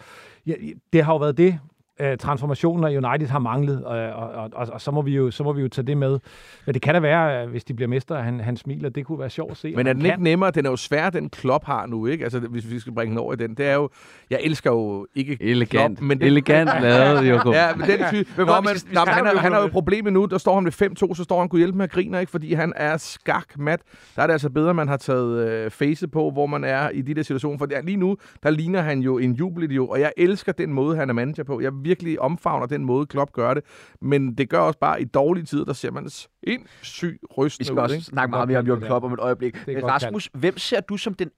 ja, 0.46 0.54
det 0.94 1.04
har 1.04 1.14
jo 1.14 1.18
været 1.18 1.38
det, 1.38 1.60
øh, 2.00 2.18
transformationen 2.18 2.84
af 2.84 3.10
United 3.10 3.28
har 3.28 3.40
manglet, 3.40 3.84
og, 3.84 3.98
og, 3.98 4.30
og, 4.30 4.50
og, 4.54 4.68
og 4.74 4.82
så, 4.82 4.92
må 4.92 5.02
vi 5.02 5.16
jo, 5.16 5.32
så 5.32 5.44
må 5.44 5.54
vi 5.54 5.62
jo 5.62 5.68
tage 5.68 5.88
det 5.88 5.98
med. 5.98 6.20
Men 6.66 6.74
det 6.74 6.82
kan 6.82 6.94
da 6.94 7.00
være, 7.00 7.48
hvis 7.48 7.64
de 7.64 7.74
bliver 7.74 7.90
mestre, 7.90 8.24
han, 8.24 8.40
han 8.40 8.58
smiler. 8.58 8.90
Det 8.90 9.06
kunne 9.06 9.20
være 9.20 9.30
sjovt 9.30 9.52
at 9.52 9.58
se. 9.58 9.74
Men 9.76 9.88
er 9.88 9.94
den 9.94 10.02
kan. 10.02 10.12
ikke 10.12 10.24
nemmere? 10.24 10.52
Den 10.52 10.66
er 10.66 10.70
jo 10.70 10.76
svær, 10.76 11.10
den 11.10 11.30
Klopp 11.30 11.66
har 11.66 11.86
nu, 11.86 12.06
ikke? 12.06 12.24
Altså, 12.24 12.40
hvis 12.40 12.72
vi 12.72 12.80
skal 12.80 12.94
bringe 12.94 13.10
den 13.10 13.18
over 13.18 13.34
i 13.34 13.36
den. 13.36 13.54
Det 13.54 13.66
er 13.68 13.74
jo... 13.74 13.90
Jeg 14.30 14.40
elsker 14.44 14.72
jo 14.72 15.08
ikke 15.16 15.38
Elegant. 15.42 15.98
Klopp, 15.98 16.02
men 16.08 16.20
det, 16.20 16.28
Elegant 16.28 16.70
lavet, 16.82 17.28
Joko. 17.30 17.52
Ja, 17.52 17.76
men 17.76 17.88
den 17.88 18.00
Nå, 18.38 18.62
men, 18.62 18.76
nå, 18.94 19.00
han, 19.00 19.26
er, 19.26 19.38
han 19.38 19.52
har 19.52 19.62
jo 19.62 19.68
problemet 19.68 20.14
nu. 20.14 20.26
Der 20.26 20.38
står 20.38 20.56
han 20.56 20.66
ved 20.66 21.08
5-2, 21.12 21.16
så 21.16 21.24
står 21.24 21.40
han 21.40 21.50
kunne 21.50 21.60
hjælpe 21.60 21.78
med 21.78 21.84
at 21.84 21.92
grine, 21.92 22.20
ikke? 22.20 22.32
Fordi 22.32 22.54
han 22.54 22.74
er 22.76 22.98
skak 22.98 23.58
mat. 23.58 23.82
Der 24.16 24.22
er 24.22 24.28
det 24.28 24.34
altså 24.34 24.50
bedre, 24.50 24.70
at 24.70 24.76
man 24.76 24.88
har 24.88 24.98
taget 24.98 25.50
øh, 25.50 25.72
face 25.72 26.08
på, 26.08 26.32
hvor 26.32 26.46
man 26.46 26.64
er 26.64 26.90
i 26.90 27.02
de 27.02 27.14
der 27.14 27.24
situationer. 27.24 27.58
For 27.58 27.82
lige 27.84 27.98
nu, 27.98 28.18
der 28.44 28.50
ligner 28.50 28.82
han 28.82 29.00
jo 29.00 29.18
en 29.18 29.34
jubelidiot, 29.34 29.90
og 29.90 30.00
jeg 30.00 30.12
elsker 30.18 30.52
den 30.52 30.74
måde, 30.74 30.98
han 30.98 31.10
er 31.10 31.14
manager 31.14 31.44
på. 31.44 31.62
Jeg 31.62 31.72
virkelig 31.88 32.20
omfavner 32.22 32.66
den 32.66 32.86
måde, 32.86 33.06
Klopp 33.06 33.32
gør 33.32 33.54
det. 33.54 33.64
Men 34.02 34.34
det 34.36 34.50
gør 34.50 34.60
også 34.60 34.80
bare, 34.80 35.02
i 35.02 35.06
dårlige 35.06 35.46
tider, 35.46 35.66
der 35.66 35.74
ser 35.74 35.92
man 35.92 36.10
en 36.44 36.68
syg 36.82 37.20
rystende 37.38 37.64
Vi 37.64 37.66
skal 37.66 37.80
også 37.80 38.02
snakke 38.02 38.32
meget 38.32 38.48
mere 38.48 38.60
om 38.60 38.68
Jørgen 38.68 38.84
Klopp 38.84 39.06
om 39.06 39.14
et 39.14 39.20
øjeblik. 39.20 39.56
Rasmus, 39.68 40.30
hvem 40.34 40.58
ser 40.58 40.82
du 40.82 40.98
som 40.98 41.14
den 41.14 41.30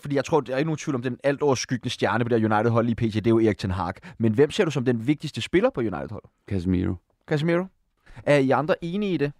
fordi 0.00 0.16
jeg 0.16 0.24
tror, 0.24 0.40
der 0.40 0.54
er 0.54 0.58
ikke 0.58 0.66
nogen 0.66 0.78
tvivl 0.78 0.94
om 0.94 1.02
den 1.02 1.18
alt 1.24 1.42
overskyggende 1.42 1.90
stjerne 1.90 2.24
på 2.24 2.28
det 2.28 2.44
United-hold 2.44 2.88
i 2.88 2.94
PT, 2.94 3.14
det 3.14 3.26
er 3.26 3.30
jo 3.30 3.40
Erik 3.40 3.58
Ten 3.58 3.70
Hag. 3.70 3.92
Men 4.18 4.32
hvem 4.32 4.50
ser 4.50 4.64
du 4.64 4.70
som 4.70 4.84
den 4.84 5.06
vigtigste 5.06 5.40
spiller 5.40 5.70
på 5.70 5.80
United-hold? 5.80 6.22
Casemiro. 6.48 6.94
Casemiro? 7.26 7.64
Er 8.22 8.36
I 8.36 8.50
andre 8.50 8.84
enige 8.84 9.14
i 9.14 9.16
det? 9.16 9.32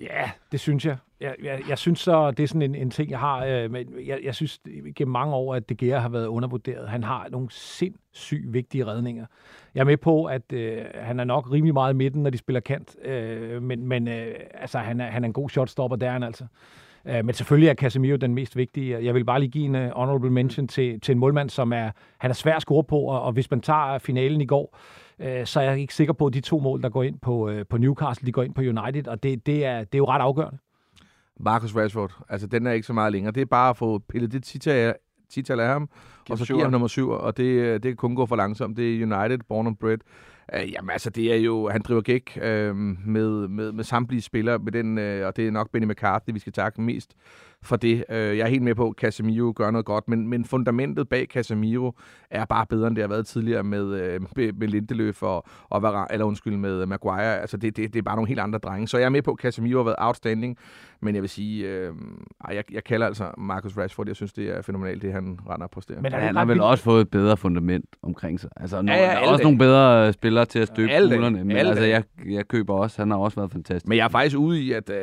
Ja, 0.00 0.30
det 0.52 0.60
synes 0.60 0.84
jeg. 0.84 0.96
Jeg, 1.20 1.34
jeg, 1.42 1.60
jeg 1.68 1.78
synes 1.78 2.00
så, 2.00 2.30
det 2.30 2.42
er 2.42 2.48
sådan 2.48 2.62
en, 2.62 2.74
en 2.74 2.90
ting, 2.90 3.10
jeg 3.10 3.18
har. 3.18 3.44
Øh, 3.44 3.70
men 3.70 3.86
jeg, 4.06 4.20
jeg 4.24 4.34
synes 4.34 4.60
gennem 4.96 5.12
mange 5.12 5.34
år, 5.34 5.54
at 5.54 5.68
De 5.68 5.74
Gea 5.74 5.98
har 5.98 6.08
været 6.08 6.26
undervurderet. 6.26 6.88
Han 6.88 7.04
har 7.04 7.28
nogle 7.30 7.48
sindssygt 7.50 8.52
vigtige 8.52 8.86
redninger. 8.86 9.26
Jeg 9.74 9.80
er 9.80 9.84
med 9.84 9.96
på, 9.96 10.24
at 10.24 10.52
øh, 10.52 10.84
han 10.94 11.20
er 11.20 11.24
nok 11.24 11.52
rimelig 11.52 11.74
meget 11.74 11.92
i 11.92 11.96
midten, 11.96 12.22
når 12.22 12.30
de 12.30 12.38
spiller 12.38 12.60
kant. 12.60 12.96
Øh, 13.04 13.62
men 13.62 13.86
men 13.86 14.08
øh, 14.08 14.34
altså, 14.54 14.78
han, 14.78 15.00
er, 15.00 15.06
han 15.06 15.24
er 15.24 15.26
en 15.26 15.32
god 15.32 15.48
shotstopper, 15.48 15.96
der 15.96 16.06
er 16.06 16.12
han 16.12 16.22
altså. 16.22 16.44
Øh, 17.04 17.24
men 17.24 17.34
selvfølgelig 17.34 17.68
er 17.68 17.74
Casemiro 17.74 18.16
den 18.16 18.34
mest 18.34 18.56
vigtige. 18.56 19.04
Jeg 19.04 19.14
vil 19.14 19.24
bare 19.24 19.40
lige 19.40 19.50
give 19.50 19.64
en 19.64 19.74
uh, 19.74 19.90
honorable 19.96 20.30
mention 20.30 20.68
til, 20.68 21.00
til 21.00 21.12
en 21.12 21.18
målmand, 21.18 21.50
som 21.50 21.72
er, 21.72 21.90
han 22.18 22.30
er 22.30 22.34
svær 22.34 22.56
at 22.56 22.62
score 22.62 22.84
på, 22.84 23.00
og, 23.00 23.22
og 23.22 23.32
hvis 23.32 23.50
man 23.50 23.60
tager 23.60 23.98
finalen 23.98 24.40
i 24.40 24.46
går, 24.46 24.78
øh, 25.18 25.46
så 25.46 25.60
er 25.60 25.64
jeg 25.64 25.78
ikke 25.78 25.94
sikker 25.94 26.12
på, 26.12 26.26
at 26.26 26.34
de 26.34 26.40
to 26.40 26.58
mål, 26.58 26.82
der 26.82 26.88
går 26.88 27.02
ind 27.02 27.18
på, 27.18 27.48
øh, 27.48 27.66
på 27.66 27.78
Newcastle, 27.78 28.26
de 28.26 28.32
går 28.32 28.42
ind 28.42 28.54
på 28.54 28.60
United, 28.60 29.08
og 29.08 29.22
det, 29.22 29.46
det, 29.46 29.64
er, 29.64 29.78
det 29.78 29.94
er 29.94 29.98
jo 29.98 30.08
ret 30.08 30.20
afgørende. 30.20 30.58
Marcus 31.40 31.76
Rashford, 31.76 32.18
altså 32.28 32.46
den 32.46 32.66
er 32.66 32.72
ikke 32.72 32.86
så 32.86 32.92
meget 32.92 33.12
længere. 33.12 33.32
Det 33.32 33.40
er 33.40 33.46
bare 33.46 33.70
at 33.70 33.76
få 33.76 33.98
pillet 33.98 34.32
det 34.32 34.44
tital, 34.44 34.94
tital 35.30 35.60
af 35.60 35.68
ham, 35.68 35.88
og 36.30 36.38
så 36.38 36.46
giver 36.46 36.62
ham 36.62 36.72
nummer 36.72 36.88
syv, 36.88 37.08
og 37.08 37.36
det, 37.36 37.82
det 37.82 37.90
kan 37.90 37.96
kun 37.96 38.14
gå 38.14 38.26
for 38.26 38.36
langsomt. 38.36 38.76
Det 38.76 38.94
er 38.94 39.18
United, 39.18 39.38
born 39.48 39.66
and 39.66 39.76
bred. 39.76 39.98
Uh, 40.54 40.72
jamen 40.72 40.90
altså, 40.90 41.10
det 41.10 41.32
er 41.32 41.36
jo, 41.36 41.68
han 41.68 41.82
driver 41.82 42.00
gæk 42.00 42.32
uh, 42.36 42.76
med, 42.76 43.48
med, 43.48 43.72
med 43.72 43.84
samtlige 43.84 44.22
spillere, 44.22 44.58
med 44.58 44.72
den, 44.72 44.98
uh, 44.98 45.26
og 45.26 45.36
det 45.36 45.46
er 45.46 45.50
nok 45.50 45.70
Benny 45.72 45.86
McCarthy, 45.86 46.32
vi 46.32 46.38
skal 46.38 46.52
takke 46.52 46.82
mest 46.82 47.14
for 47.62 47.76
det. 47.76 48.04
Uh, 48.08 48.16
jeg 48.16 48.38
er 48.38 48.46
helt 48.46 48.62
med 48.62 48.74
på, 48.74 48.88
at 48.88 48.94
Casemiro 48.94 49.52
gør 49.56 49.70
noget 49.70 49.84
godt, 49.84 50.08
men, 50.08 50.28
men 50.28 50.44
fundamentet 50.44 51.08
bag 51.08 51.26
Casemiro 51.30 51.92
er 52.30 52.44
bare 52.44 52.66
bedre, 52.66 52.86
end 52.86 52.96
det 52.96 53.02
har 53.02 53.08
været 53.08 53.26
tidligere 53.26 53.62
med, 53.62 53.84
uh, 53.84 54.22
med, 54.36 54.52
med 54.52 54.68
Lindeløf 54.68 55.22
og, 55.22 55.44
og 55.68 55.82
Varane, 55.82 56.06
eller 56.12 56.26
undskyld, 56.26 56.56
med 56.56 56.86
Maguire. 56.86 57.40
Altså, 57.40 57.56
det, 57.56 57.76
det, 57.76 57.92
det 57.92 57.98
er 57.98 58.02
bare 58.02 58.16
nogle 58.16 58.28
helt 58.28 58.40
andre 58.40 58.58
drenge. 58.58 58.88
Så 58.88 58.98
jeg 58.98 59.04
er 59.04 59.10
med 59.10 59.22
på, 59.22 59.30
at 59.30 59.38
Casemiro 59.38 59.78
har 59.78 59.84
været 59.84 59.96
outstanding, 59.98 60.56
men 61.02 61.14
jeg 61.14 61.22
vil 61.22 61.30
sige, 61.30 61.88
uh, 61.90 61.96
jeg, 62.54 62.64
jeg 62.72 62.84
kalder 62.84 63.06
altså 63.06 63.30
Marcus 63.38 63.78
Rashford, 63.78 64.06
jeg 64.06 64.16
synes, 64.16 64.32
det 64.32 64.56
er 64.56 64.62
fænomenalt, 64.62 65.02
det 65.02 65.12
han 65.12 65.38
render 65.50 65.66
på 65.66 65.80
der. 65.88 66.00
Men 66.00 66.12
han 66.12 66.36
har 66.36 66.44
vel 66.44 66.60
også 66.60 66.84
fået 66.84 67.00
et 67.00 67.10
bedre 67.10 67.36
fundament 67.36 67.84
omkring 68.02 68.40
sig. 68.40 68.50
Altså, 68.56 68.82
når, 68.82 68.92
ja, 68.92 68.98
ja, 68.98 69.10
der 69.10 69.16
er 69.16 69.28
også 69.28 69.42
nogle 69.44 69.58
bedre 69.58 70.12
spillere 70.12 70.44
til 70.44 70.58
at 70.58 70.68
støbe 70.68 70.92
kuglerne, 71.00 71.44
men 71.44 71.56
altså, 71.56 71.84
jeg, 71.84 72.02
jeg 72.26 72.48
køber 72.48 72.74
også, 72.74 73.02
han 73.02 73.10
har 73.10 73.18
også 73.18 73.40
været 73.40 73.52
fantastisk. 73.52 73.88
Men 73.88 73.98
jeg 73.98 74.04
er 74.04 74.08
faktisk 74.08 74.36
ude 74.36 74.62
i, 74.62 74.72
at 74.72 74.90
uh, 74.90 74.94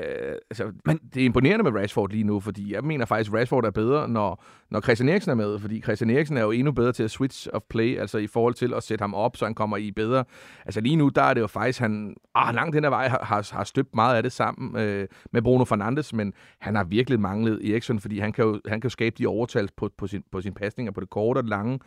altså, 0.50 0.72
men 0.86 1.00
det 1.14 1.22
er 1.22 1.26
imponerende 1.26 1.64
med 1.64 1.82
Rashford 1.82 2.10
lige 2.10 2.24
nu, 2.24 2.40
fordi 2.46 2.74
jeg 2.74 2.84
mener 2.84 3.06
faktisk, 3.06 3.34
Rashford 3.34 3.66
er 3.66 3.72
bedre, 3.72 4.08
når, 4.08 4.44
når 4.70 4.82
Christian 4.82 5.10
Eriksen 5.10 5.32
er 5.32 5.36
med, 5.36 5.60
fordi 5.60 5.82
Christian 5.82 6.10
Eriksen 6.10 6.38
er 6.38 6.42
jo 6.42 6.52
endnu 6.52 6.72
bedre 6.72 6.92
til 6.92 7.04
at 7.04 7.12
switch 7.12 7.48
of 7.54 7.62
play, 7.70 8.00
altså 8.00 8.18
i 8.18 8.28
forhold 8.28 8.54
til 8.54 8.74
at 8.74 8.84
sætte 8.84 9.04
ham 9.04 9.14
op, 9.14 9.38
så 9.38 9.46
han 9.46 9.54
kommer 9.54 9.78
i 9.78 9.92
bedre. 9.92 10.26
Altså 10.66 10.82
lige 10.82 10.96
nu, 10.96 11.10
der 11.10 11.22
er 11.22 11.34
det 11.34 11.42
jo 11.42 11.48
faktisk, 11.48 11.80
han 11.80 12.16
ah, 12.36 12.56
langt 12.56 12.76
den 12.76 12.86
ad 12.86 12.90
vej 12.90 13.08
har, 13.08 13.50
har, 13.54 13.64
støbt 13.64 13.96
meget 13.96 14.16
af 14.16 14.24
det 14.24 14.32
sammen 14.32 14.78
øh, 14.78 15.08
med 15.32 15.42
Bruno 15.42 15.64
Fernandes, 15.64 16.14
men 16.14 16.34
han 16.60 16.76
har 16.76 16.84
virkelig 16.84 17.20
manglet 17.20 17.72
Eriksen, 17.72 18.00
fordi 18.00 18.20
han 18.20 18.32
kan 18.32 18.46
jo, 18.46 18.62
han 18.68 18.82
kan 18.82 18.88
jo 18.88 18.90
skabe 18.90 19.16
de 19.18 19.28
overtals 19.28 19.72
på, 19.72 19.90
på, 19.98 20.08
sin, 20.08 20.24
på 20.32 20.42
sin 20.42 20.54
pasninger, 20.54 20.92
på 20.92 21.02
det 21.02 21.10
korte 21.10 21.38
og 21.38 21.44
det 21.44 21.50
lange. 21.50 21.80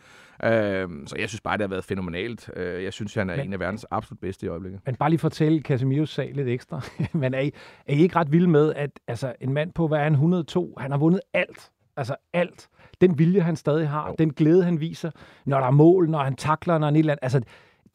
Øh, 0.43 0.87
så 1.05 1.15
jeg 1.19 1.29
synes 1.29 1.41
bare, 1.41 1.57
det 1.57 1.63
har 1.63 1.67
været 1.67 1.83
fænomenalt. 1.83 2.49
Øh, 2.55 2.83
jeg 2.83 2.93
synes, 2.93 3.13
han 3.13 3.29
er 3.29 3.35
men, 3.35 3.45
en 3.45 3.53
af 3.53 3.59
verdens 3.59 3.85
absolut 3.91 4.19
bedste 4.19 4.45
i 4.45 4.49
øjeblikket. 4.49 4.81
Men 4.85 4.95
bare 4.95 5.09
lige 5.09 5.19
fortælle 5.19 5.61
Casemiros 5.61 6.09
sag 6.09 6.31
lidt 6.35 6.47
ekstra. 6.47 6.81
men 7.13 7.33
er 7.33 7.39
I, 7.39 7.51
er 7.87 7.93
I 7.93 8.01
ikke 8.01 8.15
ret 8.15 8.31
vilde 8.31 8.47
med, 8.47 8.73
at 8.73 8.91
altså, 9.07 9.33
en 9.41 9.53
mand 9.53 9.73
på, 9.73 9.87
hvad 9.87 9.99
er 9.99 10.03
han, 10.03 10.13
102, 10.13 10.75
han 10.77 10.91
har 10.91 10.97
vundet 10.97 11.21
alt. 11.33 11.71
Altså 11.99 12.15
alt. 12.33 12.67
Den 13.01 13.19
vilje, 13.19 13.41
han 13.41 13.55
stadig 13.55 13.89
har, 13.89 14.07
jo. 14.07 14.15
den 14.19 14.33
glæde, 14.33 14.63
han 14.63 14.79
viser, 14.79 15.11
når 15.45 15.59
der 15.59 15.67
er 15.67 15.71
mål, 15.71 16.09
når 16.09 16.19
han 16.19 16.35
takler, 16.35 16.77
når 16.77 16.87
han 16.87 16.95
et 16.95 16.99
eller 16.99 17.13
andet. 17.13 17.23
Altså, 17.23 17.41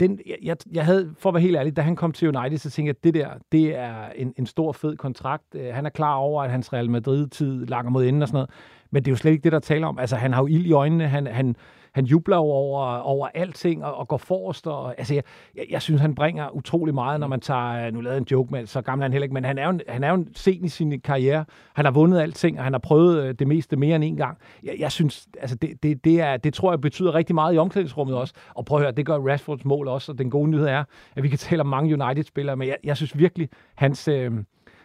den, 0.00 0.20
jeg, 0.42 0.56
jeg 0.72 0.84
havde, 0.84 1.14
for 1.18 1.30
at 1.30 1.34
være 1.34 1.42
helt 1.42 1.56
ærlig, 1.56 1.76
da 1.76 1.82
han 1.82 1.96
kom 1.96 2.12
til 2.12 2.36
United, 2.36 2.58
så 2.58 2.70
tænkte 2.70 2.88
jeg, 2.88 2.96
at 2.98 3.04
det 3.04 3.14
der, 3.14 3.30
det 3.52 3.76
er 3.76 4.08
en, 4.16 4.34
en 4.38 4.46
stor, 4.46 4.72
fed 4.72 4.96
kontrakt. 4.96 5.56
Han 5.72 5.86
er 5.86 5.90
klar 5.90 6.14
over, 6.14 6.42
at 6.42 6.50
hans 6.50 6.72
Real 6.72 6.90
Madrid-tid 6.90 7.66
langer 7.66 7.90
mod 7.90 8.04
enden 8.04 8.22
og 8.22 8.28
sådan 8.28 8.36
noget. 8.36 8.50
Men 8.90 9.02
det 9.02 9.10
er 9.10 9.12
jo 9.12 9.16
slet 9.16 9.30
ikke 9.30 9.44
det, 9.44 9.52
der 9.52 9.58
taler 9.58 9.86
om. 9.86 9.98
Altså, 9.98 10.16
han 10.16 10.32
har 10.32 10.42
jo 10.42 10.46
ild 10.46 10.66
i 10.66 10.72
øjnene. 10.72 11.08
Han, 11.08 11.26
han, 11.26 11.56
han 11.94 12.04
jubler 12.04 12.36
over, 12.36 12.96
over 12.96 13.28
alting 13.34 13.84
og, 13.84 13.94
og 13.94 14.08
går 14.08 14.16
forrest. 14.16 14.66
Og, 14.66 14.94
altså, 14.98 15.14
jeg, 15.14 15.22
jeg, 15.54 15.66
jeg, 15.70 15.82
synes, 15.82 16.00
han 16.00 16.14
bringer 16.14 16.50
utrolig 16.50 16.94
meget, 16.94 17.20
når 17.20 17.26
man 17.26 17.40
tager... 17.40 17.90
Nu 17.90 18.00
lavede 18.00 18.18
en 18.18 18.26
joke 18.30 18.52
med, 18.52 18.66
så 18.66 18.82
gammel 18.82 19.02
han 19.02 19.12
heller 19.12 19.24
ikke, 19.24 19.34
men 19.34 19.44
han 19.44 19.58
er 19.58 19.66
jo, 19.66 19.78
han 19.88 20.04
er 20.04 20.10
jo 20.10 20.24
sen 20.34 20.64
i 20.64 20.68
sin 20.68 21.00
karriere. 21.00 21.44
Han 21.74 21.84
har 21.84 21.92
vundet 21.92 22.20
alting, 22.20 22.58
og 22.58 22.64
han 22.64 22.72
har 22.72 22.78
prøvet 22.78 23.38
det 23.38 23.48
meste 23.48 23.76
mere 23.76 23.96
end 23.96 24.04
en 24.04 24.16
gang. 24.16 24.38
Jeg, 24.62 24.74
jeg 24.78 24.92
synes, 24.92 25.28
altså, 25.40 25.56
det, 25.56 25.82
det, 25.82 26.04
det, 26.04 26.20
er, 26.20 26.36
det 26.36 26.54
tror 26.54 26.72
jeg 26.72 26.80
betyder 26.80 27.14
rigtig 27.14 27.34
meget 27.34 27.54
i 27.54 27.58
omklædningsrummet 27.58 28.16
også. 28.16 28.34
Og 28.54 28.64
prøv 28.64 28.78
at 28.78 28.82
høre, 28.82 28.92
det 28.92 29.06
gør 29.06 29.18
Rashfords 29.18 29.64
mål 29.64 29.88
også, 29.88 30.12
og 30.12 30.18
den 30.18 30.30
gode 30.30 30.50
nyhed 30.50 30.66
er, 30.66 30.84
at 31.16 31.22
vi 31.22 31.28
kan 31.28 31.38
tale 31.38 31.60
om 31.60 31.66
mange 31.66 32.04
United-spillere, 32.04 32.56
men 32.56 32.68
jeg, 32.68 32.76
jeg 32.84 32.96
synes 32.96 33.18
virkelig, 33.18 33.48
hans... 33.74 34.08
Øh, 34.08 34.32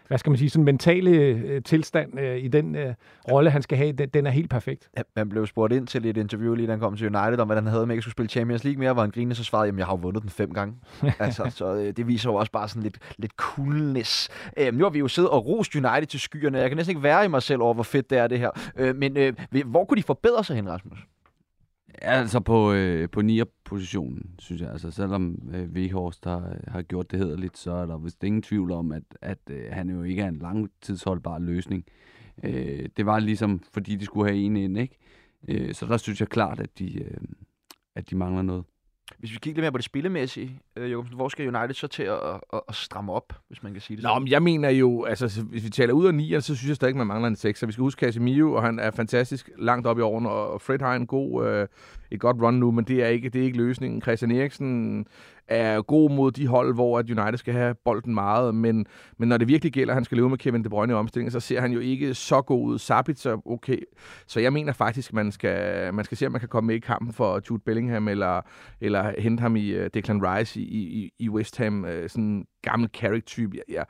hvad 0.10 0.18
skal 0.18 0.30
man 0.30 0.38
sige, 0.38 0.50
sådan 0.50 0.66
mentale 0.66 1.12
øh, 1.12 1.64
tilstand 1.64 2.20
øh, 2.20 2.38
i 2.38 2.48
den 2.48 2.76
øh, 2.76 2.94
rolle, 3.32 3.50
han 3.50 3.62
skal 3.62 3.78
have, 3.78 3.92
den, 3.92 4.10
den 4.10 4.28
er 4.28 4.32
helt 4.32 4.50
perfekt. 4.50 4.90
Ja, 4.98 5.02
man 5.16 5.30
blev 5.30 5.48
spurgt 5.48 5.74
ind 5.74 5.88
til 5.88 6.06
et 6.06 6.18
interview, 6.18 6.54
lige 6.54 6.68
da 6.68 6.72
han 6.72 6.80
kom 6.80 6.98
til 6.98 7.16
United, 7.16 7.40
om 7.40 7.48
hvordan 7.48 7.64
han 7.64 7.74
havde 7.74 7.86
med 7.86 7.98
at 7.98 8.04
skulle 8.04 8.12
spille 8.12 8.30
Champions 8.30 8.64
League 8.64 8.80
mere, 8.80 8.94
hvor 8.94 9.02
han 9.02 9.12
grinede, 9.12 9.36
så 9.36 9.44
svarede, 9.44 9.66
jamen 9.66 9.80
jeg 9.80 9.86
har 9.88 9.94
jo 9.94 10.00
vundet 10.02 10.22
den 10.22 10.30
fem 10.30 10.54
gange. 10.54 10.76
altså, 11.20 11.52
så 11.56 11.76
øh, 11.76 11.94
det 11.98 12.08
viser 12.08 12.30
jo 12.30 12.36
også 12.36 12.52
bare 12.52 12.68
sådan 12.68 12.84
lidt, 12.84 12.98
lidt 13.18 13.32
coolness. 13.32 14.30
Øh, 14.58 14.74
nu 14.74 14.84
har 14.84 14.90
vi 14.90 15.00
jo 15.00 15.08
siddet 15.08 15.32
og 15.32 15.46
rost 15.46 15.76
United 15.76 16.06
til 16.06 16.20
skyerne. 16.20 16.58
Jeg 16.58 16.70
kan 16.70 16.78
næsten 16.78 16.92
ikke 16.92 17.04
være 17.04 17.26
i 17.26 17.28
mig 17.28 17.44
selv 17.44 17.62
over, 17.62 17.74
hvor 17.74 17.84
fedt 17.84 18.10
det 18.10 18.18
er 18.18 18.28
det 18.28 18.40
her. 18.40 18.52
Øh, 18.78 18.96
men 18.96 19.18
øh, 19.18 19.34
hvor 19.66 19.86
kunne 19.86 19.98
de 19.98 20.04
forbedre 20.04 20.44
sig 20.44 20.56
hen, 20.56 20.70
Rasmus? 20.70 21.00
Ja, 22.02 22.12
altså 22.12 22.40
på, 22.40 22.74
øh, 22.74 23.10
på 23.10 23.22
nier-positionen, 23.22 24.36
synes 24.40 24.62
jeg. 24.62 24.72
Altså 24.72 24.92
selvom 24.92 25.50
øh, 25.54 25.70
Weghorst 25.70 26.26
har, 26.26 26.58
har 26.68 26.82
gjort 26.82 27.12
det 27.12 27.20
hederligt, 27.20 27.58
så 27.58 27.72
er 27.72 27.86
der 27.86 27.98
vist 27.98 28.24
ingen 28.24 28.42
tvivl 28.42 28.72
om, 28.72 28.92
at, 28.92 29.04
at 29.22 29.40
øh, 29.50 29.66
han 29.72 29.90
jo 29.90 30.04
ikke 30.04 30.22
er 30.22 30.28
en 30.28 30.38
langtidsholdbar 30.38 31.40
løsning. 31.40 31.86
Øh, 32.44 32.90
det 32.98 33.06
var 33.06 33.20
ligesom, 33.20 33.64
fordi 33.74 33.96
de 33.96 34.06
skulle 34.06 34.32
have 34.32 34.44
en 34.44 34.58
ind, 34.58 34.78
ikke? 34.78 34.98
Øh, 35.48 35.74
så 35.74 35.86
der 35.86 35.98
synes 35.98 36.20
jeg 36.20 36.30
klart, 36.30 36.60
at 36.60 36.80
de, 36.80 37.04
øh, 37.04 37.18
at 37.96 38.10
de 38.10 38.16
mangler 38.16 38.42
noget. 38.42 38.66
Hvis 39.20 39.32
vi 39.32 39.38
kigger 39.42 39.58
lidt 39.58 39.64
mere 39.64 39.72
på 39.72 39.78
det 39.78 39.86
spillemæssige, 39.86 40.60
øh, 40.76 40.92
Jokobsen, 40.92 41.16
hvor 41.16 41.30
skal 41.30 41.56
United 41.56 41.74
så 41.74 41.88
til 41.88 42.04
at, 42.04 42.20
at, 42.54 42.62
at 42.70 42.76
stramme 42.76 43.14
op, 43.14 43.34
hvis 43.48 43.64
man 43.64 43.74
kan 43.74 43.82
sige 43.82 43.98
det 43.98 44.04
Nå, 44.04 44.20
men 44.20 44.28
jeg 44.28 44.44
mener 44.44 44.70
jo, 44.70 45.04
altså 45.04 45.44
hvis 45.44 45.64
vi 45.64 45.70
taler 45.70 45.94
ud 45.94 46.08
af 46.08 46.16
9, 46.16 46.42
så 46.42 46.42
synes 46.42 46.68
jeg 46.68 46.76
stadig, 46.76 46.98
man 46.98 47.08
mangler 47.08 47.28
en 47.28 47.36
6. 47.36 47.60
Så 47.60 47.66
vi 47.66 47.72
skal 47.72 47.82
huske 47.82 48.00
Casemiro, 48.00 48.54
og 48.54 48.64
han 48.64 48.80
er 48.80 48.92
fantastisk 48.92 49.50
langt 49.58 49.88
op 49.88 50.00
i 50.00 50.02
årene, 50.02 50.30
og 50.30 50.62
Fred 50.62 50.80
har 50.80 50.96
en 50.96 51.08
god, 51.08 51.48
øh, 51.48 51.68
et 52.12 52.20
godt 52.20 52.42
run 52.42 52.54
nu, 52.54 52.72
men 52.72 52.86
det 52.86 53.04
er 53.04 53.08
ikke, 53.08 53.30
det 53.30 53.42
er 53.42 53.46
ikke 53.46 53.58
løsningen. 53.58 54.02
Christian 54.02 54.32
Eriksen 54.32 55.06
er 55.50 55.82
god 55.82 56.12
mod 56.12 56.32
de 56.32 56.48
hold, 56.48 56.74
hvor 56.74 57.00
at 57.00 57.10
United 57.10 57.38
skal 57.38 57.54
have 57.54 57.76
bolden 57.86 58.14
meget, 58.14 58.56
men, 58.56 58.86
men 59.18 59.30
når 59.30 59.38
det 59.38 59.48
virkelig 59.48 59.74
gælder, 59.74 59.94
at 59.94 59.96
han 59.96 60.04
skal 60.04 60.18
leve 60.18 60.30
med 60.30 60.38
Kevin 60.38 60.64
De 60.64 60.70
Bruyne 60.70 60.94
i 60.94 60.96
omstillingen, 60.96 61.32
så 61.32 61.40
ser 61.40 61.62
han 61.62 61.72
jo 61.72 61.80
ikke 61.80 62.14
så 62.14 62.42
god 62.42 62.66
ud. 62.66 62.80
så 62.80 63.42
okay. 63.46 63.80
Så 64.28 64.40
jeg 64.40 64.54
mener 64.54 64.74
faktisk, 64.74 65.14
man 65.14 65.32
skal, 65.32 65.94
man 65.94 66.06
skal 66.06 66.18
se, 66.18 66.26
om 66.26 66.32
man 66.32 66.40
kan 66.40 66.50
komme 66.50 66.68
med 66.68 66.76
i 66.76 66.80
kampen 66.80 67.14
for 67.14 67.42
Jude 67.50 67.62
Bellingham, 67.66 68.08
eller, 68.08 68.42
eller 68.82 69.22
hente 69.22 69.42
ham 69.42 69.56
i 69.56 69.70
øh, 69.70 69.90
Declan 69.94 70.22
Rice 70.24 70.60
i, 70.60 70.64
i, 70.64 71.12
i 71.20 71.30
West 71.30 71.58
Ham, 71.58 71.86
øh, 71.86 72.10
sådan 72.10 72.24
en 72.24 72.46
gammel 72.62 72.90
Carrick-type. 72.94 73.58
Jeg, 73.58 73.64
ja 73.70 73.84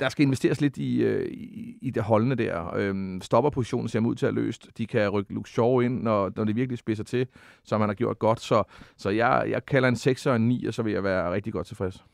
der 0.00 0.08
skal 0.08 0.22
investeres 0.22 0.60
lidt 0.60 0.76
i, 0.76 1.02
øh, 1.02 1.28
i, 1.32 1.78
i 1.82 1.90
det 1.90 2.02
holdende 2.02 2.36
der. 2.36 2.74
Øhm, 2.76 3.20
stopperpositionen 3.22 3.88
ser 3.88 4.00
ud 4.00 4.14
til 4.14 4.26
at 4.26 4.34
løst. 4.34 4.68
De 4.78 4.86
kan 4.86 5.08
rykke 5.08 5.34
Luke 5.34 5.50
Shaw 5.50 5.80
ind, 5.80 6.02
når, 6.02 6.32
når 6.36 6.44
det 6.44 6.56
virkelig 6.56 6.78
spidser 6.78 7.04
til, 7.04 7.26
som 7.64 7.80
han 7.80 7.90
har 7.90 7.94
gjort 7.94 8.18
godt. 8.18 8.40
Så, 8.40 8.62
så 8.96 9.10
jeg, 9.10 9.46
jeg 9.48 9.66
kalder 9.66 9.88
en 9.88 9.96
6 9.96 10.26
og 10.26 10.36
en 10.36 10.48
9, 10.48 10.66
og 10.66 10.74
så 10.74 10.82
vil 10.82 10.92
jeg 10.92 11.04
være 11.04 11.32
rigtig 11.32 11.52
godt 11.52 11.66
tilfreds. 11.66 12.04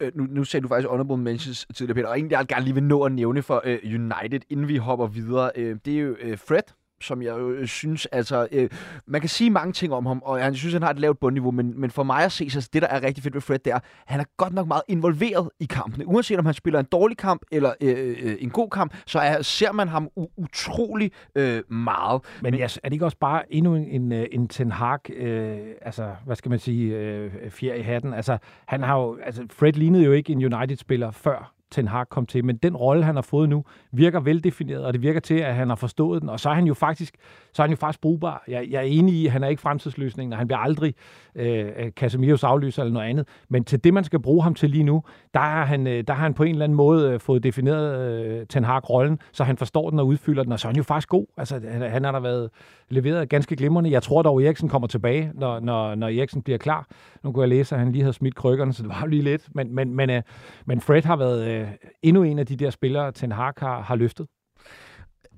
Øh, 0.00 0.12
nu, 0.14 0.26
nu 0.30 0.44
sagde 0.44 0.62
du 0.62 0.68
faktisk 0.68 0.88
honorable 0.88 1.16
mentions 1.16 1.66
tidligere, 1.74 1.94
Peter, 1.94 2.08
og 2.08 2.16
egentlig 2.16 2.36
jeg 2.36 2.46
gerne 2.46 2.64
lige 2.64 2.74
vil 2.74 2.82
nå 2.82 3.02
at 3.02 3.12
nævne 3.12 3.42
for 3.42 3.62
øh, 3.64 3.78
United, 3.84 4.40
inden 4.50 4.68
vi 4.68 4.76
hopper 4.76 5.06
videre. 5.06 5.50
Øh, 5.56 5.76
det 5.84 5.94
er 5.94 6.00
jo 6.00 6.16
øh, 6.20 6.38
Fred, 6.38 6.62
som 7.00 7.22
jeg 7.22 7.38
øh, 7.38 7.66
synes, 7.66 8.06
altså, 8.06 8.48
øh, 8.52 8.70
man 9.06 9.20
kan 9.20 9.30
sige 9.30 9.50
mange 9.50 9.72
ting 9.72 9.92
om 9.92 10.06
ham, 10.06 10.22
og 10.24 10.40
jeg 10.40 10.54
synes, 10.56 10.72
han 10.72 10.82
har 10.82 10.90
et 10.90 10.98
lavt 10.98 11.20
bundniveau, 11.20 11.50
men, 11.50 11.80
men 11.80 11.90
for 11.90 12.02
mig 12.02 12.24
at 12.24 12.32
se, 12.32 12.50
så 12.50 12.68
det, 12.72 12.82
der 12.82 12.88
er 12.88 13.02
rigtig 13.02 13.22
fedt 13.24 13.34
ved 13.34 13.40
Fred, 13.40 13.58
det 13.58 13.72
er, 13.72 13.78
han 14.06 14.20
er 14.20 14.24
godt 14.36 14.52
nok 14.52 14.66
meget 14.68 14.82
involveret 14.88 15.48
i 15.60 15.64
kampene. 15.64 16.06
Uanset 16.06 16.38
om 16.38 16.44
han 16.46 16.54
spiller 16.54 16.80
en 16.80 16.86
dårlig 16.92 17.16
kamp 17.16 17.42
eller 17.52 17.72
øh, 17.82 18.16
øh, 18.22 18.36
en 18.40 18.50
god 18.50 18.70
kamp, 18.70 18.94
så 19.06 19.18
er, 19.18 19.42
ser 19.42 19.72
man 19.72 19.88
ham 19.88 20.08
u- 20.18 20.34
utrolig 20.36 21.10
øh, 21.34 21.62
meget. 21.70 22.22
Men, 22.42 22.52
men 22.52 22.60
er 22.60 22.66
det 22.84 22.92
ikke 22.92 23.04
også 23.04 23.18
bare 23.18 23.52
endnu 23.52 23.74
en, 23.74 23.84
en, 23.84 24.12
øh, 24.12 24.26
en 24.32 24.48
Ten 24.48 24.72
Hag, 24.72 25.10
øh, 25.10 25.58
altså, 25.82 26.14
hvad 26.26 26.36
skal 26.36 26.50
man 26.50 26.58
sige, 26.58 26.96
øh, 26.96 27.50
fjer 27.50 27.74
i 27.74 27.82
hatten? 27.82 28.14
Altså, 28.14 28.38
han 28.66 28.82
har 28.82 28.98
jo, 28.98 29.18
altså, 29.24 29.46
Fred 29.50 29.72
lignede 29.72 30.04
jo 30.04 30.12
ikke 30.12 30.32
en 30.32 30.54
United-spiller 30.54 31.10
før 31.10 31.59
Ten 31.70 31.88
Hag 31.88 32.08
kom 32.08 32.26
til, 32.26 32.44
men 32.44 32.56
den 32.56 32.76
rolle, 32.76 33.04
han 33.04 33.14
har 33.14 33.22
fået 33.22 33.48
nu, 33.48 33.64
virker 33.92 34.20
veldefineret, 34.20 34.84
og 34.84 34.92
det 34.92 35.02
virker 35.02 35.20
til, 35.20 35.34
at 35.34 35.54
han 35.54 35.68
har 35.68 35.76
forstået 35.76 36.22
den, 36.22 36.28
og 36.28 36.40
så 36.40 36.50
er 36.50 36.54
han 36.54 36.66
jo 36.66 36.74
faktisk, 36.74 37.14
så 37.52 37.62
er 37.62 37.66
han 37.66 37.70
jo 37.70 37.76
faktisk 37.76 38.00
brugbar. 38.00 38.44
Jeg, 38.48 38.66
jeg 38.70 38.78
er 38.78 38.86
enig 38.86 39.14
i, 39.14 39.26
at 39.26 39.32
han 39.32 39.44
er 39.44 39.48
ikke 39.48 39.62
fremtidsløsningen, 39.62 40.32
og 40.32 40.38
han 40.38 40.46
bliver 40.46 40.58
aldrig 40.58 40.94
øh, 41.34 41.66
øh 41.76 41.90
Casemiros 41.90 42.44
afløser 42.44 42.82
eller 42.82 42.92
noget 42.92 43.06
andet, 43.06 43.28
men 43.48 43.64
til 43.64 43.84
det, 43.84 43.94
man 43.94 44.04
skal 44.04 44.18
bruge 44.18 44.42
ham 44.42 44.54
til 44.54 44.70
lige 44.70 44.84
nu, 44.84 45.02
der 45.34 45.40
har 45.40 45.64
han, 45.64 45.86
øh, 45.86 46.04
der 46.06 46.14
har 46.14 46.22
han 46.22 46.34
på 46.34 46.42
en 46.42 46.50
eller 46.50 46.64
anden 46.64 46.76
måde 46.76 47.10
øh, 47.10 47.20
fået 47.20 47.42
defineret 47.42 48.14
øh, 48.24 48.46
Ten 48.46 48.64
Hag-rollen, 48.64 49.18
så 49.32 49.44
han 49.44 49.56
forstår 49.56 49.90
den 49.90 49.98
og 49.98 50.06
udfylder 50.06 50.42
den, 50.42 50.52
og 50.52 50.60
så 50.60 50.68
er 50.68 50.70
han 50.70 50.76
jo 50.76 50.82
faktisk 50.82 51.08
god. 51.08 51.26
Altså, 51.36 51.60
han, 51.68 51.82
han 51.90 52.04
har 52.04 52.12
da 52.12 52.18
været 52.18 52.50
leveret 52.88 53.28
ganske 53.28 53.56
glimrende. 53.56 53.90
Jeg 53.90 54.02
tror 54.02 54.22
dog, 54.22 54.42
Eriksen 54.42 54.68
kommer 54.68 54.88
tilbage, 54.88 55.30
når, 55.34 55.60
når, 55.60 55.94
når 55.94 56.06
Eriksen 56.06 56.42
bliver 56.42 56.58
klar. 56.58 56.86
Nu 57.24 57.32
kunne 57.32 57.42
jeg 57.42 57.48
læse, 57.48 57.74
at 57.74 57.78
han 57.78 57.92
lige 57.92 58.02
havde 58.02 58.12
smidt 58.12 58.34
krykkerne, 58.34 58.72
så 58.72 58.82
det 58.82 58.88
var 58.88 59.00
jo 59.00 59.06
lige 59.06 59.22
lidt, 59.22 59.48
men, 59.54 59.74
men, 59.74 59.94
men, 59.94 60.10
øh, 60.10 60.22
men 60.66 60.80
Fred 60.80 61.02
har 61.02 61.16
været 61.16 61.48
øh, 61.48 61.59
endnu 62.02 62.22
en 62.22 62.38
af 62.38 62.46
de 62.46 62.56
der 62.56 62.70
spillere, 62.70 63.12
Ten 63.12 63.32
Hag 63.32 63.52
har, 63.58 63.80
har 63.80 63.96
løftet. 63.96 64.26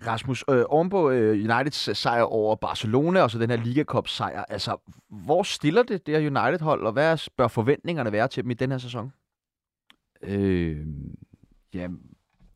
Rasmus, 0.06 0.44
øh, 0.50 0.64
ovenpå 0.68 1.10
øh, 1.10 1.30
Uniteds 1.30 1.98
sejr 1.98 2.22
over 2.22 2.56
Barcelona, 2.56 3.22
og 3.22 3.30
så 3.30 3.38
den 3.38 3.50
her 3.50 3.56
Liga 3.56 3.84
Cup 3.84 4.08
sejr, 4.08 4.44
altså, 4.48 4.76
hvor 5.08 5.42
stiller 5.42 5.82
det 5.82 6.06
det 6.06 6.20
her 6.20 6.30
United-hold, 6.30 6.86
og 6.86 6.92
hvad 6.92 7.28
bør 7.36 7.48
forventningerne 7.48 8.12
være 8.12 8.28
til 8.28 8.42
dem 8.42 8.50
i 8.50 8.54
den 8.54 8.70
her 8.70 8.78
sæson? 8.78 9.12
Øh, 10.22 10.86
ja, 11.74 11.88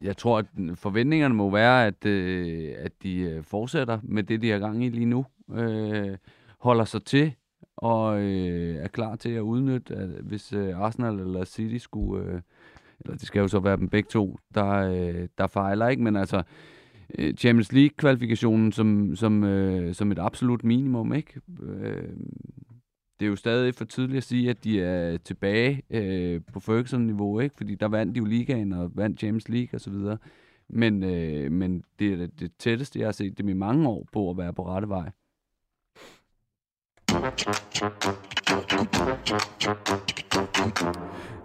jeg 0.00 0.16
tror, 0.16 0.38
at 0.38 0.46
forventningerne 0.74 1.34
må 1.34 1.50
være, 1.50 1.86
at, 1.86 2.06
øh, 2.06 2.74
at 2.78 2.92
de 3.02 3.18
øh, 3.20 3.44
fortsætter 3.44 3.98
med 4.02 4.22
det, 4.22 4.42
de 4.42 4.50
har 4.50 4.58
gang 4.58 4.84
i 4.84 4.88
lige 4.88 5.06
nu. 5.06 5.26
Øh, 5.54 6.16
holder 6.58 6.84
sig 6.84 7.04
til 7.04 7.34
og 7.76 8.20
øh, 8.20 8.76
er 8.76 8.88
klar 8.88 9.16
til 9.16 9.30
at 9.30 9.40
udnytte, 9.40 9.94
at 9.94 10.08
hvis 10.08 10.52
øh, 10.52 10.80
Arsenal 10.80 11.20
eller 11.20 11.44
City 11.44 11.76
skulle, 11.76 12.24
øh, 12.24 12.40
eller 13.06 13.18
det 13.18 13.26
skal 13.26 13.40
jo 13.40 13.48
så 13.48 13.58
være 13.58 13.76
dem 13.76 13.88
begge 13.88 14.08
to, 14.08 14.38
der, 14.54 14.68
øh, 14.68 15.28
der 15.38 15.46
fejler, 15.46 15.88
ikke? 15.88 16.02
Men 16.02 16.16
altså, 16.16 16.42
øh, 17.18 17.34
Champions 17.34 17.72
League-kvalifikationen 17.72 18.72
som, 18.72 19.16
som, 19.16 19.44
øh, 19.44 19.94
som 19.94 20.12
et 20.12 20.18
absolut 20.18 20.64
minimum, 20.64 21.12
ikke? 21.12 21.40
Øh, 21.62 22.08
det 23.20 23.26
er 23.26 23.30
jo 23.30 23.36
stadig 23.36 23.74
for 23.74 23.84
tidligt 23.84 24.16
at 24.16 24.24
sige, 24.24 24.50
at 24.50 24.64
de 24.64 24.82
er 24.82 25.16
tilbage 25.16 25.82
øh, 25.90 26.40
på 26.52 26.60
Ferguson-niveau, 26.60 27.40
ikke? 27.40 27.54
Fordi 27.56 27.74
der 27.74 27.88
vandt 27.88 28.14
de 28.14 28.18
jo 28.18 28.24
ligaen 28.24 28.72
og 28.72 28.90
vandt 28.94 29.18
Champions 29.20 29.48
League 29.48 29.70
og 29.72 29.80
så 29.80 29.90
videre. 29.90 30.18
Men, 30.68 31.04
øh, 31.04 31.52
men 31.52 31.84
det 31.98 32.12
er 32.12 32.26
det 32.26 32.52
tætteste, 32.58 32.98
jeg 32.98 33.06
har 33.06 33.12
set 33.12 33.38
dem 33.38 33.48
i 33.48 33.52
mange 33.52 33.88
år 33.88 34.06
på 34.12 34.30
at 34.30 34.38
være 34.38 34.52
på 34.52 34.66
rette 34.66 34.88
vej. 34.88 35.10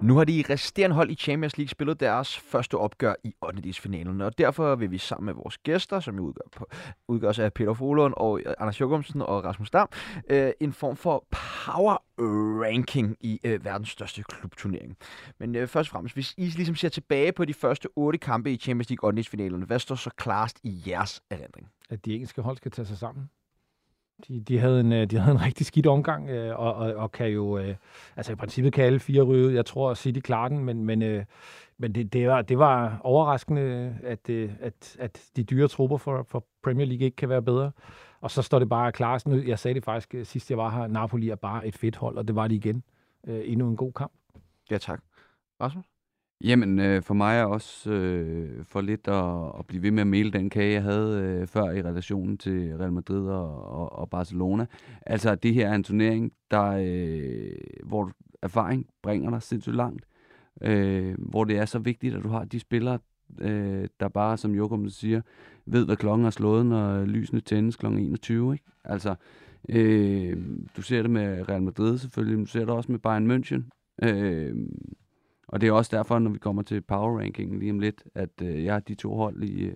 Nu 0.02 0.18
har 0.18 0.24
de 0.24 0.44
resterende 0.50 0.96
hold 0.96 1.10
i 1.10 1.16
Champions 1.16 1.58
League 1.58 1.70
spillet 1.70 2.00
deres 2.00 2.38
første 2.38 2.78
opgør 2.78 3.14
i 3.24 3.34
8. 3.42 3.74
finalen, 3.74 4.22
og 4.22 4.38
derfor 4.38 4.76
vil 4.76 4.92
vi 4.92 4.98
sammen 4.98 5.26
med 5.26 5.34
vores 5.34 5.58
gæster, 5.58 6.00
som 6.00 6.16
jo 6.16 6.22
udgør 6.24 6.48
på, 6.52 6.68
udgøres 7.08 7.40
af 7.40 7.54
Peter 7.54 7.74
Frohlund 7.74 8.14
og 8.18 8.40
øh, 8.40 8.54
Anders 8.60 8.82
Jokumsen 8.82 9.22
og 9.22 9.44
Rasmus 9.44 9.72
Dam, 9.72 9.90
øh, 10.30 10.52
en 10.60 10.74
form 10.74 10.96
for 10.96 11.26
power 11.32 11.98
ranking 12.64 13.18
i 13.20 13.40
øh, 13.44 13.66
verdens 13.66 13.90
største 13.90 14.24
klubturnering. 14.24 14.98
Men 15.40 15.56
øh, 15.56 15.68
først 15.68 15.90
og 15.90 15.92
fremmest, 15.92 16.16
hvis 16.16 16.34
I 16.38 16.46
ligesom 16.46 16.76
ser 16.76 16.90
tilbage 16.90 17.32
på 17.32 17.46
de 17.46 17.54
første 17.54 17.88
otte 17.96 18.20
kampe 18.20 18.52
i 18.52 18.58
Champions 18.58 18.90
League 18.90 19.08
8. 19.08 19.24
finalen, 19.24 19.62
hvad 19.62 19.80
står 19.80 19.96
så 19.96 20.10
klarest 20.10 20.60
i 20.64 20.84
jeres 20.88 21.22
erindring? 21.30 21.68
At 21.90 22.06
de 22.06 22.14
engelske 22.14 22.42
hold 22.42 22.58
skal 22.58 22.72
tage 22.72 22.86
sig 22.86 22.98
sammen. 22.98 23.30
De, 24.28 24.40
de, 24.40 24.60
havde 24.60 24.80
en, 24.80 24.94
øh, 24.94 25.12
de 25.12 25.18
havde 25.18 25.36
en 25.36 25.46
rigtig 25.48 25.66
skidt 25.66 25.88
omgang, 25.88 26.30
øh, 26.30 26.60
og, 26.60 26.74
og, 26.74 26.94
og 26.94 27.12
kan 27.12 27.28
jo, 27.28 27.58
øh, 27.58 27.76
altså 28.16 28.32
i 28.32 28.36
princippet 28.36 28.74
kan 28.74 28.86
alle 28.86 29.00
fire 29.00 29.22
ryge 29.22 29.54
Jeg 29.56 29.66
tror, 29.66 29.92
at 29.92 29.98
City 29.98 30.20
klarer 30.20 30.48
den, 30.48 30.60
men, 30.60 30.86
men, 30.86 31.02
øh, 31.02 31.26
men 31.78 31.96
det, 31.96 32.14
det, 32.14 32.28
var, 32.28 32.42
det 32.42 32.60
var 32.60 33.02
overraskende, 33.04 33.96
at, 34.04 34.30
øh, 34.30 34.52
at, 34.60 34.96
at 35.00 35.30
de 35.36 35.44
dyre 35.44 35.68
trupper 35.68 35.98
for, 35.98 36.26
for 36.30 36.46
Premier 36.64 36.86
League 36.86 37.06
ikke 37.06 37.16
kan 37.16 37.30
være 37.30 37.42
bedre. 37.42 37.72
Og 38.22 38.32
så 38.32 38.42
står 38.42 38.60
det 38.60 38.70
bare 38.70 38.92
klart. 38.92 39.26
Jeg 39.26 39.60
sagde 39.60 39.76
det 39.76 39.84
faktisk 39.86 40.16
sidst, 40.24 40.50
jeg 40.50 40.58
var 40.58 40.70
her. 40.70 40.88
Napoli 40.88 41.30
er 41.30 41.36
bare 41.36 41.68
et 41.68 41.76
fedt 41.76 41.96
hold, 41.96 42.18
og 42.18 42.28
det 42.28 42.36
var 42.36 42.48
det 42.48 42.56
igen. 42.56 42.84
endnu 43.28 43.70
en 43.70 43.76
god 43.76 43.94
kamp. 43.94 44.12
Ja, 44.72 44.78
tak. 44.78 45.02
Rasmus? 45.62 45.91
Jamen, 46.44 46.80
øh, 46.80 47.02
for 47.02 47.14
mig 47.14 47.40
er 47.40 47.44
også 47.44 47.92
øh, 47.92 48.66
for 48.66 48.82
lidt 48.82 49.08
at, 49.08 49.60
at 49.60 49.66
blive 49.68 49.84
ved 49.84 49.92
med 49.92 50.02
at 50.02 50.08
male 50.08 50.32
den 50.32 50.50
kage, 50.50 50.74
jeg 50.74 50.84
havde 50.84 51.22
øh, 51.22 51.48
før 51.48 51.72
i 51.72 51.82
relationen 51.82 52.38
til 52.38 52.78
Real 52.78 52.94
Madrid 52.94 53.28
og, 53.28 53.72
og, 53.72 54.00
og 54.00 54.10
Barcelona. 54.10 54.66
Altså, 55.06 55.36
det 55.36 55.54
her 55.54 55.70
er 55.70 55.76
en 55.76 55.84
turnering, 55.84 56.32
der, 56.52 56.74
øh, 56.80 57.52
hvor 57.84 58.12
erfaring 58.42 58.86
bringer 59.04 59.30
dig 59.30 59.42
sindssygt 59.42 59.76
langt. 59.76 60.06
Øh, 60.62 61.16
hvor 61.18 61.44
det 61.44 61.58
er 61.58 61.66
så 61.66 61.80
vigtigt, 61.80 62.16
at 62.16 62.24
du 62.24 62.30
har 62.30 62.44
de 62.44 62.60
spillere, 62.60 63.00
øh, 63.40 63.88
der 64.00 64.08
bare, 64.08 64.38
som 64.38 64.56
Jokum 64.56 64.90
siger, 64.90 65.22
ved, 65.66 65.86
hvad 65.86 65.96
klokken 65.96 66.26
er 66.26 66.30
slået, 66.30 66.66
når 66.66 67.06
lysene 67.06 67.42
tændes 67.42 67.76
kl. 67.76 67.86
21. 67.86 68.54
Ikke? 68.54 68.66
Altså, 68.84 69.16
Øh, 69.70 70.38
du 70.78 70.82
ser 70.82 71.02
det 71.02 71.12
med 71.12 71.50
Real 71.50 71.62
Madrid 71.64 71.98
selvfølgelig, 71.98 72.38
men 72.38 72.46
du 72.46 72.52
ser 72.52 72.60
det 72.60 72.70
også 72.70 72.92
med 72.92 73.00
Bayern 73.00 73.32
München. 73.32 73.62
Øh, 74.04 74.56
og 75.52 75.62
det 75.62 75.68
er 75.68 75.72
også 75.72 75.98
derfor, 75.98 76.20
når 76.20 76.32
vi 76.32 76.38
kommer 76.38 76.62
til 76.62 76.82
power 76.82 77.20
rankingen 77.20 77.60
lige 77.60 77.72
om 77.72 77.80
lidt, 77.80 78.04
at 78.16 78.42
øh, 78.42 78.64
jeg 78.64 78.74
har 78.74 78.80
de 78.80 78.96
to 78.96 79.16
hold 79.16 79.44
i, 79.44 79.62
øh, 79.62 79.76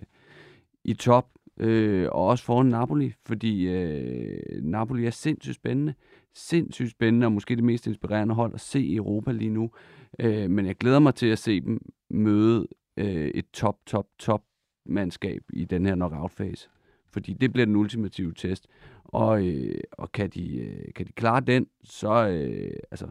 i 0.84 0.94
top, 0.94 1.28
øh, 1.60 2.08
og 2.12 2.26
også 2.26 2.44
foran 2.44 2.66
Napoli, 2.66 3.12
fordi 3.26 3.68
øh, 3.68 4.62
Napoli 4.62 5.06
er 5.06 5.10
sindssygt 5.10 5.56
spændende. 5.56 5.94
Sindssygt 6.34 6.90
spændende, 6.90 7.26
og 7.26 7.32
måske 7.32 7.56
det 7.56 7.64
mest 7.64 7.86
inspirerende 7.86 8.34
hold 8.34 8.54
at 8.54 8.60
se 8.60 8.80
i 8.80 8.96
Europa 8.96 9.32
lige 9.32 9.50
nu. 9.50 9.70
Øh, 10.18 10.50
men 10.50 10.66
jeg 10.66 10.76
glæder 10.76 10.98
mig 10.98 11.14
til 11.14 11.26
at 11.26 11.38
se 11.38 11.60
dem 11.60 11.80
møde 12.10 12.68
øh, 12.96 13.26
et 13.28 13.50
top, 13.52 13.76
top, 13.86 14.06
top 14.18 14.42
mandskab 14.86 15.42
i 15.52 15.64
den 15.64 15.86
her 15.86 15.94
knockout-fase. 15.94 16.68
Fordi 17.12 17.32
det 17.32 17.52
bliver 17.52 17.66
den 17.66 17.76
ultimative 17.76 18.32
test. 18.34 18.66
Og, 19.04 19.46
øh, 19.46 19.80
og 19.92 20.12
kan, 20.12 20.30
de, 20.30 20.56
øh, 20.56 20.94
kan 20.94 21.06
de 21.06 21.12
klare 21.12 21.40
den, 21.40 21.66
så, 21.84 22.28
øh, 22.28 22.76
altså, 22.90 23.08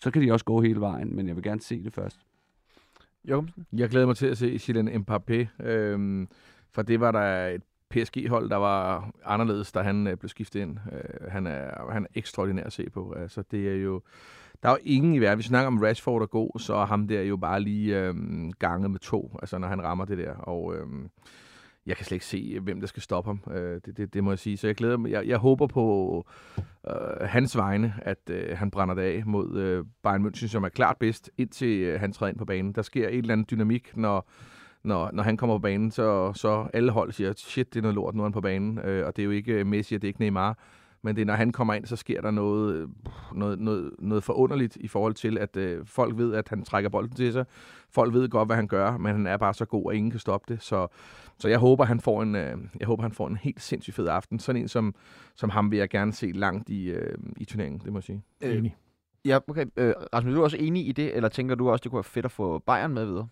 så 0.00 0.10
kan 0.10 0.22
de 0.22 0.32
også 0.32 0.44
gå 0.44 0.60
hele 0.60 0.80
vejen. 0.80 1.16
Men 1.16 1.28
jeg 1.28 1.36
vil 1.36 1.44
gerne 1.44 1.60
se 1.60 1.84
det 1.84 1.92
først. 1.92 2.18
Jørgensen? 3.28 3.66
Jeg 3.72 3.88
glæder 3.88 4.06
mig 4.06 4.16
til 4.16 4.26
at 4.26 4.38
se 4.38 4.58
Kylian 4.58 4.88
Mbappé, 4.88 5.66
øhm, 5.66 6.28
for 6.70 6.82
det 6.82 7.00
var 7.00 7.12
der 7.12 7.46
et 7.46 7.62
PSG-hold, 7.90 8.50
der 8.50 8.56
var 8.56 9.10
anderledes, 9.24 9.72
da 9.72 9.80
han 9.80 10.06
øh, 10.06 10.16
blev 10.16 10.28
skiftet 10.28 10.60
ind. 10.60 10.78
Øh, 10.92 11.30
han, 11.30 11.46
er, 11.46 11.92
han 11.92 12.04
er 12.04 12.08
ekstraordinær 12.14 12.64
at 12.64 12.72
se 12.72 12.90
på. 12.90 13.12
Altså, 13.12 13.42
det 13.50 13.68
er 13.68 13.74
jo, 13.74 14.02
der 14.62 14.68
er 14.68 14.72
jo 14.72 14.78
ingen 14.84 15.14
i 15.14 15.18
verden. 15.18 15.38
Vi 15.38 15.42
snakker 15.42 15.66
om 15.66 15.78
Rashford 15.78 16.22
og 16.22 16.30
god, 16.30 16.58
så 16.58 16.74
er 16.74 16.86
ham 16.86 17.08
der 17.08 17.22
jo 17.22 17.36
bare 17.36 17.60
lige 17.60 18.00
øhm, 18.00 18.52
ganget 18.58 18.90
med 18.90 18.98
to, 18.98 19.36
altså 19.42 19.58
når 19.58 19.68
han 19.68 19.82
rammer 19.82 20.04
det 20.04 20.18
der. 20.18 20.34
Og 20.34 20.76
øhm, 20.76 21.10
jeg 21.88 21.96
kan 21.96 22.06
slet 22.06 22.16
ikke 22.16 22.26
se, 22.26 22.52
øh, 22.54 22.62
hvem 22.62 22.80
der 22.80 22.86
skal 22.86 23.02
stoppe 23.02 23.28
ham. 23.28 23.54
Øh, 23.56 23.80
det, 23.86 23.96
det, 23.96 24.14
det 24.14 24.24
må 24.24 24.30
jeg 24.30 24.38
sige. 24.38 24.56
Så 24.56 24.66
jeg 24.66 24.76
glæder 24.76 24.96
mig. 24.96 25.10
Jeg, 25.10 25.26
jeg 25.26 25.38
håber 25.38 25.66
på 25.66 26.26
øh, 26.88 27.28
hans 27.28 27.56
vegne, 27.56 27.94
at 28.02 28.18
øh, 28.30 28.58
han 28.58 28.70
brænder 28.70 28.94
det 28.94 29.02
af 29.02 29.22
mod 29.26 29.58
øh, 29.58 29.84
Bayern 30.02 30.26
München, 30.26 30.48
som 30.48 30.64
er 30.64 30.68
klart 30.68 30.96
bedst, 30.96 31.30
indtil 31.38 31.78
øh, 31.78 32.00
han 32.00 32.12
træder 32.12 32.30
ind 32.30 32.38
på 32.38 32.44
banen. 32.44 32.72
Der 32.72 32.82
sker 32.82 33.08
et 33.08 33.18
eller 33.18 33.32
andet 33.32 33.50
dynamik, 33.50 33.96
når, 33.96 34.30
når, 34.84 35.10
når 35.12 35.22
han 35.22 35.36
kommer 35.36 35.56
på 35.56 35.62
banen, 35.62 35.90
så, 35.90 36.32
så 36.32 36.68
alle 36.72 36.92
hold 36.92 37.12
siger, 37.12 37.32
shit, 37.36 37.74
det 37.74 37.80
er 37.80 37.82
noget 37.82 37.94
lort, 37.94 38.14
nu 38.14 38.22
er 38.22 38.24
han 38.24 38.32
på 38.32 38.40
banen. 38.40 38.78
Øh, 38.78 39.06
og 39.06 39.16
det 39.16 39.22
er 39.22 39.26
jo 39.26 39.30
ikke 39.30 39.64
Messi, 39.64 39.94
og 39.94 40.02
det 40.02 40.08
er 40.08 40.10
ikke 40.10 40.20
Neymar. 40.20 40.58
Men 41.02 41.16
det 41.16 41.22
er, 41.22 41.26
når 41.26 41.34
han 41.34 41.52
kommer 41.52 41.74
ind, 41.74 41.86
så 41.86 41.96
sker 41.96 42.20
der 42.20 42.30
noget, 42.30 42.74
øh, 42.74 42.88
noget, 43.32 43.60
noget, 43.60 43.90
noget 43.98 44.24
forunderligt 44.24 44.76
i 44.76 44.88
forhold 44.88 45.14
til, 45.14 45.38
at 45.38 45.56
øh, 45.56 45.86
folk 45.86 46.18
ved, 46.18 46.34
at 46.34 46.48
han 46.48 46.62
trækker 46.62 46.90
bolden 46.90 47.16
til 47.16 47.32
sig. 47.32 47.44
Folk 47.90 48.14
ved 48.14 48.28
godt, 48.28 48.48
hvad 48.48 48.56
han 48.56 48.68
gør, 48.68 48.96
men 48.96 49.12
han 49.12 49.26
er 49.26 49.36
bare 49.36 49.54
så 49.54 49.64
god, 49.64 49.92
at 49.92 49.96
ingen 49.96 50.10
kan 50.10 50.20
stoppe 50.20 50.54
det. 50.54 50.62
Så, 50.62 50.86
så 51.38 51.48
jeg 51.48 51.58
håber, 51.58 51.84
han 51.84 52.00
får 52.00 52.22
en, 52.22 52.34
øh, 52.34 52.58
jeg 52.80 52.86
håber, 52.86 53.02
han 53.02 53.12
får 53.12 53.28
en 53.28 53.36
helt 53.36 53.62
sindssygt 53.62 53.96
fed 53.96 54.08
aften. 54.08 54.38
Sådan 54.38 54.62
en 54.62 54.68
som, 54.68 54.94
som 55.34 55.50
ham 55.50 55.70
vil 55.70 55.78
jeg 55.78 55.88
gerne 55.88 56.12
se 56.12 56.32
langt 56.32 56.68
i, 56.68 56.90
øh, 56.90 57.18
i 57.36 57.44
turneringen, 57.44 57.80
det 57.84 57.92
må 57.92 57.98
jeg 57.98 58.04
sige. 58.04 58.22
Enig. 58.40 58.76
Ja, 59.24 59.38
okay. 59.48 59.66
Øh, 59.76 59.94
Rasmus, 60.14 60.34
du 60.34 60.40
er 60.40 60.44
også 60.44 60.56
enig 60.56 60.88
i 60.88 60.92
det, 60.92 61.16
eller 61.16 61.28
tænker 61.28 61.54
du 61.54 61.70
også, 61.70 61.82
det 61.82 61.90
kunne 61.90 61.96
være 61.96 62.04
fedt 62.04 62.24
at 62.24 62.30
få 62.30 62.58
Bayern 62.58 62.94
med 62.94 63.04
videre? 63.04 63.28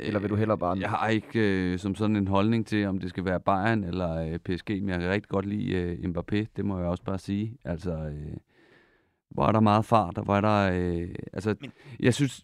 Eller 0.00 0.20
vil 0.20 0.30
du 0.30 0.34
hellere 0.36 0.58
bare... 0.58 0.78
Jeg 0.78 0.90
har 0.90 1.08
ikke 1.08 1.40
øh, 1.40 1.78
som 1.78 1.94
sådan 1.94 2.16
en 2.16 2.26
holdning 2.28 2.66
til, 2.66 2.86
om 2.86 2.98
det 2.98 3.08
skal 3.10 3.24
være 3.24 3.40
Bayern 3.40 3.84
eller 3.84 4.16
øh, 4.16 4.38
PSG, 4.38 4.70
men 4.70 4.88
jeg 4.88 5.00
kan 5.00 5.10
rigtig 5.10 5.28
godt 5.28 5.46
lide 5.46 5.72
øh, 5.72 5.98
Mbappé, 5.98 6.46
det 6.56 6.64
må 6.64 6.78
jeg 6.78 6.88
også 6.88 7.04
bare 7.04 7.18
sige. 7.18 7.56
Altså, 7.64 7.92
øh, 7.92 8.36
hvor 9.28 9.46
er 9.46 9.52
der 9.52 9.60
meget 9.60 9.84
fart, 9.84 10.18
og 10.18 10.24
hvor 10.24 10.36
er 10.36 10.40
der... 10.40 10.70
Øh, 10.72 11.14
altså, 11.32 11.54
Men- 11.60 11.72
jeg 12.00 12.14
synes, 12.14 12.42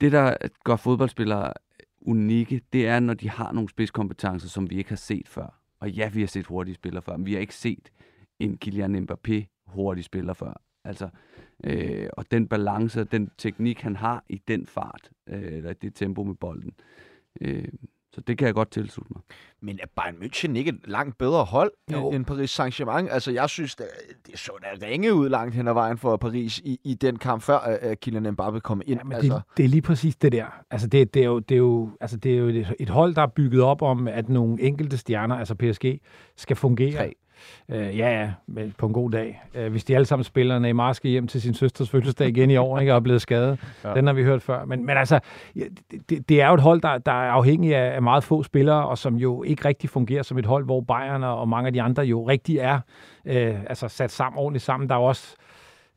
det 0.00 0.12
der 0.12 0.36
gør 0.64 0.76
fodboldspillere 0.76 1.52
unikke, 2.00 2.60
det 2.72 2.86
er, 2.88 3.00
når 3.00 3.14
de 3.14 3.30
har 3.30 3.52
nogle 3.52 3.68
spidskompetencer, 3.68 4.48
som 4.48 4.70
vi 4.70 4.76
ikke 4.76 4.90
har 4.90 4.96
set 4.96 5.28
før. 5.28 5.60
Og 5.80 5.90
ja, 5.90 6.08
vi 6.08 6.20
har 6.20 6.26
set 6.26 6.46
hurtige 6.46 6.74
spillere 6.74 7.02
før, 7.02 7.16
men 7.16 7.26
vi 7.26 7.32
har 7.32 7.40
ikke 7.40 7.54
set 7.54 7.90
en 8.38 8.58
Kylian 8.58 9.08
Mbappé 9.08 9.62
hurtig 9.66 10.04
spiller 10.04 10.32
før. 10.32 10.60
Altså, 10.84 11.08
øh, 11.64 12.08
og 12.12 12.24
den 12.30 12.48
balance, 12.48 13.04
den 13.04 13.30
teknik, 13.38 13.80
han 13.80 13.96
har 13.96 14.24
i 14.28 14.42
den 14.48 14.66
fart, 14.66 15.10
øh, 15.28 15.42
eller 15.42 15.72
det 15.72 15.94
tempo 15.94 16.24
med 16.24 16.34
bolden. 16.34 16.72
Øh, 17.40 17.68
så 18.16 18.20
det 18.20 18.38
kan 18.38 18.46
jeg 18.46 18.54
godt 18.54 18.70
tilslutte 18.70 19.12
mig. 19.14 19.22
Men 19.60 19.78
er 19.82 19.86
Bayern 19.96 20.14
München 20.14 20.56
ikke 20.56 20.68
et 20.68 20.80
langt 20.84 21.18
bedre 21.18 21.44
hold 21.44 21.70
Jo. 21.92 22.10
end 22.10 22.24
Paris 22.24 22.60
Saint-Germain? 22.60 23.08
Altså, 23.10 23.32
jeg 23.32 23.48
synes, 23.48 23.76
det, 23.76 23.86
det 24.26 24.38
så 24.38 24.52
da 24.62 24.86
ringe 24.86 25.14
ud 25.14 25.28
langt 25.28 25.54
hen 25.54 25.68
ad 25.68 25.72
vejen 25.72 25.98
for 25.98 26.16
Paris 26.16 26.58
i, 26.58 26.80
i 26.84 26.94
den 26.94 27.16
kamp, 27.18 27.42
før 27.42 27.78
uh, 27.86 27.92
Kylian 28.02 28.26
Mbappé 28.26 28.58
kom 28.58 28.82
ind. 28.86 28.98
Ja, 28.98 29.04
men 29.04 29.12
altså, 29.12 29.34
det, 29.34 29.42
det 29.56 29.64
er 29.64 29.68
lige 29.68 29.82
præcis 29.82 30.16
det 30.16 30.32
der. 30.32 30.46
Altså 30.70 30.86
det, 30.86 31.14
det, 31.14 31.22
er 31.22 31.26
jo, 31.26 31.38
det, 31.38 31.54
er 31.54 31.58
jo, 31.58 31.90
altså 32.00 32.16
det 32.16 32.34
er 32.34 32.38
jo 32.38 32.48
et, 32.48 32.74
et 32.80 32.88
hold, 32.88 33.14
der 33.14 33.22
er 33.22 33.26
bygget 33.26 33.62
op 33.62 33.82
om, 33.82 34.08
at 34.08 34.28
nogle 34.28 34.62
enkelte 34.62 34.98
stjerner, 34.98 35.34
altså 35.34 35.54
PSG, 35.54 36.00
skal 36.36 36.56
fungere. 36.56 36.96
Tre. 36.96 37.12
Øh, 37.68 37.98
ja, 37.98 38.20
ja, 38.20 38.30
men 38.46 38.74
på 38.78 38.86
en 38.86 38.92
god 38.92 39.10
dag. 39.10 39.42
Øh, 39.54 39.70
hvis 39.70 39.84
de 39.84 39.94
alle 39.94 40.06
sammen 40.06 40.24
spiller, 40.24 40.58
Neymar 40.58 40.92
skal 40.92 41.10
hjem 41.10 41.26
til 41.26 41.42
sin 41.42 41.54
søsters 41.54 41.90
fødselsdag 41.90 42.28
igen 42.28 42.50
i 42.50 42.56
år, 42.56 42.78
ikke, 42.78 42.92
og 42.92 42.96
er 42.96 43.00
blevet 43.00 43.22
skadet. 43.22 43.58
Ja. 43.84 43.94
Den 43.94 44.06
har 44.06 44.14
vi 44.14 44.22
hørt 44.22 44.42
før. 44.42 44.64
Men, 44.64 44.86
men 44.86 44.96
altså, 44.96 45.20
det, 46.08 46.28
det 46.28 46.42
er 46.42 46.48
jo 46.48 46.54
et 46.54 46.60
hold, 46.60 46.80
der, 46.80 46.98
der 46.98 47.12
er 47.12 47.30
afhængig 47.30 47.74
af, 47.74 47.94
af 47.94 48.02
meget 48.02 48.24
få 48.24 48.42
spillere, 48.42 48.88
og 48.88 48.98
som 48.98 49.14
jo 49.14 49.42
ikke 49.42 49.64
rigtig 49.64 49.90
fungerer 49.90 50.22
som 50.22 50.38
et 50.38 50.46
hold, 50.46 50.64
hvor 50.64 50.80
Bayern 50.80 51.24
og, 51.24 51.38
og 51.38 51.48
mange 51.48 51.66
af 51.66 51.72
de 51.72 51.82
andre 51.82 52.02
jo 52.02 52.28
rigtig 52.28 52.58
er 52.58 52.80
øh, 53.24 53.54
altså 53.66 53.88
sat 53.88 54.10
sammen 54.10 54.38
ordentligt 54.38 54.64
sammen. 54.64 54.88
Der 54.88 54.94
er 54.94 54.98
jo 54.98 55.04
også 55.04 55.36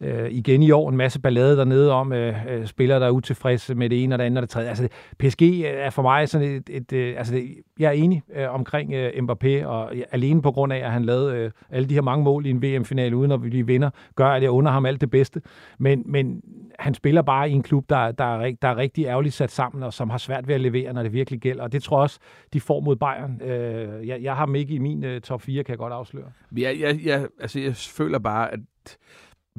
øh, 0.02 0.32
igen 0.32 0.64
i 0.64 0.72
år 0.72 0.90
en 0.90 0.98
masse 0.98 1.22
ballade 1.22 1.58
dernede 1.58 1.92
om 1.92 2.14
øh, 2.14 2.36
øh, 2.50 2.66
spillere, 2.66 3.00
der 3.00 3.06
er 3.06 3.12
utilfredse 3.12 3.76
med 3.76 3.90
det 3.90 4.04
ene 4.04 4.16
og 4.16 4.20
det 4.20 4.26
andet 4.26 4.38
og 4.38 4.42
det 4.42 4.50
tredje. 4.50 4.70
Altså, 4.70 4.88
PSG 5.20 5.42
øh, 5.42 5.62
er 5.66 5.90
for 5.90 6.02
mig 6.02 6.30
sådan 6.30 6.48
et... 6.48 6.70
et 6.70 6.94
et 6.94 7.16
altså, 7.18 7.34
det, 7.34 7.56
jeg 7.80 7.88
er 7.88 7.92
enig 7.92 8.22
øh, 8.36 8.54
omkring 8.54 8.94
øh, 8.94 9.12
Mbappé, 9.24 9.66
og 9.66 9.98
jeg- 9.98 10.06
alene 10.12 10.42
på 10.42 10.52
grund 10.52 10.74
af, 10.74 10.78
at 10.78 10.92
han 10.92 11.06
lavede 11.06 11.36
øh, 11.36 11.52
alle 11.70 11.90
de 11.90 11.94
her 11.94 12.02
mange 12.02 12.24
mål 12.24 12.46
i 12.46 12.50
en 12.50 12.62
VM-finale, 12.64 13.16
uden 13.16 13.32
at 13.32 13.44
vi 13.54 13.62
vinder, 13.62 13.90
gør, 14.16 14.28
at 14.28 14.44
jeg 14.44 14.52
under 14.52 14.72
ham 14.72 14.86
alt 14.86 15.02
det 15.02 15.10
bedste. 15.10 15.42
Men, 15.78 16.04
men 16.06 16.42
han 16.80 16.94
spiller 16.94 17.22
bare 17.22 17.50
i 17.50 17.54
en 17.54 17.64
klub, 17.64 17.90
der, 17.90 18.12
der, 18.12 18.24
er, 18.42 18.52
der 18.62 18.68
er 18.68 18.78
rigtig 18.78 19.06
ærgerligt 19.06 19.34
sat 19.36 19.52
sammen, 19.52 19.84
og 19.84 19.94
som 19.94 20.10
har 20.10 20.18
svært 20.18 20.48
ved 20.48 20.56
at 20.56 20.62
levere, 20.62 20.94
når 20.94 21.04
det 21.04 21.14
virkelig 21.14 21.40
gælder. 21.40 21.64
Og 21.64 21.72
det 21.72 21.84
tror 21.84 21.98
jeg 21.98 22.04
også, 22.04 22.20
de 22.54 22.60
får 22.62 22.80
mod 22.80 22.96
Bayern. 22.96 23.42
Øh, 23.42 24.08
jeg, 24.08 24.20
jeg 24.22 24.36
har 24.36 24.46
dem 24.46 24.56
ikke 24.56 24.74
i 24.74 24.80
min 24.80 25.04
øh, 25.04 25.22
top 25.22 25.42
4, 25.42 25.64
kan 25.64 25.72
jeg 25.72 25.78
godt 25.78 25.94
afsløre. 25.94 26.26
Jeg, 26.58 26.78
jeg, 26.80 27.00
jeg, 27.06 27.28
altså, 27.42 27.60
jeg 27.60 27.76
føler 27.76 28.20
bare, 28.20 28.54
at 28.54 28.60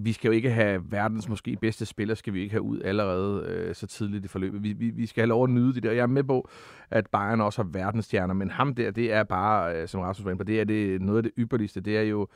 vi 0.04 0.12
skal 0.12 0.28
jo 0.28 0.32
ikke 0.32 0.50
have 0.50 0.82
verdens 0.90 1.28
måske 1.28 1.56
bedste 1.60 1.86
spiller, 1.86 2.14
skal 2.14 2.34
vi 2.34 2.40
ikke 2.40 2.52
have 2.52 2.62
ud 2.62 2.80
allerede 2.82 3.44
øh, 3.46 3.74
så 3.74 3.86
tidligt 3.86 4.24
i 4.24 4.28
forløbet. 4.28 4.62
Vi, 4.62 4.72
vi, 4.72 4.90
vi 4.90 5.06
skal 5.06 5.20
have 5.20 5.28
lov 5.28 5.44
at 5.44 5.50
nyde 5.50 5.74
det 5.74 5.82
der. 5.82 5.92
Jeg 5.92 6.02
er 6.02 6.06
med 6.06 6.24
på, 6.24 6.48
at 6.90 7.06
Bayern 7.06 7.40
også 7.40 7.62
har 7.62 7.68
verdensstjerner, 7.72 8.34
men 8.34 8.50
ham 8.50 8.74
der, 8.74 8.90
det 8.90 9.12
er 9.12 9.22
bare, 9.22 9.76
øh, 9.76 9.88
som 9.88 10.00
Rasmus 10.00 10.24
var 10.24 10.30
inde 10.30 10.38
på, 10.38 10.44
det 10.44 10.60
er 10.60 10.64
det, 10.64 11.02
noget 11.02 11.16
af 11.16 11.22
det 11.22 11.32
ypperligste. 11.38 11.80
Det 11.80 11.98
er 11.98 12.02
jo, 12.02 12.28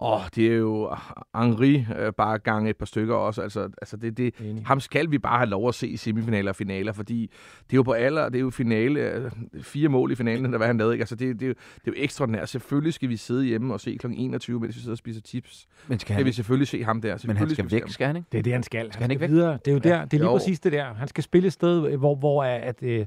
åh, 0.00 0.20
det 0.34 0.46
er 0.52 0.56
jo 0.56 0.90
Henri 1.36 1.86
øh, 1.98 2.12
bare 2.12 2.38
gange 2.38 2.70
et 2.70 2.76
par 2.76 2.86
stykker 2.86 3.14
også. 3.14 3.42
Altså, 3.42 3.60
altså 3.60 3.96
det, 3.96 4.16
det, 4.16 4.34
Enig. 4.40 4.66
ham 4.66 4.80
skal 4.80 5.10
vi 5.10 5.18
bare 5.18 5.38
have 5.38 5.48
lov 5.50 5.68
at 5.68 5.74
se 5.74 5.88
i 5.88 5.96
semifinaler 5.96 6.50
og 6.50 6.56
finaler, 6.56 6.92
fordi 6.92 7.20
det 7.66 7.72
er 7.72 7.76
jo 7.76 7.82
på 7.82 7.92
alder, 7.92 8.28
det 8.28 8.36
er 8.36 8.40
jo 8.40 8.50
finale, 8.50 9.00
øh, 9.00 9.30
fire 9.62 9.88
mål 9.88 10.12
i 10.12 10.14
finalen, 10.14 10.44
eller 10.44 10.58
hvad 10.58 10.66
han 10.66 10.76
lavede. 10.78 10.94
Ikke? 10.94 11.02
Altså, 11.02 11.14
det, 11.16 11.34
det, 11.40 11.42
er 11.42 11.48
jo- 11.48 11.54
det 11.74 11.80
er 11.88 11.92
jo 11.92 11.94
ekstraordinært. 11.96 12.48
Selvfølgelig 12.48 12.94
skal 12.94 13.08
vi 13.08 13.16
sidde 13.16 13.44
hjemme 13.44 13.74
og 13.74 13.80
se 13.80 13.96
kl. 14.00 14.06
21, 14.14 14.60
mens 14.60 14.76
vi 14.76 14.80
sidder 14.80 14.94
og 14.94 14.98
spiser 14.98 15.20
chips. 15.26 15.66
men 15.88 15.98
skal 15.98 16.16
han, 16.16 16.24
vi 16.24 16.32
selvfølgelig 16.32 16.68
se 16.68 16.84
ham 16.84 17.00
der. 17.00 17.18
men 17.26 17.36
han 17.36 17.50
skal 17.50 17.70
væk, 17.70 17.82
skal 17.88 18.06
han 18.06 18.16
ikke? 18.16 18.28
Det 18.32 18.38
er 18.38 18.42
det, 18.42 18.52
han 18.52 18.62
skal. 18.62 18.92
Skal 18.92 19.02
han 19.02 19.10
ikke 19.10 19.20
væk? 19.20 19.30
videre. 19.30 19.58
Det 19.64 19.68
er 19.68 19.72
jo 19.72 19.78
der. 19.78 20.04
Det 20.04 20.14
er 20.14 20.18
lige 20.18 20.24
Jo. 20.30 20.36
præcis 20.36 20.60
det 20.60 20.72
der. 20.72 20.94
Han 20.94 21.08
skal 21.08 21.24
spille 21.24 21.46
et 21.46 21.52
sted, 21.52 21.96
hvor, 21.96 22.14
hvor 22.14 22.44
er, 22.44 22.56
at, 22.56 22.82
øh, 22.82 23.06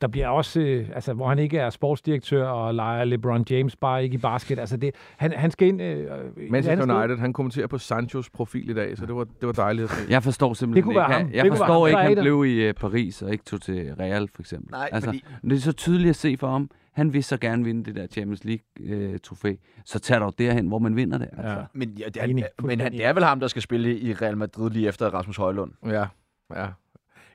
der 0.00 0.08
bliver 0.08 0.28
også, 0.28 0.60
øh, 0.60 0.88
altså, 0.94 1.12
hvor 1.12 1.28
han 1.28 1.38
ikke 1.38 1.58
er 1.58 1.70
sportsdirektør 1.70 2.48
og 2.48 2.74
leger 2.74 3.04
LeBron 3.04 3.44
James 3.50 3.76
bare 3.76 4.04
ikke 4.04 4.14
i 4.14 4.18
basket. 4.18 4.58
Altså, 4.58 4.76
det, 4.76 4.94
han, 5.16 5.32
han 5.32 5.50
skal 5.50 5.68
ind... 5.68 5.82
Øh, 5.82 6.06
Manchester 6.50 6.84
sted. 6.84 6.94
United, 6.96 7.18
han 7.18 7.32
kommenterer 7.32 7.66
på 7.66 7.78
Sanchos 7.78 8.30
profil 8.30 8.70
i 8.70 8.74
dag, 8.74 8.98
så 8.98 9.06
det 9.06 9.14
var, 9.14 9.24
det 9.24 9.46
var 9.46 9.52
dejligt 9.52 9.84
at 9.84 9.90
se. 9.90 10.06
Jeg 10.10 10.22
forstår 10.22 10.48
Det 10.48 10.56
simpelthen 10.56 10.82
kunne 10.84 10.92
ikke, 10.92 10.98
være 10.98 11.08
han, 11.08 11.14
ham. 11.26 11.34
jeg 11.34 11.44
Det 11.44 11.50
være 11.50 11.58
forstår 11.58 11.78
ham. 11.78 11.86
ikke, 11.88 11.98
er 11.98 12.02
han 12.16 12.24
blev 12.24 12.44
i 12.46 12.68
øh, 12.68 12.74
Paris 12.74 13.22
og 13.22 13.32
ikke 13.32 13.44
tog 13.44 13.60
til 13.62 13.94
Real, 14.00 14.28
for 14.34 14.42
eksempel. 14.42 14.70
Nej, 14.70 14.88
altså, 14.92 15.08
fordi- 15.10 15.24
Det 15.42 15.52
er 15.52 15.60
så 15.60 15.72
tydeligt 15.72 16.10
at 16.10 16.16
se 16.16 16.36
for 16.36 16.48
ham. 16.50 16.70
Han 16.92 17.12
vil 17.12 17.24
så 17.24 17.36
gerne 17.36 17.64
vinde 17.64 17.84
det 17.84 17.94
der 17.96 18.06
Champions 18.06 18.44
League-trofæ. 18.44 19.54
så 19.84 19.98
tag 19.98 20.20
dog 20.20 20.34
derhen, 20.38 20.68
hvor 20.68 20.78
man 20.78 20.96
vinder 20.96 21.18
det. 21.18 21.28
Altså. 21.32 21.52
Ja. 21.52 21.56
Men, 21.72 21.88
ja, 21.90 22.04
det 22.06 22.16
er, 22.16 22.24
Enig. 22.26 22.44
men 22.62 22.80
han, 22.80 22.92
det 22.92 23.04
er 23.04 23.12
vel 23.12 23.24
ham, 23.24 23.40
der 23.40 23.46
skal 23.46 23.62
spille 23.62 23.98
i 23.98 24.12
Real 24.12 24.36
Madrid 24.36 24.70
lige 24.70 24.88
efter 24.88 25.06
Rasmus 25.14 25.36
Højlund. 25.36 25.72
Ja, 25.86 26.04
ja. 26.56 26.66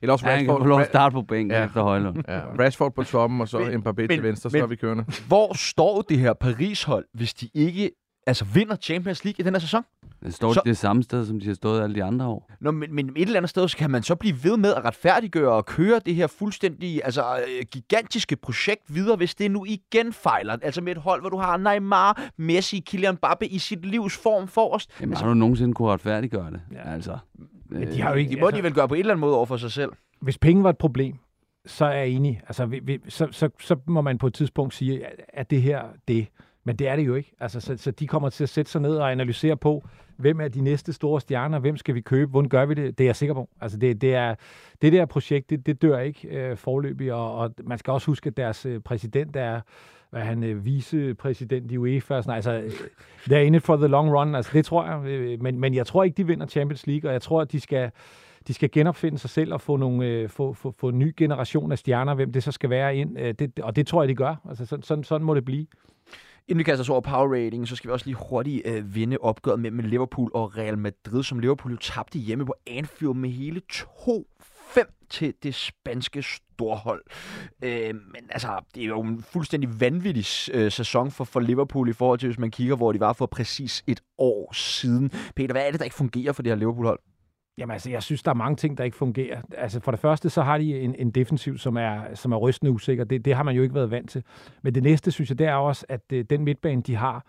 Eller 0.04 0.14
også 0.14 0.28
Ja, 0.28 0.36
han 0.36 0.46
kan 0.46 0.48
få 0.48 0.58
Rashford, 0.64 0.86
starte 0.86 1.14
på 1.14 1.22
bænken 1.22 1.52
Ja. 1.52 1.66
efter 1.66 1.82
Højlund. 1.82 2.18
ja, 2.28 2.40
Rashford 2.60 2.94
på 2.96 3.04
toppen, 3.04 3.42
og 3.42 3.48
så 3.48 3.60
Men- 3.60 3.80
Mbappé 3.88 3.94
men- 3.98 4.10
til 4.10 4.24
venstre, 4.24 4.50
så 4.50 4.58
men- 4.58 4.64
er 4.64 4.68
vi 4.68 4.76
kørende. 4.76 5.06
Hvor 5.28 5.54
står 5.58 6.02
det 6.02 6.20
her 6.20 6.34
Paris-hold, 6.34 7.06
hvis 7.14 7.34
de 7.34 7.50
ikke 7.54 7.92
altså, 8.28 8.46
vinder 8.46 8.76
Champions 8.76 9.24
League 9.26 9.36
i 9.40 9.44
den 9.44 9.54
her 9.54 9.60
sæson? 9.60 9.84
Det 10.24 10.34
står 10.34 10.50
Så- 10.50 10.54
så... 10.54 10.62
det 10.66 10.78
samme 10.78 11.04
sted, 11.04 11.26
som 11.26 11.40
de 11.40 11.48
har 11.48 11.54
stået 11.56 11.84
alle 11.84 11.96
de 11.96 12.04
andre 12.04 12.26
år. 12.28 12.52
Nå, 12.62 12.72
men, 12.72 12.96
men 12.96 13.10
et 13.16 13.22
eller 13.22 13.38
andet 13.38 13.50
sted, 13.50 13.68
så 13.68 13.78
kan 13.78 13.92
man 13.92 14.04
så 14.04 14.16
blive 14.16 14.36
ved 14.44 14.58
med 14.58 14.74
at 14.74 14.86
retfærdiggøre 14.86 15.52
og 15.54 15.66
køre 15.66 16.00
det 16.06 16.16
her 16.16 16.28
fuldstændig 16.28 17.02
altså, 17.06 17.24
øh, 17.38 17.66
gigantiske 17.72 18.36
projekt 18.36 18.82
videre, 18.96 19.16
hvis 19.18 19.36
det 19.36 19.52
nu 19.52 19.66
igen 19.66 20.14
fejler. 20.14 20.58
Altså 20.62 20.82
med 20.82 20.92
et 20.92 20.98
hold, 20.98 21.22
hvor 21.22 21.30
du 21.30 21.38
har 21.38 21.58
Neymar, 21.58 22.22
Messi, 22.38 22.80
Kylian 22.80 23.14
Mbappe 23.14 23.48
i 23.48 23.58
sit 23.60 23.86
livs 23.86 24.18
form 24.24 24.48
forrest. 24.48 24.92
Jamen, 25.02 25.12
Altså, 25.14 25.26
har 25.26 25.30
du 25.34 25.40
nogensinde 25.40 25.74
kunne 25.74 25.90
retfærdiggøre 25.92 26.52
det? 26.52 26.62
Ja. 26.72 26.94
Altså, 26.94 27.18
Men 27.80 27.88
de 27.88 28.02
har 28.02 28.10
jo 28.10 28.16
ikke... 28.16 28.32
det 28.32 28.40
må 28.40 28.52
de 28.52 28.64
vel 28.64 28.74
gøre 28.74 28.88
på 28.88 28.94
en 28.94 29.00
eller 29.00 29.14
anden 29.14 29.22
måde 29.22 29.36
over 29.36 29.46
for 29.46 29.58
sig 29.58 29.72
selv. 29.72 29.92
hvis 30.20 30.38
penge 30.38 30.64
var 30.64 30.70
et 30.70 30.78
problem, 30.78 31.16
så 31.66 31.86
er 31.86 31.94
jeg 31.94 32.08
enig. 32.08 32.42
Altså, 32.48 32.66
vi, 32.66 32.80
vi, 32.84 33.00
så, 33.08 33.28
så, 33.32 33.50
så 33.60 33.76
må 33.86 34.02
man 34.02 34.18
på 34.18 34.28
et 34.28 34.34
tidspunkt 34.34 34.74
sige, 34.74 35.06
at 35.34 35.50
det 35.50 35.62
her 35.62 35.84
det. 36.08 36.28
Men 36.64 36.76
det 36.76 36.88
er 36.88 36.96
det 36.96 37.06
jo 37.06 37.16
ikke. 37.16 37.32
Altså, 37.40 37.60
så, 37.60 37.78
så 37.78 37.92
de 37.92 38.08
kommer 38.08 38.30
til 38.30 38.44
at 38.44 38.50
sætte 38.50 38.72
sig 38.72 38.82
ned 38.82 38.96
og 38.96 39.12
analysere 39.12 39.58
på, 39.58 39.84
hvem 40.18 40.42
er 40.42 40.48
de 40.48 40.62
næste 40.62 40.94
store 40.94 41.22
stjerner, 41.22 41.60
hvem 41.60 41.78
skal 41.78 41.96
vi 41.96 42.02
købe, 42.02 42.32
hvordan 42.32 42.50
gør 42.50 42.66
vi 42.66 42.74
det? 42.74 42.98
Det 42.98 43.04
er 43.04 43.08
jeg 43.08 43.16
sikker 43.16 43.34
på. 43.34 43.50
Altså, 43.62 43.78
det, 43.78 44.02
det, 44.02 44.16
er, 44.16 44.36
det 44.82 44.94
der 44.94 45.06
projekt, 45.06 45.50
det, 45.50 45.66
det 45.66 45.82
dør 45.82 46.00
ikke 46.00 46.28
øh, 46.28 46.58
forløbig, 46.58 47.14
og, 47.14 47.36
og 47.36 47.54
man 47.64 47.78
skal 47.78 47.92
også 47.92 48.08
huske, 48.08 48.28
at 48.28 48.38
deres 48.38 48.66
øh, 48.66 48.80
præsident 48.80 49.36
er 49.36 49.62
hvad 50.14 50.22
han 50.22 50.44
øh, 50.44 50.66
vicepræsident 50.66 51.72
i 51.72 51.78
UEFA. 51.78 52.22
Sådan, 52.22 52.36
altså, 52.36 52.52
øh, 52.52 52.72
they're 53.30 53.36
in 53.36 53.56
it 53.56 53.64
for 53.64 53.76
the 53.76 53.88
long 53.88 54.14
run. 54.18 54.36
Altså, 54.36 54.52
det 54.54 54.66
tror 54.66 54.86
jeg. 54.86 55.06
Øh, 55.06 55.34
øh, 55.34 55.42
men, 55.42 55.60
men 55.60 55.74
jeg 55.74 55.88
tror 55.88 56.04
ikke, 56.04 56.18
de 56.18 56.28
vinder 56.28 56.46
Champions 56.46 56.88
League, 56.88 57.10
og 57.10 57.14
jeg 57.14 57.22
tror, 57.22 57.42
at 57.42 57.52
de 57.52 57.60
skal, 57.60 57.92
de 58.48 58.54
skal 58.54 58.72
genopfinde 58.72 59.18
sig 59.18 59.30
selv 59.30 59.54
og 59.54 59.62
få, 59.62 59.78
nogle, 59.78 60.06
øh, 60.06 60.30
få, 60.30 60.54
få, 60.54 60.76
få 60.80 60.90
en 60.90 61.00
ny 61.00 61.14
generation 61.18 61.72
af 61.72 61.78
stjerner, 61.78 62.14
hvem 62.14 62.32
det 62.32 62.44
så 62.44 62.52
skal 62.52 62.70
være 62.70 62.96
ind. 62.96 63.20
Øh, 63.20 63.34
det, 63.40 63.60
og 63.60 63.76
det 63.76 63.88
tror 63.88 64.02
jeg, 64.02 64.10
de 64.10 64.16
gør. 64.16 64.36
Altså, 64.50 64.66
sådan, 64.66 64.84
sådan, 64.84 65.04
sådan 65.04 65.26
må 65.26 65.36
det 65.36 65.46
blive. 65.46 65.66
Inden 66.48 66.60
vi 66.60 66.64
kaster 66.64 66.82
os 66.82 66.90
over 66.90 67.02
power 67.02 67.34
rating, 67.34 67.68
så 67.68 67.76
skal 67.76 67.88
vi 67.88 67.94
også 67.94 68.06
lige 68.06 68.18
hurtigt 68.30 68.62
øh, 68.66 68.96
vinde 68.96 69.18
opgøret 69.22 69.60
mellem 69.60 69.80
Liverpool 69.80 70.32
og 70.34 70.58
Real 70.58 70.78
Madrid, 70.78 71.24
som 71.24 71.40
Liverpool 71.40 71.72
jo 71.72 71.78
tabte 71.78 72.20
hjemme 72.20 72.46
på 72.46 72.56
Anfield 72.68 73.14
med 73.14 73.30
hele 73.30 73.62
2-5 74.78 75.08
til 75.10 75.34
det 75.44 75.56
spanske 75.56 76.24
storhold. 76.24 77.04
Øh, 77.64 77.96
men 77.96 78.22
altså, 78.30 78.60
det 78.76 78.84
er 78.84 78.88
jo 78.88 79.02
en 79.02 79.24
fuldstændig 79.24 79.82
vanvittig 79.82 80.26
øh, 80.54 80.72
sæson 80.72 81.12
for, 81.12 81.24
for 81.24 81.40
Liverpool 81.40 81.90
i 81.90 81.94
forhold 81.94 82.20
til, 82.20 82.28
hvis 82.28 82.40
man 82.40 82.52
kigger, 82.52 82.76
hvor 82.76 82.92
de 82.92 83.00
var 83.00 83.14
for 83.14 83.26
præcis 83.26 83.84
et 83.88 84.02
år 84.18 84.54
siden. 84.54 85.12
Peter, 85.36 85.54
hvad 85.54 85.68
er 85.68 85.72
det, 85.72 85.80
der 85.80 85.84
ikke 85.84 85.96
fungerer 85.96 86.34
for 86.34 86.44
det 86.44 86.52
her 86.52 86.58
Liverpool-hold? 86.58 87.00
Jamen 87.58 87.74
altså, 87.74 87.90
jeg 87.90 88.04
synes, 88.04 88.24
der 88.24 88.32
er 88.32 88.36
mange 88.36 88.56
ting, 88.56 88.78
der 88.78 88.84
ikke 88.84 88.98
fungerer. 88.98 89.42
Altså 89.58 89.80
for 89.80 89.92
det 89.92 90.00
første, 90.00 90.30
så 90.30 90.42
har 90.42 90.58
de 90.58 90.80
en, 90.80 90.96
en 90.96 91.12
defensiv, 91.12 91.58
som 91.58 91.78
er, 91.78 92.16
som 92.16 92.32
er 92.32 92.38
rystende 92.38 92.72
usikker. 92.72 93.04
Det, 93.04 93.26
det 93.26 93.36
har 93.36 93.44
man 93.44 93.56
jo 93.56 93.64
ikke 93.64 93.76
været 93.76 93.92
vant 93.92 94.10
til. 94.10 94.24
Men 94.62 94.76
det 94.76 94.84
næste, 94.84 95.12
synes 95.12 95.30
jeg, 95.30 95.40
det 95.40 95.48
er 95.48 95.56
også, 95.56 95.86
at 95.90 96.02
øh, 96.14 96.26
den 96.30 96.44
midtbane, 96.44 96.82
de 96.82 96.96
har, 96.96 97.26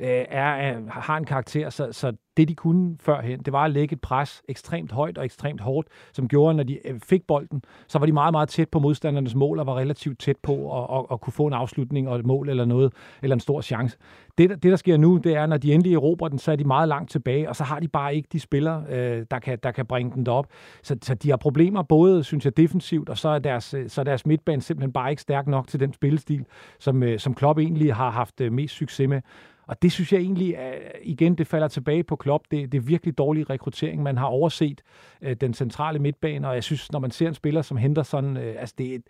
Øh, 0.00 0.24
er, 0.28 0.80
har 0.90 1.16
en 1.16 1.24
karakter, 1.24 1.70
så, 1.70 1.88
så 1.92 2.12
det 2.36 2.48
de 2.48 2.54
kunne 2.54 2.96
førhen, 3.00 3.38
det 3.38 3.52
var 3.52 3.64
at 3.64 3.70
lægge 3.70 3.92
et 3.92 4.00
pres 4.00 4.42
ekstremt 4.48 4.92
højt 4.92 5.18
og 5.18 5.24
ekstremt 5.24 5.60
hårdt, 5.60 5.88
som 6.12 6.28
gjorde, 6.28 6.54
når 6.54 6.62
de 6.62 6.88
øh, 6.88 7.00
fik 7.00 7.22
bolden, 7.26 7.62
så 7.88 7.98
var 7.98 8.06
de 8.06 8.12
meget, 8.12 8.32
meget 8.32 8.48
tæt 8.48 8.68
på 8.68 8.78
modstandernes 8.78 9.34
mål 9.34 9.58
og 9.58 9.66
var 9.66 9.76
relativt 9.76 10.18
tæt 10.18 10.36
på 10.42 10.82
at, 10.82 10.98
at, 10.98 11.04
at 11.12 11.20
kunne 11.20 11.32
få 11.32 11.46
en 11.46 11.52
afslutning 11.52 12.08
og 12.08 12.18
et 12.18 12.26
mål 12.26 12.48
eller 12.48 12.64
noget, 12.64 12.92
eller 13.22 13.36
en 13.36 13.40
stor 13.40 13.60
chance. 13.60 13.98
Det, 14.38 14.50
det 14.50 14.62
der 14.62 14.76
sker 14.76 14.96
nu, 14.96 15.16
det 15.16 15.34
er, 15.34 15.46
når 15.46 15.56
de 15.56 15.74
endelig 15.74 15.94
erobrer 15.94 16.28
den, 16.28 16.38
så 16.38 16.52
er 16.52 16.56
de 16.56 16.64
meget 16.64 16.88
langt 16.88 17.10
tilbage, 17.10 17.48
og 17.48 17.56
så 17.56 17.64
har 17.64 17.80
de 17.80 17.88
bare 17.88 18.16
ikke 18.16 18.28
de 18.32 18.40
spillere, 18.40 18.84
øh, 18.90 19.26
der, 19.30 19.38
kan, 19.38 19.58
der 19.62 19.70
kan 19.70 19.86
bringe 19.86 20.12
den 20.14 20.26
derop. 20.26 20.46
Så, 20.82 20.96
så 21.02 21.14
de 21.14 21.30
har 21.30 21.36
problemer 21.36 21.82
både, 21.82 22.24
synes 22.24 22.44
jeg, 22.44 22.56
defensivt, 22.56 23.08
og 23.08 23.18
så 23.18 23.28
er 23.28 23.38
deres, 23.38 23.74
øh, 23.74 23.88
så 23.88 24.00
er 24.00 24.04
deres 24.04 24.26
midtbane 24.26 24.62
simpelthen 24.62 24.92
bare 24.92 25.10
ikke 25.10 25.22
stærk 25.22 25.46
nok 25.46 25.68
til 25.68 25.80
den 25.80 25.92
spillestil, 25.92 26.44
som, 26.78 27.02
som 27.18 27.34
Klopp 27.34 27.58
egentlig 27.58 27.94
har 27.94 28.10
haft 28.10 28.40
mest 28.40 28.74
succes 28.74 29.08
med. 29.08 29.20
Og 29.68 29.82
det 29.82 29.92
synes 29.92 30.12
jeg 30.12 30.20
egentlig, 30.20 30.54
er, 30.54 30.72
igen, 31.02 31.34
det 31.34 31.46
falder 31.46 31.68
tilbage 31.68 32.04
på 32.04 32.16
Klopp. 32.16 32.44
Det, 32.50 32.72
det 32.72 32.78
er 32.78 32.82
virkelig 32.82 33.18
dårlig 33.18 33.50
rekruttering. 33.50 34.02
Man 34.02 34.16
har 34.16 34.26
overset 34.26 34.82
øh, 35.22 35.36
den 35.40 35.54
centrale 35.54 35.98
midtbane, 35.98 36.48
og 36.48 36.54
jeg 36.54 36.64
synes, 36.64 36.92
når 36.92 36.98
man 36.98 37.10
ser 37.10 37.28
en 37.28 37.34
spiller 37.34 37.62
som 37.62 37.76
Henderson, 37.76 38.36
øh, 38.36 38.54
altså 38.58 38.74
det 38.78 38.90
er 38.90 38.94
et, 38.94 39.02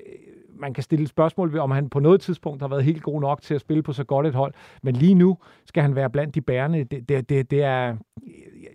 øh, 0.00 0.14
man 0.60 0.74
kan 0.74 0.82
stille 0.82 1.06
spørgsmål 1.06 1.52
ved, 1.52 1.60
om 1.60 1.70
han 1.70 1.88
på 1.88 2.00
noget 2.00 2.20
tidspunkt 2.20 2.62
har 2.62 2.68
været 2.68 2.84
helt 2.84 3.02
god 3.02 3.20
nok 3.20 3.42
til 3.42 3.54
at 3.54 3.60
spille 3.60 3.82
på 3.82 3.92
så 3.92 4.04
godt 4.04 4.26
et 4.26 4.34
hold. 4.34 4.54
Men 4.82 4.96
lige 4.96 5.14
nu 5.14 5.38
skal 5.64 5.82
han 5.82 5.94
være 5.94 6.10
blandt 6.10 6.34
de 6.34 6.40
bærende. 6.40 6.84
Det, 6.84 7.08
det, 7.08 7.28
det, 7.28 7.50
det 7.50 7.62
er, 7.62 7.96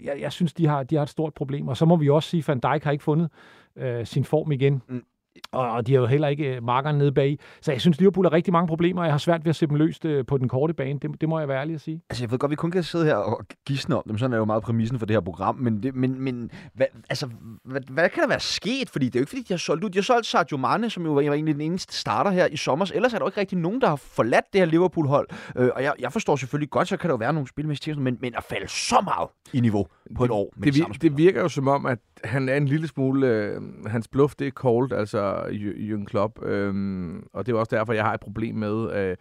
jeg, 0.03 0.17
jeg 0.19 0.31
synes, 0.31 0.53
de 0.53 0.67
har, 0.67 0.83
de 0.83 0.95
har 0.95 1.03
et 1.03 1.09
stort 1.09 1.33
problem. 1.33 1.67
Og 1.67 1.77
så 1.77 1.85
må 1.85 1.95
vi 1.95 2.09
også 2.09 2.29
sige, 2.29 2.39
at 2.39 2.47
Van 2.47 2.59
Dijk 2.59 2.83
har 2.83 2.91
ikke 2.91 3.03
fundet 3.03 3.29
øh, 3.75 4.05
sin 4.05 4.23
form 4.23 4.51
igen. 4.51 4.81
Mm. 4.87 5.03
Og, 5.51 5.71
og 5.71 5.87
de 5.87 5.93
har 5.93 5.99
jo 5.99 6.05
heller 6.05 6.27
ikke 6.27 6.55
øh, 6.55 6.63
markerne 6.63 6.97
nede 6.97 7.11
bag. 7.11 7.39
Så 7.61 7.71
jeg 7.71 7.81
synes, 7.81 7.99
Liverpool 7.99 8.25
har 8.25 8.33
rigtig 8.33 8.53
mange 8.53 8.67
problemer, 8.67 9.01
og 9.01 9.05
jeg 9.05 9.13
har 9.13 9.17
svært 9.17 9.45
ved 9.45 9.49
at 9.49 9.55
se 9.55 9.67
dem 9.67 9.75
løst 9.75 10.05
øh, 10.05 10.25
på 10.25 10.37
den 10.37 10.47
korte 10.47 10.73
bane. 10.73 10.99
Det, 10.99 11.21
det 11.21 11.29
må 11.29 11.39
jeg 11.39 11.47
være 11.47 11.61
ærlig 11.61 11.75
at 11.75 11.81
sige. 11.81 12.01
Altså, 12.09 12.23
jeg 12.23 12.31
ved 12.31 12.39
godt, 12.39 12.49
vi 12.49 12.55
kun 12.55 12.71
kan 12.71 12.83
sidde 12.83 13.05
her 13.05 13.15
og 13.15 13.45
gisne 13.65 13.95
om 13.95 14.03
dem. 14.07 14.17
Sådan 14.17 14.33
er 14.33 14.37
jo 14.37 14.45
meget 14.45 14.63
præmissen 14.63 14.99
for 14.99 15.05
det 15.05 15.15
her 15.15 15.21
program. 15.21 15.55
Men, 15.55 15.83
det, 15.83 15.95
men, 15.95 16.21
men 16.21 16.51
hvad, 16.73 16.85
altså, 17.09 17.29
hvad, 17.65 17.81
hvad, 17.89 18.09
kan 18.09 18.23
der 18.23 18.29
være 18.29 18.39
sket? 18.39 18.89
Fordi 18.89 19.05
det 19.05 19.15
er 19.15 19.19
jo 19.19 19.21
ikke, 19.21 19.29
fordi 19.29 19.41
de 19.41 19.53
har 19.53 19.57
solgt 19.57 19.83
ud. 19.83 19.89
De 19.89 19.97
har 19.97 20.03
solgt 20.03 20.25
Sadio 20.27 20.57
Mane, 20.57 20.89
som 20.89 21.05
jo 21.05 21.13
var 21.13 21.21
egentlig 21.21 21.55
den 21.55 21.61
eneste 21.61 21.93
starter 21.93 22.31
her 22.31 22.47
i 22.47 22.57
sommer. 22.57 22.91
Ellers 22.95 23.13
er 23.13 23.17
der 23.17 23.25
jo 23.25 23.29
ikke 23.29 23.39
rigtig 23.39 23.57
nogen, 23.57 23.81
der 23.81 23.87
har 23.87 23.95
forladt 23.95 24.45
det 24.53 24.61
her 24.61 24.65
Liverpool-hold. 24.65 25.27
Øh, 25.55 25.69
og 25.75 25.83
jeg, 25.83 25.93
jeg 25.99 26.13
forstår 26.13 26.35
selvfølgelig 26.35 26.69
godt, 26.69 26.87
så 26.87 26.97
kan 26.97 27.09
der 27.09 27.13
jo 27.13 27.17
være 27.17 27.33
nogle 27.33 27.47
spilmæssige 27.47 27.95
men, 27.95 28.17
men 28.21 28.35
at 28.37 28.43
falde 28.43 28.67
så 28.67 29.01
meget 29.03 29.29
i 29.53 29.59
niveau 29.59 29.87
på 30.15 30.25
et 30.25 30.31
år. 30.31 30.53
Med 30.57 30.71
det, 30.71 30.87
det, 30.93 31.01
det 31.01 31.17
virker 31.17 31.41
jo 31.41 31.49
som 31.49 31.67
om, 31.67 31.85
at 31.85 31.99
han 32.23 32.49
er 32.49 32.55
en 32.55 32.67
lille 32.67 32.87
smule... 32.87 33.27
Øh, 33.27 33.61
hans 33.87 34.07
bluff, 34.07 34.35
det 34.35 34.47
er 34.47 34.51
cold, 34.51 34.91
altså 34.91 35.20
Jürgen 35.51 36.05
Klopp. 36.05 36.43
Øhm, 36.43 37.23
og 37.33 37.45
det 37.45 37.53
er 37.53 37.59
også 37.59 37.75
derfor, 37.75 37.93
jeg 37.93 38.03
har 38.03 38.13
et 38.13 38.19
problem 38.19 38.55
med... 38.55 38.91
Øh, 38.93 39.17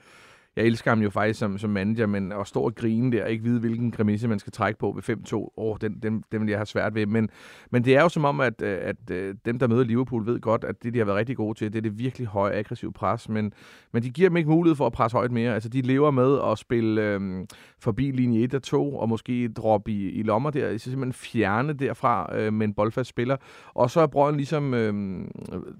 jeg 0.57 0.64
elsker 0.64 0.90
ham 0.90 1.03
jo 1.03 1.11
faktisk 1.11 1.38
som, 1.38 1.59
som 1.59 1.70
manager, 1.70 2.07
men 2.07 2.32
at 2.32 2.46
stå 2.46 2.61
og 2.61 2.74
grine 2.74 3.12
der, 3.12 3.24
og 3.24 3.30
ikke 3.30 3.44
vide, 3.44 3.61
hvilken 3.61 3.90
præmisse 3.90 4.28
man 4.28 4.38
skal 4.38 4.53
trække 4.53 4.78
på 4.78 4.92
ved 4.92 5.16
5-2, 5.32 5.55
åh, 5.57 5.76
den, 5.80 5.98
den, 6.03 6.24
den 6.32 6.40
vil 6.40 6.48
jeg 6.48 6.59
have 6.59 6.66
svært 6.66 6.94
ved. 6.94 7.07
Men, 7.07 7.28
men 7.70 7.84
det 7.84 7.96
er 7.96 8.03
jo 8.03 8.09
som 8.09 8.24
om, 8.24 8.40
at, 8.40 8.62
øh, 8.62 8.78
at, 8.82 9.11
at 9.11 9.36
dem, 9.44 9.59
der 9.59 9.68
møder 9.68 9.84
Liverpool, 9.84 10.26
ved 10.26 10.40
godt, 10.40 10.64
at 10.64 10.82
det, 10.82 10.94
de 10.94 10.98
har 10.98 11.05
været 11.05 11.18
rigtig 11.18 11.36
gode 11.36 11.59
til, 11.59 11.72
det 11.72 11.78
er 11.78 11.82
det 11.82 11.98
virkelig 11.98 12.26
høje, 12.26 12.53
aggressive 12.53 12.92
pres, 12.92 13.28
men, 13.28 13.53
men 13.92 14.03
de 14.03 14.11
giver 14.11 14.28
dem 14.28 14.36
ikke 14.36 14.51
mulighed 14.51 14.76
for 14.76 14.86
at 14.86 14.92
presse 14.92 15.16
højt 15.16 15.32
mere. 15.32 15.55
Altså, 15.55 15.68
de 15.68 15.80
lever 15.80 16.11
med 16.11 16.38
at 16.53 16.59
spille 16.59 17.03
øhm, 17.03 17.46
forbi 17.78 18.11
linje 18.11 18.42
1 18.42 18.55
og 18.55 18.62
2, 18.62 18.96
og 18.96 19.09
måske 19.09 19.48
droppe 19.48 19.92
i, 19.92 20.11
i 20.11 20.22
lommer 20.22 20.51
der, 20.51 20.78
så 20.78 20.84
simpelthen 20.90 21.12
fjerne 21.12 21.72
derfra 21.72 22.36
øh, 22.36 22.53
med 22.53 22.66
en 22.66 22.74
boldfast 22.74 23.11
spiller. 23.11 23.36
Og 23.74 23.90
så 23.90 24.01
er 24.01 24.07
Brønden 24.07 24.36
ligesom 24.36 24.74
øh, 24.74 25.20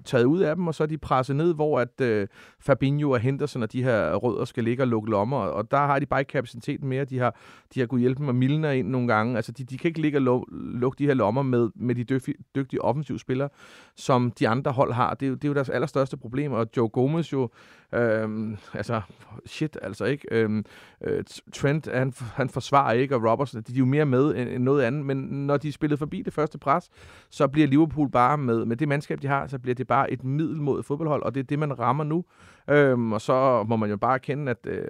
taget 0.05 0.25
ud 0.25 0.39
af 0.39 0.55
dem, 0.55 0.67
og 0.67 0.75
så 0.75 0.83
er 0.83 0.87
de 0.87 0.97
presset 0.97 1.35
ned, 1.35 1.53
hvor 1.53 1.79
at 1.79 2.01
øh, 2.01 2.27
Fabinho 2.59 3.11
og 3.11 3.19
Henderson 3.19 3.63
og 3.63 3.71
de 3.71 3.83
her 3.83 4.15
rødder 4.15 4.45
skal 4.45 4.60
ligge 4.63 4.83
og 4.83 4.87
lukke 4.87 5.09
lommer, 5.09 5.37
og 5.37 5.71
der 5.71 5.77
har 5.77 5.99
de 5.99 6.05
bare 6.05 6.21
ikke 6.21 6.29
kapaciteten 6.29 6.87
mere. 6.89 7.05
De 7.05 7.19
har, 7.19 7.35
de 7.73 7.79
har 7.79 7.87
kunnet 7.87 8.01
hjælpe 8.01 8.23
med 8.23 8.33
Milner 8.33 8.71
ind 8.71 8.87
nogle 8.87 9.07
gange. 9.07 9.35
Altså, 9.35 9.51
de, 9.51 9.63
de 9.63 9.77
kan 9.77 9.87
ikke 9.87 10.01
ligge 10.01 10.29
og 10.29 10.47
lukke 10.51 10.99
de 10.99 11.05
her 11.05 11.13
lommer 11.13 11.41
med, 11.41 11.69
med 11.75 11.95
de 11.95 12.03
dygtige, 12.03 12.35
dygtige 12.55 12.81
offensive 12.81 13.19
spillere, 13.19 13.49
som 13.95 14.31
de 14.31 14.47
andre 14.47 14.71
hold 14.71 14.93
har. 14.93 15.13
Det 15.13 15.27
er, 15.27 15.31
det 15.31 15.43
er 15.43 15.47
jo 15.47 15.53
deres 15.53 15.69
allerstørste 15.69 16.17
problem, 16.17 16.51
og 16.51 16.67
Joe 16.77 16.89
Gomez 16.89 17.33
jo, 17.33 17.49
øhm, 17.93 18.57
altså, 18.73 19.01
shit, 19.45 19.77
altså 19.81 20.05
ikke. 20.05 20.27
Øhm, 20.31 20.65
øh, 21.03 21.23
Trent, 21.53 21.87
han, 21.93 22.13
han 22.33 22.49
forsvarer 22.49 22.93
ikke, 22.93 23.15
og 23.15 23.31
Robertson, 23.31 23.61
de 23.61 23.73
er 23.73 23.77
jo 23.77 23.85
mere 23.85 24.05
med 24.05 24.35
end, 24.35 24.49
end 24.49 24.63
noget 24.63 24.83
andet, 24.83 25.05
men 25.05 25.17
når 25.17 25.57
de 25.57 25.67
er 25.67 25.71
spillet 25.71 25.99
forbi 25.99 26.21
det 26.21 26.33
første 26.33 26.57
pres, 26.57 26.89
så 27.29 27.47
bliver 27.47 27.67
Liverpool 27.67 28.09
bare 28.09 28.37
med, 28.37 28.65
med 28.65 28.77
det 28.77 28.87
mandskab, 28.87 29.21
de 29.21 29.27
har, 29.27 29.47
så 29.47 29.59
bliver 29.59 29.75
det 29.75 29.87
bare 29.87 30.11
et 30.11 30.23
middelmodigt 30.23 30.87
fodboldhold, 30.87 31.23
og 31.23 31.35
det 31.35 31.39
er 31.39 31.43
det, 31.43 31.59
man 31.59 31.79
rammer 31.79 32.03
nu. 32.03 32.25
Øhm, 32.69 33.13
og 33.13 33.21
så 33.21 33.63
må 33.63 33.75
man 33.75 33.89
jo 33.89 33.97
bare 33.97 34.13
erkende, 34.13 34.50
at, 34.51 34.65
øh, 34.65 34.87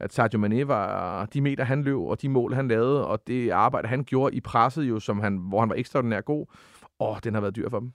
at 0.00 0.12
Sergio 0.12 0.38
Mane 0.38 0.68
var 0.68 1.26
de 1.26 1.40
meter, 1.40 1.64
han 1.64 1.82
løb, 1.82 1.98
og 1.98 2.22
de 2.22 2.28
mål, 2.28 2.54
han 2.54 2.68
lavede, 2.68 3.06
og 3.06 3.26
det 3.26 3.50
arbejde, 3.50 3.88
han 3.88 4.04
gjorde 4.04 4.36
i 4.36 4.40
presset, 4.40 4.82
jo, 4.82 5.00
som 5.00 5.20
han, 5.20 5.36
hvor 5.36 5.60
han 5.60 5.68
var 5.68 5.74
ekstraordinært 5.74 6.24
god, 6.24 6.46
åh, 7.00 7.16
den 7.24 7.34
har 7.34 7.40
været 7.40 7.56
dyr 7.56 7.68
for 7.68 7.78
dem. 7.80 7.92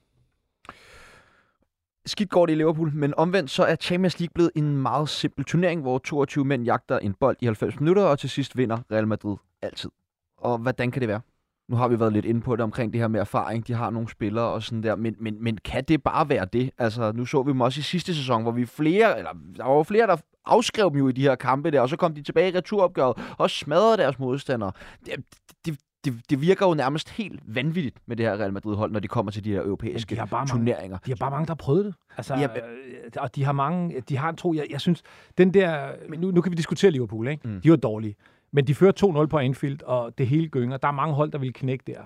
Skidt 2.05 2.29
går 2.29 2.45
det 2.45 2.53
i 2.53 2.55
Liverpool, 2.55 2.91
men 2.93 3.13
omvendt 3.17 3.51
så 3.51 3.63
er 3.63 3.75
Champions 3.75 4.19
League 4.19 4.33
blevet 4.33 4.51
en 4.55 4.77
meget 4.77 5.09
simpel 5.09 5.45
turnering, 5.45 5.81
hvor 5.81 5.97
22 5.97 6.45
mænd 6.45 6.63
jagter 6.63 6.99
en 6.99 7.13
bold 7.13 7.37
i 7.41 7.45
90 7.45 7.79
minutter, 7.79 8.03
og 8.03 8.19
til 8.19 8.29
sidst 8.29 8.57
vinder 8.57 8.77
Real 8.91 9.07
Madrid 9.07 9.37
altid. 9.61 9.89
Og 10.37 10.57
hvordan 10.57 10.91
kan 10.91 10.99
det 10.99 11.09
være? 11.09 11.21
Nu 11.69 11.75
har 11.75 11.87
vi 11.87 11.99
været 11.99 12.13
lidt 12.13 12.25
inde 12.25 12.41
på 12.41 12.55
det 12.55 12.63
omkring 12.63 12.93
det 12.93 13.01
her 13.01 13.07
med 13.07 13.19
erfaring. 13.19 13.67
De 13.67 13.73
har 13.73 13.89
nogle 13.89 14.09
spillere 14.09 14.45
og 14.45 14.63
sådan 14.63 14.83
der. 14.83 14.95
Men, 14.95 15.15
men, 15.19 15.43
men 15.43 15.57
kan 15.57 15.83
det 15.83 16.03
bare 16.03 16.29
være 16.29 16.45
det? 16.53 16.71
Altså, 16.77 17.11
nu 17.11 17.25
så 17.25 17.43
vi 17.43 17.51
dem 17.51 17.61
også 17.61 17.79
i 17.79 17.81
sidste 17.81 18.15
sæson, 18.15 18.41
hvor 18.41 18.51
vi 18.51 18.65
flere, 18.65 19.17
eller 19.17 19.31
der 19.57 19.63
var 19.63 19.83
flere, 19.83 20.07
der 20.07 20.17
afskrev 20.45 20.89
dem 20.89 20.99
jo 20.99 21.07
i 21.07 21.11
de 21.11 21.21
her 21.21 21.35
kampe 21.35 21.71
der, 21.71 21.81
og 21.81 21.89
så 21.89 21.97
kom 21.97 22.13
de 22.13 22.21
tilbage 22.21 22.51
i 22.51 22.57
returopgøret 22.57 23.17
og 23.37 23.49
smadrede 23.49 23.97
deres 23.97 24.19
modstandere. 24.19 24.71
Det, 25.05 25.15
det, 25.65 25.79
det, 26.05 26.29
det 26.29 26.41
virker 26.41 26.67
jo 26.67 26.73
nærmest 26.73 27.09
helt 27.09 27.41
vanvittigt 27.45 27.97
med 28.05 28.15
det 28.15 28.25
her 28.25 28.37
Real 28.37 28.53
Madrid-hold, 28.53 28.91
når 28.91 28.99
de 28.99 29.07
kommer 29.07 29.31
til 29.31 29.43
de 29.43 29.51
her 29.51 29.61
europæiske 29.61 30.15
de 30.15 30.27
bare 30.29 30.47
turneringer. 30.47 30.89
Mange, 30.89 30.99
de 31.05 31.11
har 31.11 31.15
bare 31.15 31.31
mange, 31.31 31.45
der 31.45 31.51
har 31.51 31.55
prøvet 31.55 31.85
det. 31.85 31.93
Altså, 32.17 32.35
ja, 32.35 32.43
øh, 32.43 33.11
og 33.17 33.35
de 33.35 33.43
har 33.43 33.51
mange, 33.51 34.01
de 34.01 34.17
har 34.17 34.29
en 34.29 34.35
tro, 34.35 34.53
jeg, 34.53 34.65
jeg 34.69 34.81
synes, 34.81 35.03
den 35.37 35.53
der, 35.53 35.91
nu, 36.17 36.31
nu 36.31 36.41
kan 36.41 36.51
vi 36.51 36.55
diskutere 36.55 36.91
Liverpool, 36.91 37.27
ikke? 37.27 37.47
Mm. 37.47 37.61
De 37.61 37.69
var 37.69 37.75
dårlige. 37.75 38.15
Men 38.53 38.67
de 38.67 38.75
fører 38.75 39.23
2-0 39.23 39.25
på 39.25 39.37
Anfield, 39.37 39.83
og 39.83 40.17
det 40.17 40.27
hele 40.27 40.47
gynger. 40.47 40.77
Der 40.77 40.87
er 40.87 40.91
mange 40.91 41.15
hold, 41.15 41.31
der 41.31 41.37
vil 41.37 41.53
knække 41.53 41.83
der. 41.87 41.99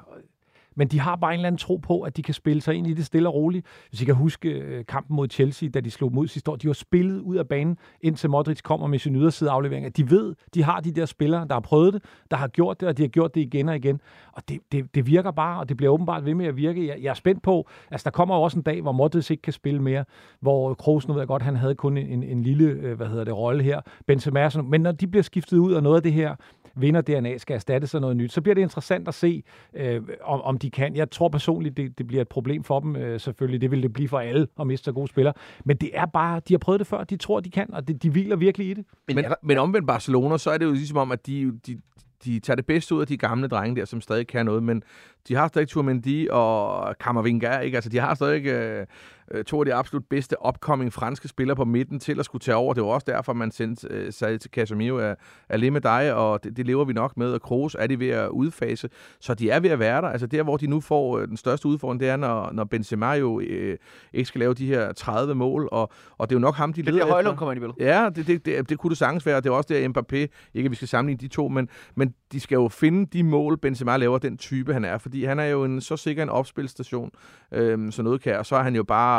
Men 0.76 0.88
de 0.88 0.99
har 0.99 1.15
bare 1.15 1.34
en 1.34 1.39
eller 1.39 1.47
anden 1.47 1.57
tro 1.57 1.78
på, 1.78 2.01
at 2.01 2.17
de 2.17 2.21
kan 2.21 2.34
spille 2.34 2.61
sig 2.61 2.76
ind 2.76 2.88
i 2.88 2.93
det 2.93 3.05
stille 3.05 3.30
og 3.30 3.36
roligt. 3.36 3.65
Hvis 3.89 4.01
I 4.01 4.05
kan 4.05 4.15
huske 4.15 4.49
øh, 4.49 4.86
kampen 4.86 5.15
mod 5.15 5.28
Chelsea, 5.30 5.69
da 5.69 5.80
de 5.80 5.91
slog 5.91 6.13
mod 6.13 6.28
sidste 6.28 6.51
år, 6.51 6.55
de 6.55 6.67
var 6.67 6.73
spillet 6.73 7.19
ud 7.19 7.36
af 7.36 7.47
banen, 7.47 7.78
indtil 8.01 8.30
Modric 8.30 8.61
kommer 8.61 8.88
med 8.88 8.99
sin 8.99 9.15
yderside 9.15 9.49
aflevering. 9.49 9.97
De 9.97 10.09
ved, 10.09 10.36
de 10.53 10.63
har 10.63 10.80
de 10.80 10.91
der 10.91 11.05
spillere, 11.05 11.47
der 11.47 11.53
har 11.53 11.59
prøvet 11.59 11.93
det, 11.93 12.03
der 12.32 12.38
har 12.38 12.47
gjort 12.47 12.80
det, 12.80 12.89
og 12.89 12.97
de 12.97 13.03
har 13.03 13.07
gjort 13.07 13.36
det 13.36 13.41
igen 13.41 13.69
og 13.69 13.76
igen. 13.76 14.01
Og 14.32 14.49
det, 14.49 14.59
det, 14.71 14.95
det 14.95 15.07
virker 15.07 15.32
bare, 15.32 15.59
og 15.59 15.69
det 15.69 15.78
bliver 15.78 15.93
åbenbart 15.93 16.26
ved 16.26 16.34
med 16.34 16.45
at 16.45 16.57
virke. 16.57 16.88
Jeg, 16.88 16.97
jeg 17.01 17.09
er 17.09 17.13
spændt 17.13 17.43
på, 17.43 17.67
altså 17.91 18.05
der 18.05 18.11
kommer 18.11 18.36
jo 18.36 18.41
også 18.41 18.59
en 18.59 18.63
dag, 18.63 18.82
hvor 18.82 18.91
Modric 18.91 19.32
ikke 19.32 19.41
kan 19.41 19.53
spille 19.53 19.82
mere, 19.82 20.05
hvor 20.39 20.73
Kroos, 20.73 21.07
nu 21.07 21.13
ved 21.13 21.21
jeg 21.21 21.28
godt, 21.28 21.41
han 21.41 21.55
havde 21.55 21.76
kun 21.76 21.97
en, 21.97 22.23
en 22.23 22.43
lille, 22.43 22.65
øh, 22.65 22.97
hvad 22.97 23.07
hedder 23.07 23.23
det, 23.23 23.38
rolle 23.38 23.63
her, 23.63 23.82
Benzema, 24.07 24.49
men 24.63 24.82
når 24.82 24.91
de 24.91 25.07
bliver 25.07 25.23
skiftet 25.23 25.57
ud, 25.57 25.73
og 25.73 25.84
noget 25.84 25.95
af 25.95 26.03
det 26.03 26.13
her 26.13 26.36
vinder 26.76 27.01
DNA 27.01 27.38
skal 27.38 27.53
erstatte 27.53 27.88
sig 27.88 28.01
noget 28.01 28.17
nyt, 28.17 28.32
så 28.32 28.41
bliver 28.41 28.55
det 28.55 28.61
interessant 28.61 29.07
at 29.07 29.13
se, 29.13 29.43
øh, 29.73 30.01
om, 30.23 30.41
om 30.41 30.57
de 30.57 30.64
de 30.66 30.72
kan. 30.72 30.95
Jeg 30.95 31.11
tror 31.11 31.30
personligt, 31.30 31.78
det, 31.78 31.97
det 31.97 32.07
bliver 32.07 32.22
et 32.22 32.28
problem 32.28 32.63
for 32.63 32.80
dem, 32.80 32.95
øh, 32.95 33.20
selvfølgelig. 33.20 33.61
Det 33.61 33.72
vil 33.72 33.84
det 33.84 33.93
blive 33.93 34.09
for 34.09 34.20
alle 34.20 34.47
at 34.59 34.68
miste 34.68 34.86
så 34.86 34.91
gode 34.91 35.07
spillere. 35.07 35.34
Men 35.66 35.78
det 35.78 35.89
er 35.93 36.05
bare, 36.05 36.41
de 36.47 36.53
har 36.53 36.57
prøvet 36.57 36.80
det 36.80 36.88
før, 36.88 37.03
de 37.03 37.18
tror, 37.18 37.39
de 37.39 37.49
kan, 37.49 37.74
og 37.74 37.88
de, 37.88 37.93
de 37.93 38.09
hviler 38.09 38.36
virkelig 38.36 38.70
i 38.70 38.74
det. 38.74 38.86
Men, 39.07 39.16
men, 39.16 39.26
men 39.43 39.57
omvendt 39.57 39.88
Barcelona, 39.88 40.38
så 40.38 40.51
er 40.51 40.57
det 40.57 40.66
jo 40.66 40.72
ligesom 40.72 40.97
om, 40.97 41.11
at 41.11 41.28
de, 41.28 41.59
de, 41.68 41.78
de 42.26 42.39
tager 42.39 42.55
det 42.55 42.66
bedste 42.66 42.95
ud 42.95 43.01
af 43.01 43.07
de 43.07 43.18
gamle 43.18 43.47
drenge 43.47 43.76
der, 43.80 43.86
som 43.86 44.01
stadig 44.01 44.28
kan 44.28 44.45
noget, 44.45 44.63
men 44.63 44.84
de 45.28 45.36
har 45.36 45.47
stadig 45.47 45.68
Tourmendi 45.68 46.28
og 46.32 46.97
Kammervinger, 46.97 47.59
ikke? 47.59 47.78
Altså, 47.78 47.89
de 47.89 47.99
har 47.99 48.16
stadig 48.16 48.45
øh, 48.45 48.86
øh, 49.32 49.43
to 49.43 49.59
af 49.59 49.65
de 49.65 49.73
absolut 49.73 50.03
bedste 50.09 50.36
upcoming 50.47 50.93
franske 50.93 51.28
spillere 51.28 51.55
på 51.55 51.65
midten 51.65 51.99
til 51.99 52.19
at 52.19 52.26
skulle 52.26 52.39
tage 52.39 52.55
over. 52.55 52.73
Det 52.73 52.84
var 52.84 52.89
også 52.89 53.05
derfor, 53.07 53.34
man 53.34 53.51
sendte 53.51 53.88
øh, 53.89 54.13
sig 54.13 54.41
til 54.41 54.51
Casemiro 54.51 54.97
af, 54.97 55.15
af 55.49 55.71
med 55.71 55.82
dig, 55.82 56.13
og 56.13 56.43
det, 56.43 56.57
det, 56.57 56.65
lever 56.65 56.86
vi 56.86 56.93
nok 56.93 57.17
med. 57.17 57.32
Og 57.32 57.41
Kroos 57.41 57.76
er 57.80 57.88
de 57.88 57.99
ved 57.99 58.09
at 58.09 58.30
udfase, 58.30 58.89
så 59.19 59.34
de 59.34 59.49
er 59.49 59.59
ved 59.59 59.69
at 59.69 59.80
være 59.80 60.01
der. 60.01 60.07
Altså 60.07 60.28
der, 60.28 60.43
hvor 60.43 60.57
de 60.57 60.67
nu 60.67 60.80
får 60.80 61.17
øh, 61.19 61.28
den 61.28 61.38
største 61.38 61.67
udfordring, 61.67 61.99
det 61.99 62.09
er, 62.09 62.15
når, 62.15 62.51
når 62.51 62.63
Benzema 62.63 63.11
jo 63.11 63.39
øh, 63.39 63.78
ikke 64.13 64.28
skal 64.28 64.39
lave 64.39 64.53
de 64.53 64.67
her 64.67 64.93
30 64.93 65.36
mål, 65.36 65.69
og, 65.71 65.91
og 66.17 66.30
det 66.30 66.36
er 66.36 66.39
jo 66.39 66.41
nok 66.41 66.55
ham, 66.55 66.73
de 66.73 66.82
det 66.82 66.93
leder 66.93 67.05
efter. 67.05 67.13
Højlund 67.13 67.38
kommer 67.38 67.51
i 67.51 67.55
billedet. 67.55 67.76
Ja, 67.80 68.09
det, 68.15 68.28
det, 68.28 68.45
det, 68.45 68.69
det 68.69 68.78
kunne 68.78 68.89
det 68.89 68.97
sagtens 68.97 69.26
være, 69.26 69.38
det 69.41 69.45
er 69.45 69.53
også 69.53 69.73
der 69.73 69.89
Mbappé, 69.89 70.15
ikke 70.53 70.67
at 70.67 70.71
vi 70.71 70.76
skal 70.76 70.88
sammenligne 70.88 71.19
de 71.19 71.28
to, 71.28 71.47
men, 71.47 71.69
men 71.95 72.13
de 72.32 72.39
skal 72.39 72.55
jo 72.55 72.67
finde 72.67 73.05
de 73.05 73.23
mål, 73.23 73.57
Benzema 73.57 73.97
laver, 73.97 74.17
den 74.17 74.38
type 74.38 74.73
han 74.73 74.86
er, 74.86 74.97
fordi 74.97 75.26
han 75.26 75.39
er 75.39 75.45
jo 75.45 75.63
en 75.63 75.82
så 75.82 75.97
sikker 75.97 76.23
en 76.23 76.30
opspilstation, 76.30 77.11
øh, 77.51 77.91
så 77.91 78.03
noget 78.03 78.21
kan, 78.21 78.38
og 78.38 78.45
så 78.45 78.55
er 78.55 78.63
han 78.63 78.76
jo 78.76 78.84
bare, 78.84 79.14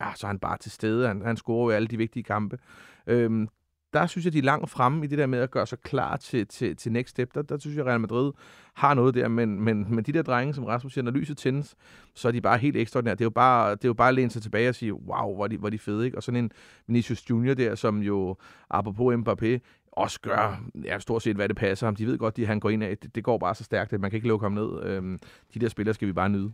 ja, 0.00 0.12
så 0.14 0.26
er 0.26 0.28
han 0.28 0.38
bare 0.38 0.58
til 0.58 0.70
stede, 0.70 1.06
han, 1.08 1.22
han 1.24 1.36
scorer 1.36 1.64
jo 1.64 1.76
alle 1.76 1.88
de 1.88 1.96
vigtige 1.96 2.22
kampe. 2.22 2.58
Øhm, 3.06 3.48
der 3.92 4.06
synes 4.06 4.24
jeg, 4.24 4.32
de 4.32 4.38
er 4.38 4.42
langt 4.42 4.70
fremme 4.70 5.04
i 5.04 5.08
det 5.08 5.18
der 5.18 5.26
med 5.26 5.38
at 5.38 5.50
gøre 5.50 5.66
sig 5.66 5.78
klar 5.80 6.16
til, 6.16 6.46
til, 6.46 6.76
til 6.76 6.92
next 6.92 7.10
step. 7.10 7.34
Der, 7.34 7.42
der 7.42 7.58
synes 7.58 7.76
jeg, 7.76 7.86
Real 7.86 8.00
Madrid 8.00 8.32
har 8.74 8.94
noget 8.94 9.14
der, 9.14 9.28
men, 9.28 9.60
men, 9.60 9.94
men 9.94 10.04
de 10.04 10.12
der 10.12 10.22
drenge, 10.22 10.54
som 10.54 10.64
Rasmus 10.64 10.92
siger, 10.92 11.04
når 11.04 11.10
lyset 11.10 11.36
tændes, 11.36 11.74
så 12.14 12.28
er 12.28 12.32
de 12.32 12.40
bare 12.40 12.58
helt 12.58 12.76
ekstraordinære. 12.76 13.14
Det 13.14 13.20
er 13.20 13.24
jo 13.26 13.30
bare, 13.30 13.70
det 13.70 13.84
er 13.84 13.88
jo 13.88 13.94
bare 13.94 14.08
at 14.08 14.14
læne 14.14 14.30
sig 14.30 14.42
tilbage 14.42 14.68
og 14.68 14.74
sige, 14.74 14.94
wow, 14.94 15.34
hvor 15.34 15.44
er 15.44 15.48
de, 15.48 15.56
hvor 15.56 15.68
er 15.68 15.70
de 15.70 15.78
fede, 15.78 16.04
ikke? 16.04 16.16
Og 16.16 16.22
sådan 16.22 16.44
en 16.44 16.50
Vinicius 16.86 17.30
Junior 17.30 17.54
der, 17.54 17.74
som 17.74 18.02
jo, 18.02 18.36
apropos 18.70 19.14
Mbappé, 19.14 19.58
også 19.92 20.20
gør 20.20 20.62
ja, 20.84 20.98
stort 20.98 21.22
set, 21.22 21.36
hvad 21.36 21.48
det 21.48 21.56
passer 21.56 21.86
ham. 21.86 21.96
De 21.96 22.06
ved 22.06 22.18
godt, 22.18 22.38
at 22.38 22.46
han 22.46 22.60
går 22.60 22.70
ind 22.70 22.82
af. 22.82 22.98
Det, 22.98 23.14
det 23.14 23.24
går 23.24 23.38
bare 23.38 23.54
så 23.54 23.64
stærkt, 23.64 23.92
at 23.92 24.00
man 24.00 24.10
kan 24.10 24.16
ikke 24.16 24.28
lukke 24.28 24.44
ham 24.44 24.52
ned. 24.52 24.82
Øhm, 24.82 25.20
de 25.54 25.58
der 25.58 25.68
spillere 25.68 25.94
skal 25.94 26.08
vi 26.08 26.12
bare 26.12 26.28
nyde. 26.28 26.52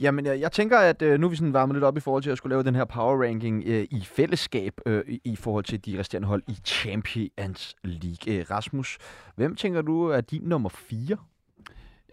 Jamen, 0.00 0.26
jeg, 0.26 0.40
jeg 0.40 0.52
tænker, 0.52 0.78
at 0.78 1.02
øh, 1.02 1.20
nu 1.20 1.26
er 1.26 1.30
vi 1.30 1.36
sådan 1.36 1.52
varmet 1.52 1.74
lidt 1.74 1.84
op 1.84 1.96
i 1.96 2.00
forhold 2.00 2.22
til 2.22 2.30
at 2.30 2.38
skulle 2.38 2.52
lave 2.52 2.62
den 2.62 2.74
her 2.74 2.84
power 2.84 3.22
ranking 3.22 3.62
øh, 3.66 3.86
i 3.90 4.00
fællesskab 4.04 4.80
øh, 4.86 5.02
i, 5.08 5.20
i 5.24 5.36
forhold 5.36 5.64
til 5.64 5.84
de 5.86 5.98
resterende 5.98 6.28
hold 6.28 6.42
i 6.48 6.56
Champions 6.64 7.76
League. 7.84 8.34
Øh, 8.34 8.46
Rasmus, 8.50 8.98
hvem 9.36 9.56
tænker 9.56 9.82
du 9.82 10.06
er 10.06 10.20
din 10.20 10.42
nummer 10.42 10.68
4? 10.68 11.16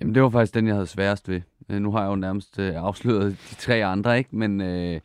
Jamen, 0.02 0.16
det 0.16 0.24
var 0.24 0.30
faktisk 0.30 0.54
den, 0.54 0.68
jeg 0.68 0.76
havde 0.76 0.88
sværest 0.88 1.30
ved. 1.30 1.42
Øh, 1.70 1.80
nu 1.80 1.92
har 1.92 2.02
jeg 2.02 2.10
jo 2.10 2.16
nærmest 2.16 2.60
øh, 2.60 2.76
afsløret 2.76 3.38
de 3.50 3.56
tre 3.56 3.86
andre, 3.86 4.18
ikke? 4.18 4.36
Men 4.36 4.62
øh, 4.62 5.00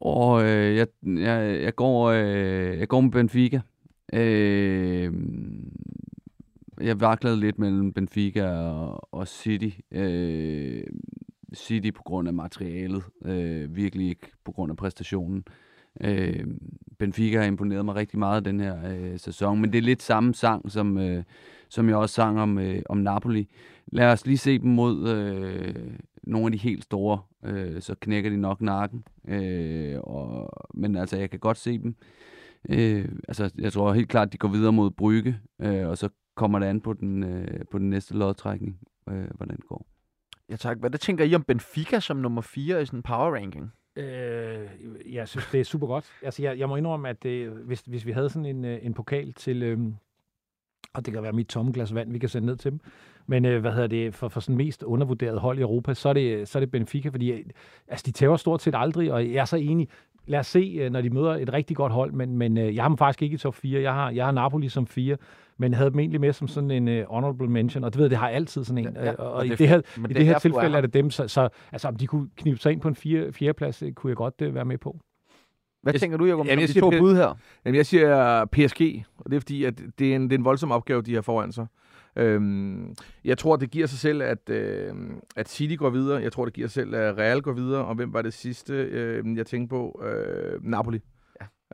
og, 0.00 0.44
øh, 0.44 0.76
jeg, 0.76 0.86
jeg, 1.02 1.62
jeg, 1.62 1.74
går, 1.74 2.06
øh, 2.06 2.78
jeg 2.78 2.88
går 2.88 3.00
med 3.00 3.10
Benfica. 3.10 3.60
Øh, 4.12 5.12
jeg 6.80 7.00
vaklede 7.00 7.40
lidt 7.40 7.58
mellem 7.58 7.92
Benfica 7.92 8.46
og, 8.46 9.14
og 9.14 9.28
City. 9.28 9.70
Øh, 9.92 10.84
City 11.54 11.90
på 11.90 12.02
grund 12.02 12.28
af 12.28 12.34
materialet, 12.34 13.04
øh, 13.24 13.76
virkelig 13.76 14.08
ikke 14.08 14.30
på 14.44 14.52
grund 14.52 14.70
af 14.70 14.76
præstationen. 14.76 15.44
Øh, 16.00 16.46
Benfica 16.98 17.38
har 17.38 17.46
imponeret 17.46 17.84
mig 17.84 17.94
rigtig 17.94 18.18
meget 18.18 18.44
den 18.44 18.60
her 18.60 18.76
øh, 18.90 19.18
sæson, 19.18 19.60
men 19.60 19.72
det 19.72 19.78
er 19.78 19.82
lidt 19.82 20.02
samme 20.02 20.34
sang, 20.34 20.70
som, 20.70 20.98
øh, 20.98 21.22
som 21.68 21.88
jeg 21.88 21.96
også 21.96 22.14
sang 22.14 22.40
om, 22.40 22.58
øh, 22.58 22.82
om 22.88 22.98
Napoli. 22.98 23.48
Lad 23.86 24.12
os 24.12 24.26
lige 24.26 24.38
se 24.38 24.58
dem 24.58 24.70
mod 24.70 25.08
øh, 25.08 25.74
nogle 26.22 26.46
af 26.46 26.52
de 26.52 26.58
helt 26.58 26.84
store, 26.84 27.18
øh, 27.44 27.82
så 27.82 27.94
knækker 28.00 28.30
de 28.30 28.36
nok 28.36 28.60
nakken. 28.60 29.04
Øh, 29.28 29.98
og, 30.00 30.50
men 30.74 30.96
altså, 30.96 31.16
jeg 31.16 31.30
kan 31.30 31.38
godt 31.38 31.56
se 31.56 31.78
dem 31.78 31.96
Øh, 32.68 33.08
altså, 33.28 33.50
jeg 33.58 33.72
tror 33.72 33.92
helt 33.92 34.08
klart, 34.08 34.32
de 34.32 34.38
går 34.38 34.48
videre 34.48 34.72
mod 34.72 34.90
Brygge, 34.90 35.38
øh, 35.60 35.88
og 35.88 35.98
så 35.98 36.08
kommer 36.34 36.58
det 36.58 36.66
an 36.66 36.80
på 36.80 36.92
den, 36.92 37.22
øh, 37.22 37.64
på 37.70 37.78
den 37.78 37.90
næste 37.90 38.14
lodtrækning, 38.14 38.78
øh, 39.08 39.26
hvordan 39.36 39.56
det 39.56 39.66
går. 39.66 39.86
Ja 40.50 40.56
tak. 40.56 40.78
Hvad 40.78 40.90
det 40.90 41.00
tænker 41.00 41.24
I 41.24 41.34
om 41.34 41.42
Benfica 41.42 42.00
som 42.00 42.16
nummer 42.16 42.42
4 42.42 42.82
i 42.82 42.86
sådan 42.86 42.98
en 42.98 43.02
power 43.02 43.34
ranking? 43.34 43.72
Øh, 43.96 44.68
jeg 45.14 45.28
synes, 45.28 45.46
det 45.52 45.60
er 45.60 45.64
super 45.64 45.86
godt. 45.86 46.12
Altså, 46.22 46.42
jeg, 46.42 46.58
jeg 46.58 46.68
må 46.68 46.76
indrømme, 46.76 47.08
at 47.08 47.22
det, 47.22 47.48
hvis, 47.48 47.80
hvis 47.80 48.06
vi 48.06 48.12
havde 48.12 48.30
sådan 48.30 48.46
en, 48.46 48.64
øh, 48.64 48.78
en 48.82 48.94
pokal 48.94 49.32
til, 49.32 49.62
øh, 49.62 49.78
og 50.94 51.06
det 51.06 51.14
kan 51.14 51.22
være 51.22 51.32
mit 51.32 51.46
tomme 51.46 51.72
glas 51.72 51.94
vand, 51.94 52.12
vi 52.12 52.18
kan 52.18 52.28
sende 52.28 52.46
ned 52.46 52.56
til 52.56 52.70
dem, 52.70 52.80
men 53.26 53.44
øh, 53.44 53.60
hvad 53.60 53.72
hedder 53.72 53.86
det, 53.86 54.14
for, 54.14 54.28
for 54.28 54.40
sådan 54.40 54.56
mest 54.56 54.82
undervurderet 54.82 55.40
hold 55.40 55.58
i 55.58 55.62
Europa, 55.62 55.94
så 55.94 56.08
er 56.08 56.12
det, 56.12 56.48
så 56.48 56.58
er 56.58 56.60
det 56.60 56.70
Benfica, 56.70 57.08
fordi 57.08 57.30
øh, 57.32 57.44
altså, 57.88 58.02
de 58.06 58.12
tæver 58.12 58.36
stort 58.36 58.62
set 58.62 58.74
aldrig, 58.76 59.12
og 59.12 59.24
jeg 59.32 59.40
er 59.40 59.44
så 59.44 59.56
enig, 59.56 59.88
lad 60.26 60.38
os 60.38 60.46
se, 60.46 60.76
øh, 60.80 60.90
når 60.92 61.00
de 61.00 61.10
møder 61.10 61.30
et 61.30 61.52
rigtig 61.52 61.76
godt 61.76 61.92
hold, 61.92 62.12
men, 62.12 62.38
men 62.38 62.56
jeg 62.56 62.82
har 62.82 62.88
dem 62.88 62.98
faktisk 62.98 63.22
ikke 63.22 63.34
i 63.34 63.38
top 63.38 63.54
4. 63.54 63.82
Jeg 63.82 63.92
har, 63.92 64.10
jeg 64.10 64.24
har 64.24 64.32
Napoli 64.32 64.68
som 64.68 64.86
4, 64.86 65.16
men 65.58 65.72
jeg 65.72 65.78
havde 65.78 65.90
dem 65.90 65.98
egentlig 65.98 66.20
med 66.20 66.32
som 66.32 66.48
sådan 66.48 66.70
en 66.70 66.88
uh, 66.88 67.14
honorable 67.14 67.48
mention, 67.48 67.84
og 67.84 67.92
det 67.92 68.00
ved 68.00 68.10
det 68.10 68.18
har 68.18 68.28
altid 68.28 68.64
sådan 68.64 68.86
en. 68.86 68.96
Ja, 68.96 69.12
og, 69.12 69.32
og, 69.32 69.46
i 69.46 69.48
det, 69.48 69.68
her, 69.68 69.78
i 69.78 70.00
det, 70.02 70.16
det 70.16 70.24
her 70.26 70.38
tilfælde 70.38 70.72
er, 70.72 70.76
er 70.76 70.80
det 70.80 70.94
dem, 70.94 71.10
så, 71.10 71.28
så 71.28 71.48
altså, 71.72 71.88
om 71.88 71.96
de 71.96 72.06
kunne 72.06 72.28
knibe 72.36 72.58
sig 72.58 72.72
ind 72.72 72.80
på 72.80 72.88
en 72.88 72.94
fire, 72.94 73.32
fjerdeplads, 73.32 73.82
kunne 73.94 74.08
jeg 74.08 74.16
godt 74.16 74.34
uh, 74.42 74.54
være 74.54 74.64
med 74.64 74.78
på. 74.78 75.00
Hvad 75.82 75.92
jeg, 75.92 76.00
tænker 76.00 76.18
du, 76.18 76.24
Jacob, 76.24 76.46
jamen, 76.46 76.60
jeg 76.60 76.68
de 76.68 76.80
to 76.80 76.90
bud 76.90 77.14
her? 77.14 77.38
Jamen, 77.64 77.76
jeg 77.76 77.86
siger 77.86 78.44
PSG, 78.44 79.04
og 79.18 79.30
det 79.30 79.36
er 79.36 79.40
fordi, 79.40 79.64
at 79.64 79.80
det 79.98 80.12
er 80.12 80.16
en, 80.16 80.22
det 80.22 80.32
er 80.32 80.38
en 80.38 80.44
voldsom 80.44 80.72
opgave, 80.72 81.02
de 81.02 81.14
har 81.14 81.22
foran 81.22 81.52
sig. 81.52 81.66
Øhm, 82.16 82.94
jeg 83.24 83.38
tror, 83.38 83.56
det 83.56 83.70
giver 83.70 83.86
sig 83.86 83.98
selv, 83.98 84.22
at, 84.22 84.50
øh, 84.50 84.94
at 85.36 85.48
City 85.48 85.76
går 85.76 85.90
videre. 85.90 86.22
Jeg 86.22 86.32
tror, 86.32 86.44
det 86.44 86.54
giver 86.54 86.68
sig 86.68 86.74
selv, 86.74 86.94
at 86.94 87.18
Real 87.18 87.42
går 87.42 87.52
videre. 87.52 87.84
Og 87.84 87.94
hvem 87.94 88.12
var 88.12 88.22
det 88.22 88.32
sidste, 88.32 88.74
øh, 88.74 89.36
jeg 89.36 89.46
tænkte 89.46 89.70
på? 89.70 90.02
Øh, 90.04 90.64
Napoli. 90.64 91.00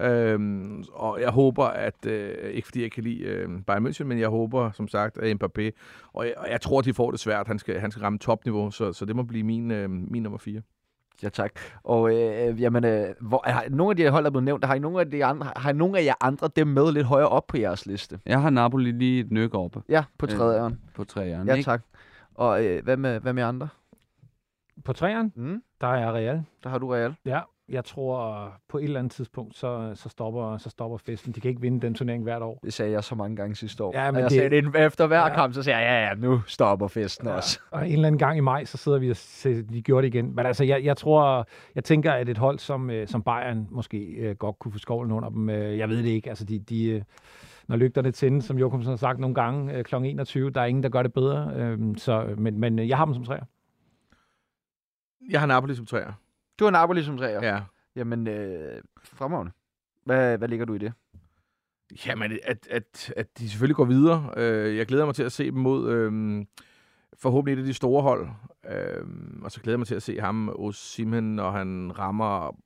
Øhm, 0.01 0.85
og 0.93 1.21
jeg 1.21 1.31
håber, 1.31 1.65
at, 1.65 2.07
øh, 2.07 2.51
ikke 2.51 2.67
fordi 2.67 2.83
jeg 2.83 2.93
kan 2.93 3.05
lide 3.05 3.23
øh, 3.23 3.49
Bayern 3.67 3.87
München, 3.87 4.05
men 4.05 4.19
jeg 4.19 4.29
håber, 4.29 4.71
som 4.71 4.89
sagt, 4.89 5.19
at 5.19 5.37
Mbappé, 5.37 5.71
og 6.13 6.27
jeg, 6.27 6.35
og 6.37 6.51
jeg 6.51 6.61
tror, 6.61 6.81
de 6.81 6.95
får 6.95 7.11
det 7.11 7.21
svært. 7.21 7.47
Han 7.47 7.59
skal, 7.59 7.81
han 7.81 7.91
skal 7.91 8.03
ramme 8.03 8.19
topniveau, 8.19 8.71
så, 8.71 8.93
så 8.93 9.05
det 9.05 9.17
må 9.17 9.23
blive 9.23 9.45
min, 9.45 9.71
øh, 9.71 9.91
min 9.91 10.23
nummer 10.23 10.39
4. 10.39 10.63
Ja, 11.23 11.29
tak. 11.29 11.53
Og 11.83 12.15
øh, 12.15 12.63
jamen, 12.63 12.85
øh, 12.85 13.15
hvor, 13.21 13.43
har, 13.47 13.65
nogle 13.71 13.91
af 13.91 13.97
de 13.97 14.11
hold, 14.11 14.25
der 14.25 14.29
er 14.29 14.33
blevet 14.33 14.45
nævnt, 14.45 14.65
har 14.65 14.75
I 14.75 14.79
nogle 14.79 15.01
af, 15.01 15.11
de 15.11 15.25
andre, 15.25 15.53
har 15.57 15.71
I 15.71 15.73
nogle 15.73 15.99
af 15.99 16.05
jer 16.05 16.15
andre 16.21 16.49
dem 16.57 16.67
med 16.67 16.93
lidt 16.93 17.07
højere 17.07 17.29
op 17.29 17.47
på 17.47 17.57
jeres 17.57 17.87
liste? 17.87 18.21
Jeg 18.27 18.41
har 18.41 18.51
Napoli 18.51 18.91
lige 18.91 19.21
et 19.21 19.33
nyk 19.33 19.55
oppe. 19.55 19.83
Ja, 19.89 20.05
på 20.19 20.27
tredje 20.27 20.65
øh, 20.65 20.73
På 20.95 21.05
tredje 21.05 21.45
Ja, 21.47 21.55
ikke? 21.55 21.65
tak. 21.67 21.83
Og 22.35 22.65
øh, 22.65 22.85
hvad, 22.85 22.97
med, 22.97 23.21
hvad 23.21 23.33
med 23.33 23.43
andre? 23.43 23.69
På 24.85 24.93
træerne, 24.93 25.31
mm. 25.35 25.63
der 25.81 25.87
er 25.87 26.13
Real. 26.13 26.43
Der 26.63 26.71
har 26.71 26.79
du 26.79 26.89
Real. 26.89 27.15
Ja, 27.25 27.41
jeg 27.73 27.85
tror 27.85 28.49
på 28.69 28.79
et 28.79 28.85
eller 28.85 28.99
andet 28.99 29.13
tidspunkt, 29.13 29.57
så, 29.57 29.93
så, 29.95 30.09
stopper, 30.09 30.59
så 30.59 30.71
stopper 30.71 30.99
festen. 30.99 31.33
De 31.33 31.41
kan 31.41 31.49
ikke 31.49 31.61
vinde 31.61 31.81
den 31.81 31.95
turnering 31.95 32.23
hvert 32.23 32.43
år. 32.43 32.61
Det 32.65 32.73
sagde 32.73 32.93
jeg 32.93 33.05
så 33.05 33.15
mange 33.15 33.37
gange 33.37 33.57
sidste 33.57 33.85
år. 33.85 33.93
Ja, 33.95 34.11
men 34.11 34.21
jeg 34.21 34.31
det, 34.31 34.37
sagde 34.39 34.51
det 34.51 34.87
efter 34.87 35.07
hver 35.07 35.21
ja. 35.21 35.35
kamp, 35.35 35.55
så 35.55 35.63
sagde 35.63 35.79
jeg, 35.79 35.87
ja, 35.87 36.09
ja, 36.09 36.15
nu 36.15 36.43
stopper 36.47 36.89
festen 36.89 37.29
ja. 37.29 37.35
også. 37.35 37.61
Og 37.71 37.87
en 37.87 37.93
eller 37.93 38.07
anden 38.07 38.19
gang 38.19 38.37
i 38.37 38.41
maj, 38.41 38.65
så 38.65 38.77
sidder 38.77 38.99
vi 38.99 39.11
og 39.11 39.17
siger, 39.17 39.63
de 39.63 39.83
gjorde 39.83 40.07
det 40.07 40.15
igen. 40.15 40.35
Men 40.37 40.47
altså, 40.47 40.65
jeg, 40.65 40.85
jeg 40.85 40.97
tror, 40.97 41.47
jeg 41.75 41.85
tænker, 41.85 42.13
at 42.13 42.29
et 42.29 42.39
hold 42.39 42.59
som, 42.59 42.91
øh, 42.91 43.09
som 43.09 43.23
Bayern 43.23 43.69
måske 43.71 44.27
uh, 44.31 44.37
godt 44.37 44.59
kunne 44.59 44.73
få 44.73 44.79
skovlen 44.79 45.13
under 45.13 45.29
dem. 45.29 45.49
Uh, 45.49 45.55
jeg 45.55 45.89
ved 45.89 45.99
det 45.99 46.09
ikke. 46.09 46.29
Altså, 46.29 46.45
de, 46.45 46.59
de, 46.59 47.05
når 47.69 47.77
lygterne 47.77 48.11
tændes, 48.11 48.45
som 48.45 48.59
Jokumsen 48.59 48.91
har 48.91 48.97
sagt 48.97 49.19
nogle 49.19 49.35
gange, 49.35 49.85
kl. 49.85 49.95
21, 49.95 50.51
der 50.51 50.61
er 50.61 50.65
ingen, 50.65 50.83
der 50.83 50.89
gør 50.89 51.03
det 51.03 51.13
bedre. 51.13 51.73
Uh, 51.79 51.97
så, 51.97 52.35
men, 52.39 52.61
men 52.61 52.79
jeg 52.79 52.97
har 52.97 53.05
dem 53.05 53.15
som 53.15 53.25
træer. 53.25 53.45
Jeg 55.31 55.41
har 55.41 55.47
Napoli 55.47 55.75
som 55.75 55.87
træer. 55.87 56.13
Du 56.63 56.67
har 56.67 56.71
Napoli 56.71 57.03
som 57.03 57.19
træer? 57.19 57.41
Ja. 57.43 57.61
Jamen, 57.97 58.29
øh, 58.29 58.83
fremragende. 59.05 59.53
Hvad, 60.05 60.39
hvad 60.39 60.49
ligger 60.49 60.67
du 60.67 60.75
i 60.75 60.79
det? 60.79 60.93
Jamen, 62.07 62.39
at, 62.45 62.69
at, 62.71 63.13
at 63.17 63.39
de 63.39 63.51
selvfølgelig 63.51 63.77
går 63.77 63.85
videre. 63.85 64.31
Øh, 64.37 64.77
jeg 64.77 64.87
glæder 64.87 65.05
mig 65.05 65.15
til 65.15 65.23
at 65.23 65.33
se 65.33 65.45
dem 65.45 65.55
mod 65.55 65.91
øh, 65.91 66.45
forhåbentlig 67.19 67.53
et 67.53 67.59
af 67.59 67.65
de 67.67 67.75
store 67.75 68.03
hold. 68.03 68.29
Øh, 68.71 69.07
og 69.43 69.53
så 69.53 69.61
glæder 69.61 69.75
jeg 69.75 69.79
mig 69.81 69.87
til 69.87 69.95
at 69.95 70.03
se 70.03 70.21
ham, 70.21 70.49
Osimhen, 70.49 71.37
når 71.37 71.51
han 71.51 71.93
rammer 71.99 72.57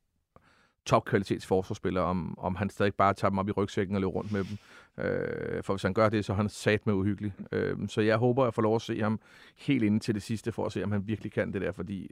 topkvalitets 0.86 1.46
forsvarsspiller, 1.46 2.00
om, 2.00 2.38
om 2.38 2.56
han 2.56 2.70
stadig 2.70 2.94
bare 2.94 3.14
tager 3.14 3.30
dem 3.30 3.38
op 3.38 3.48
i 3.48 3.52
rygsækken 3.52 3.96
og 3.96 4.00
løber 4.00 4.12
rundt 4.12 4.32
med 4.32 4.44
dem. 4.44 4.58
Øh, 5.04 5.62
for 5.62 5.72
hvis 5.72 5.82
han 5.82 5.94
gør 5.94 6.08
det, 6.08 6.24
så 6.24 6.32
er 6.32 6.36
han 6.36 6.48
sat 6.48 6.86
med 6.86 6.94
uhyggelig. 6.94 7.32
Øh, 7.52 7.76
så 7.88 8.00
jeg 8.00 8.16
håber, 8.16 8.42
at 8.42 8.46
jeg 8.46 8.54
får 8.54 8.62
lov 8.62 8.74
at 8.74 8.82
se 8.82 9.00
ham 9.00 9.20
helt 9.56 9.82
ind 9.82 10.00
til 10.00 10.14
det 10.14 10.22
sidste, 10.22 10.52
for 10.52 10.66
at 10.66 10.72
se, 10.72 10.84
om 10.84 10.92
han 10.92 11.08
virkelig 11.08 11.32
kan 11.32 11.52
det 11.52 11.62
der. 11.62 11.72
Fordi, 11.72 12.10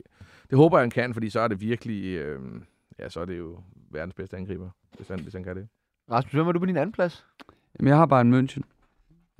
det 0.50 0.58
håber 0.58 0.78
jeg, 0.78 0.82
han 0.82 0.90
kan, 0.90 1.14
fordi 1.14 1.30
så 1.30 1.40
er 1.40 1.48
det 1.48 1.60
virkelig... 1.60 2.04
Øh, 2.04 2.40
ja, 2.98 3.08
så 3.08 3.20
er 3.20 3.24
det 3.24 3.38
jo 3.38 3.58
verdens 3.90 4.14
bedste 4.14 4.36
angriber, 4.36 4.70
hvis 4.96 5.08
han, 5.08 5.20
hvis 5.20 5.34
han 5.34 5.44
kan 5.44 5.56
det. 5.56 5.68
Rasmus, 6.10 6.32
hvem 6.32 6.48
er 6.48 6.52
du 6.52 6.58
på 6.58 6.66
din 6.66 6.76
anden 6.76 6.92
plads? 6.92 7.26
Jamen, 7.78 7.88
jeg 7.88 7.96
har 7.96 8.06
bare 8.06 8.20
en 8.20 8.34
München. 8.34 8.62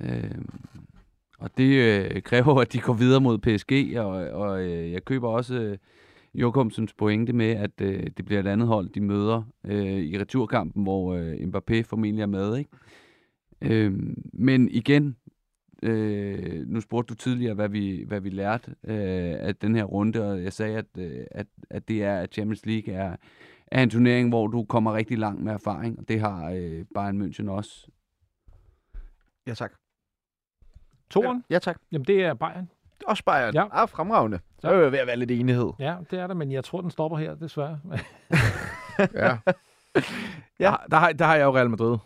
Øh, 0.03 0.31
og 1.39 1.57
det 1.57 1.75
øh, 1.75 2.21
kræver, 2.21 2.61
at 2.61 2.73
de 2.73 2.79
går 2.79 2.93
videre 2.93 3.21
mod 3.21 3.37
PSG, 3.37 3.99
og, 3.99 4.07
og 4.41 4.63
øh, 4.63 4.91
jeg 4.91 5.05
køber 5.05 5.29
også 5.29 5.55
øh, 5.55 5.77
Jokumsens 6.35 6.93
pointe 6.93 7.33
med, 7.33 7.51
at 7.51 7.81
øh, 7.81 8.07
det 8.17 8.25
bliver 8.25 8.39
et 8.39 8.47
andet 8.47 8.67
hold, 8.67 8.89
de 8.89 9.01
møder 9.01 9.43
øh, 9.63 9.99
i 9.99 10.19
returkampen, 10.19 10.83
hvor 10.83 11.13
øh, 11.13 11.33
Mbappé 11.33 11.81
formentlig 11.81 12.21
er 12.21 12.25
med. 12.25 12.57
Ikke? 12.57 12.69
Øh, 13.61 13.93
men 14.33 14.69
igen, 14.69 15.15
Øh, 15.83 16.67
nu 16.67 16.81
spurgte 16.81 17.13
du 17.13 17.15
tidligere, 17.15 17.53
hvad 17.53 17.69
vi, 17.69 18.03
hvad 18.07 18.21
vi 18.21 18.29
lærte 18.29 18.75
øh, 18.83 19.35
af 19.39 19.55
den 19.55 19.75
her 19.75 19.83
runde, 19.83 20.31
og 20.31 20.43
jeg 20.43 20.53
sagde, 20.53 20.77
at, 20.77 20.85
øh, 20.97 21.25
at, 21.31 21.47
at 21.69 21.87
det 21.87 22.03
er, 22.03 22.19
at 22.19 22.33
Champions 22.33 22.65
League 22.65 22.93
er, 22.93 23.15
er 23.67 23.83
en 23.83 23.89
turnering, 23.89 24.29
hvor 24.29 24.47
du 24.47 24.65
kommer 24.65 24.93
rigtig 24.93 25.17
langt 25.17 25.43
med 25.43 25.53
erfaring, 25.53 25.99
og 25.99 26.07
det 26.07 26.19
har 26.19 26.51
øh, 26.51 26.85
Bayern 26.93 27.21
München 27.21 27.49
også. 27.49 27.87
Ja, 29.47 29.53
tak. 29.53 29.73
Toren? 31.09 31.43
Ja, 31.49 31.59
tak. 31.59 31.81
Jamen, 31.91 32.05
det 32.05 32.23
er 32.23 32.33
Bayern. 32.33 32.69
Også 33.07 33.23
Bayern. 33.25 33.53
Ja. 33.53 33.63
Ah, 33.71 33.89
fremragende. 33.89 34.39
Så 34.59 34.67
er 34.67 34.73
jo 34.75 34.89
ved 34.89 34.99
at 34.99 35.07
være 35.07 35.17
lidt 35.17 35.31
enighed. 35.31 35.71
Ja, 35.79 35.95
det 36.11 36.19
er 36.19 36.27
der, 36.27 36.33
men 36.33 36.51
jeg 36.51 36.63
tror, 36.63 36.81
den 36.81 36.91
stopper 36.91 37.17
her, 37.17 37.35
desværre. 37.35 37.79
Ja. 39.13 39.37
Ja. 40.59 40.65
Der, 40.65 40.77
der, 40.89 40.97
har, 40.97 41.11
der 41.11 41.25
har 41.25 41.35
jeg 41.35 41.43
jo 41.43 41.55
Real 41.55 41.69
Madrid. 41.69 41.97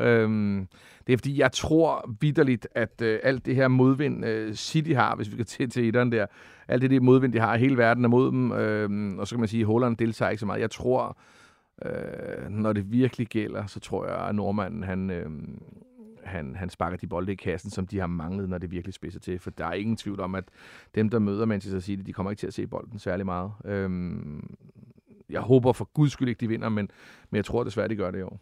Øhm, 0.00 0.68
det 1.06 1.12
er 1.12 1.16
fordi, 1.16 1.40
jeg 1.40 1.52
tror 1.52 2.10
vidderligt, 2.20 2.68
at 2.74 3.02
øh, 3.02 3.18
alt 3.22 3.46
det 3.46 3.54
her 3.56 3.68
modvind, 3.68 4.26
øh, 4.26 4.54
City 4.54 4.90
har, 4.92 5.16
hvis 5.16 5.28
vi 5.28 5.32
skal 5.32 5.44
til, 5.44 5.70
til 5.70 5.88
etteren 5.88 6.12
der, 6.12 6.26
alt 6.68 6.82
det, 6.82 6.90
det 6.90 7.02
modvind, 7.02 7.32
de 7.32 7.40
har, 7.40 7.56
hele 7.56 7.76
verden 7.78 8.04
er 8.04 8.08
mod 8.08 8.30
dem, 8.30 8.52
øh, 8.52 9.18
og 9.18 9.26
så 9.28 9.34
kan 9.34 9.40
man 9.40 9.48
sige, 9.48 9.60
at 9.60 9.66
Holland 9.66 9.96
deltager 9.96 10.30
ikke 10.30 10.40
så 10.40 10.46
meget. 10.46 10.60
Jeg 10.60 10.70
tror, 10.70 11.18
øh, 11.84 12.48
når 12.50 12.72
det 12.72 12.92
virkelig 12.92 13.26
gælder, 13.26 13.66
så 13.66 13.80
tror 13.80 14.06
jeg, 14.06 14.28
at 14.28 14.34
nordmanden, 14.34 14.82
han, 14.82 15.10
øh, 15.10 15.30
han, 16.26 16.56
han 16.56 16.70
sparker 16.70 16.96
de 16.96 17.06
bolde 17.06 17.32
i 17.32 17.34
kassen, 17.34 17.70
som 17.70 17.86
de 17.86 17.98
har 17.98 18.06
manglet, 18.06 18.48
når 18.48 18.58
det 18.58 18.70
virkelig 18.70 18.94
spidser 18.94 19.20
til. 19.20 19.38
For 19.38 19.50
der 19.50 19.66
er 19.66 19.72
ingen 19.72 19.96
tvivl 19.96 20.20
om, 20.20 20.34
at 20.34 20.44
dem, 20.94 21.08
der 21.08 21.18
møder 21.18 21.46
Manchester 21.46 21.80
City, 21.80 22.02
de 22.06 22.12
kommer 22.12 22.30
ikke 22.30 22.40
til 22.40 22.46
at 22.46 22.54
se 22.54 22.66
bolden 22.66 22.98
særlig 22.98 23.26
meget. 23.26 23.52
Øhm, 23.64 24.56
jeg 25.30 25.40
håber 25.40 25.72
for 25.72 25.84
guds 25.84 26.12
skyld 26.12 26.28
ikke, 26.28 26.40
de 26.40 26.48
vinder, 26.48 26.68
men, 26.68 26.90
men 27.30 27.36
jeg 27.36 27.44
tror 27.44 27.64
desværre, 27.64 27.88
de 27.88 27.96
gør 27.96 28.10
det 28.10 28.18
i 28.18 28.22
år. 28.22 28.40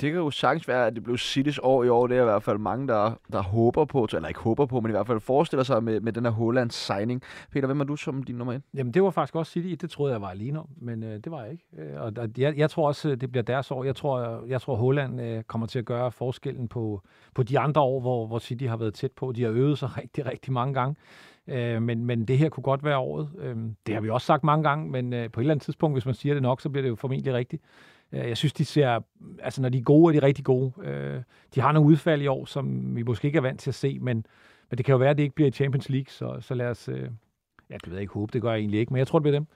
Det 0.00 0.12
kan 0.12 0.20
jo 0.20 0.30
sagtens 0.30 0.68
være, 0.68 0.86
at 0.86 0.94
det 0.94 1.02
blev 1.02 1.18
Citys 1.18 1.60
år 1.62 1.84
i 1.84 1.88
år. 1.88 2.06
Det 2.06 2.16
er 2.16 2.20
i 2.20 2.24
hvert 2.24 2.42
fald 2.42 2.58
mange, 2.58 2.88
der, 2.88 3.18
der 3.32 3.42
håber 3.42 3.84
på, 3.84 4.08
eller 4.14 4.28
ikke 4.28 4.40
håber 4.40 4.66
på, 4.66 4.80
men 4.80 4.90
i 4.90 4.92
hvert 4.92 5.06
fald 5.06 5.20
forestiller 5.20 5.64
sig 5.64 5.84
med, 5.84 6.00
med 6.00 6.12
den 6.12 6.24
her 6.24 6.32
Hollands 6.32 6.74
signing. 6.74 7.22
Peter, 7.52 7.66
hvem 7.66 7.80
er 7.80 7.84
du 7.84 7.96
som 7.96 8.22
din 8.22 8.34
nummer 8.34 8.52
1? 8.52 8.62
Jamen, 8.74 8.94
det 8.94 9.02
var 9.02 9.10
faktisk 9.10 9.36
også 9.36 9.52
City. 9.52 9.74
Det 9.80 9.90
troede 9.90 10.12
jeg 10.12 10.20
var 10.20 10.28
alene 10.28 10.60
om, 10.60 10.68
men 10.76 11.02
øh, 11.02 11.20
det 11.24 11.30
var 11.32 11.42
jeg 11.42 11.52
ikke. 11.52 11.64
Øh, 11.78 12.00
og 12.00 12.12
jeg, 12.38 12.58
jeg 12.58 12.70
tror 12.70 12.86
også, 12.86 13.08
øh, 13.08 13.16
det 13.20 13.32
bliver 13.32 13.42
deres 13.42 13.70
år. 13.70 13.84
Jeg 13.84 13.96
tror, 13.96 14.42
øh, 14.42 14.50
jeg 14.50 14.60
tror 14.60 14.76
Holland 14.76 15.20
øh, 15.20 15.42
kommer 15.42 15.66
til 15.66 15.78
at 15.78 15.84
gøre 15.84 16.12
forskellen 16.12 16.68
på, 16.68 17.02
på 17.34 17.42
de 17.42 17.58
andre 17.58 17.80
år, 17.80 18.00
hvor, 18.00 18.26
hvor 18.26 18.38
City 18.38 18.64
har 18.64 18.76
været 18.76 18.94
tæt 18.94 19.12
på. 19.12 19.32
De 19.32 19.42
har 19.42 19.50
øvet 19.50 19.78
sig 19.78 19.96
rigtig, 20.02 20.26
rigtig 20.26 20.52
mange 20.52 20.74
gange. 20.74 20.96
Øh, 21.48 21.82
men, 21.82 22.04
men 22.04 22.24
det 22.24 22.38
her 22.38 22.48
kunne 22.48 22.62
godt 22.62 22.84
være 22.84 22.98
året. 22.98 23.30
Øh, 23.38 23.56
det 23.86 23.94
har 23.94 24.00
vi 24.00 24.10
også 24.10 24.26
sagt 24.26 24.44
mange 24.44 24.68
gange, 24.68 24.90
men 24.90 25.12
øh, 25.12 25.30
på 25.30 25.40
et 25.40 25.42
eller 25.42 25.54
andet 25.54 25.64
tidspunkt, 25.64 25.94
hvis 25.94 26.06
man 26.06 26.14
siger 26.14 26.34
det 26.34 26.42
nok, 26.42 26.60
så 26.60 26.68
bliver 26.68 26.82
det 26.82 26.88
jo 26.88 26.96
formentlig 26.96 27.34
rigtigt. 27.34 27.62
Øh, 28.12 28.28
Jeg 28.28 28.36
synes, 28.36 28.52
de 28.52 28.64
ser, 28.64 29.00
altså 29.42 29.62
når 29.62 29.68
de 29.68 29.78
er 29.78 29.82
gode, 29.82 30.16
er 30.16 30.20
de 30.20 30.26
rigtig 30.26 30.44
gode. 30.44 30.72
Øh, 30.82 31.22
De 31.54 31.60
har 31.60 31.72
nogle 31.72 31.90
udfald 31.90 32.22
i 32.22 32.26
år, 32.26 32.44
som 32.44 32.96
vi 32.96 33.02
måske 33.02 33.26
ikke 33.26 33.36
er 33.36 33.42
vant 33.42 33.60
til 33.60 33.70
at 33.70 33.74
se, 33.74 33.98
men, 33.98 34.26
men 34.70 34.78
det 34.78 34.84
kan 34.86 34.92
jo 34.92 34.98
være, 34.98 35.10
at 35.10 35.16
det 35.16 35.22
ikke 35.22 35.34
bliver 35.34 35.48
i 35.48 35.52
Champions 35.52 35.88
League, 35.88 36.10
så, 36.12 36.36
så 36.40 36.54
lad 36.54 36.66
os, 36.66 36.88
øh, 36.88 37.08
ja, 37.70 37.74
det 37.74 37.86
ved 37.86 37.92
jeg 37.92 38.00
ikke, 38.00 38.12
håbe, 38.14 38.32
det 38.32 38.42
gør 38.42 38.50
jeg 38.52 38.58
egentlig 38.58 38.80
ikke, 38.80 38.92
men 38.92 38.98
jeg 38.98 39.06
tror, 39.06 39.18
det 39.18 39.22
bliver 39.22 39.38
dem. 39.38 39.46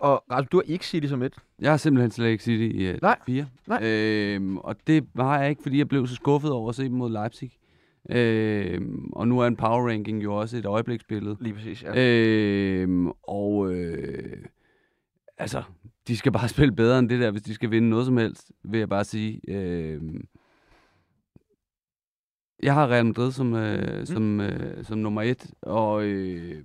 Og 0.00 0.24
Rasmus, 0.30 0.48
du 0.50 0.56
har 0.56 0.62
ikke 0.72 0.86
City 0.86 1.06
som 1.06 1.22
et. 1.22 1.34
Jeg 1.60 1.70
har 1.72 1.76
simpelthen 1.76 2.10
slet 2.10 2.26
ikke 2.28 2.44
City 2.44 2.76
i 2.76 2.90
uh, 2.90 2.96
Nej. 3.02 3.18
4. 3.26 3.46
Nej. 3.66 3.80
Øhm, 3.82 4.58
og 4.58 4.76
det 4.86 5.06
har 5.16 5.40
jeg 5.40 5.50
ikke, 5.50 5.62
fordi 5.62 5.78
jeg 5.78 5.88
blev 5.88 6.06
så 6.06 6.14
skuffet 6.14 6.52
over 6.52 6.68
at 6.68 6.74
se 6.74 6.82
dem 6.84 6.92
mod 6.92 7.10
Leipzig. 7.10 7.50
Øhm, 8.10 9.10
og 9.12 9.28
nu 9.28 9.38
er 9.38 9.46
en 9.46 9.56
power 9.56 9.88
ranking 9.88 10.22
jo 10.22 10.34
også 10.34 10.56
et 10.56 10.66
øjebliksbillede. 10.66 11.36
Lige 11.40 11.54
præcis, 11.54 11.82
ja. 11.82 11.92
Øhm, 11.96 13.10
og 13.22 13.72
øh, 13.74 14.44
altså, 15.38 15.62
de 16.08 16.16
skal 16.16 16.32
bare 16.32 16.48
spille 16.56 16.74
bedre 16.74 16.98
end 16.98 17.08
det 17.08 17.20
der, 17.20 17.30
hvis 17.30 17.42
de 17.42 17.54
skal 17.54 17.70
vinde 17.70 17.90
noget 17.90 18.06
som 18.06 18.16
helst, 18.16 18.52
vil 18.62 18.78
jeg 18.78 18.88
bare 18.88 19.04
sige. 19.04 19.40
Øhm, 19.48 20.24
jeg 22.62 22.74
har 22.74 22.88
Real 22.88 23.06
Madrid 23.06 23.32
som, 23.32 23.54
øh, 23.54 23.98
mm. 23.98 24.06
som, 24.06 24.40
øh, 24.40 24.84
som 24.84 24.98
nummer 24.98 25.22
et, 25.22 25.50
og, 25.62 26.04
øh, 26.04 26.64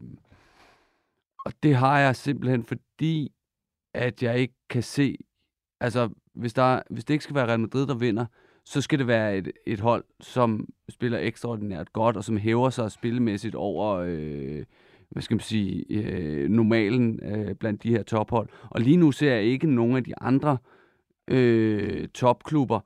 og 1.46 1.54
det 1.64 1.76
har 1.76 2.00
jeg 2.00 2.16
simpelthen 2.16 2.64
fordi, 2.64 3.32
at 3.94 4.24
jeg 4.24 4.40
ikke 4.40 4.56
kan 4.70 4.84
se, 4.84 5.18
altså 5.80 6.10
hvis, 6.34 6.54
der, 6.54 6.82
hvis 6.90 7.06
det 7.06 7.14
ikke 7.14 7.24
skal 7.24 7.36
være 7.36 7.48
Real 7.48 7.60
Madrid, 7.60 7.88
der 7.88 7.96
vinder, 7.96 8.26
så 8.66 8.82
skal 8.82 9.00
det 9.00 9.08
være 9.08 9.38
et, 9.38 9.52
et 9.68 9.80
hold, 9.80 10.04
som 10.22 10.68
spiller 10.90 11.20
ekstraordinært 11.20 11.94
godt, 11.94 12.18
og 12.18 12.24
som 12.24 12.38
hæver 12.38 12.70
sig 12.70 12.92
spillemæssigt 12.92 13.56
over, 13.56 13.96
øh, 13.96 14.66
hvad 15.10 15.22
skal 15.22 15.36
man 15.36 15.42
sige, 15.42 15.86
øh, 15.90 16.50
normalen 16.50 17.20
øh, 17.24 17.56
blandt 17.56 17.84
de 17.84 17.90
her 17.90 18.04
tophold. 18.04 18.50
Og 18.70 18.82
lige 18.82 18.98
nu 18.98 19.12
ser 19.12 19.34
jeg 19.34 19.44
ikke 19.44 19.68
nogen 19.68 19.98
af 19.98 20.04
de 20.04 20.14
andre 20.22 20.58
øh, 21.28 22.08
topklubber 22.08 22.80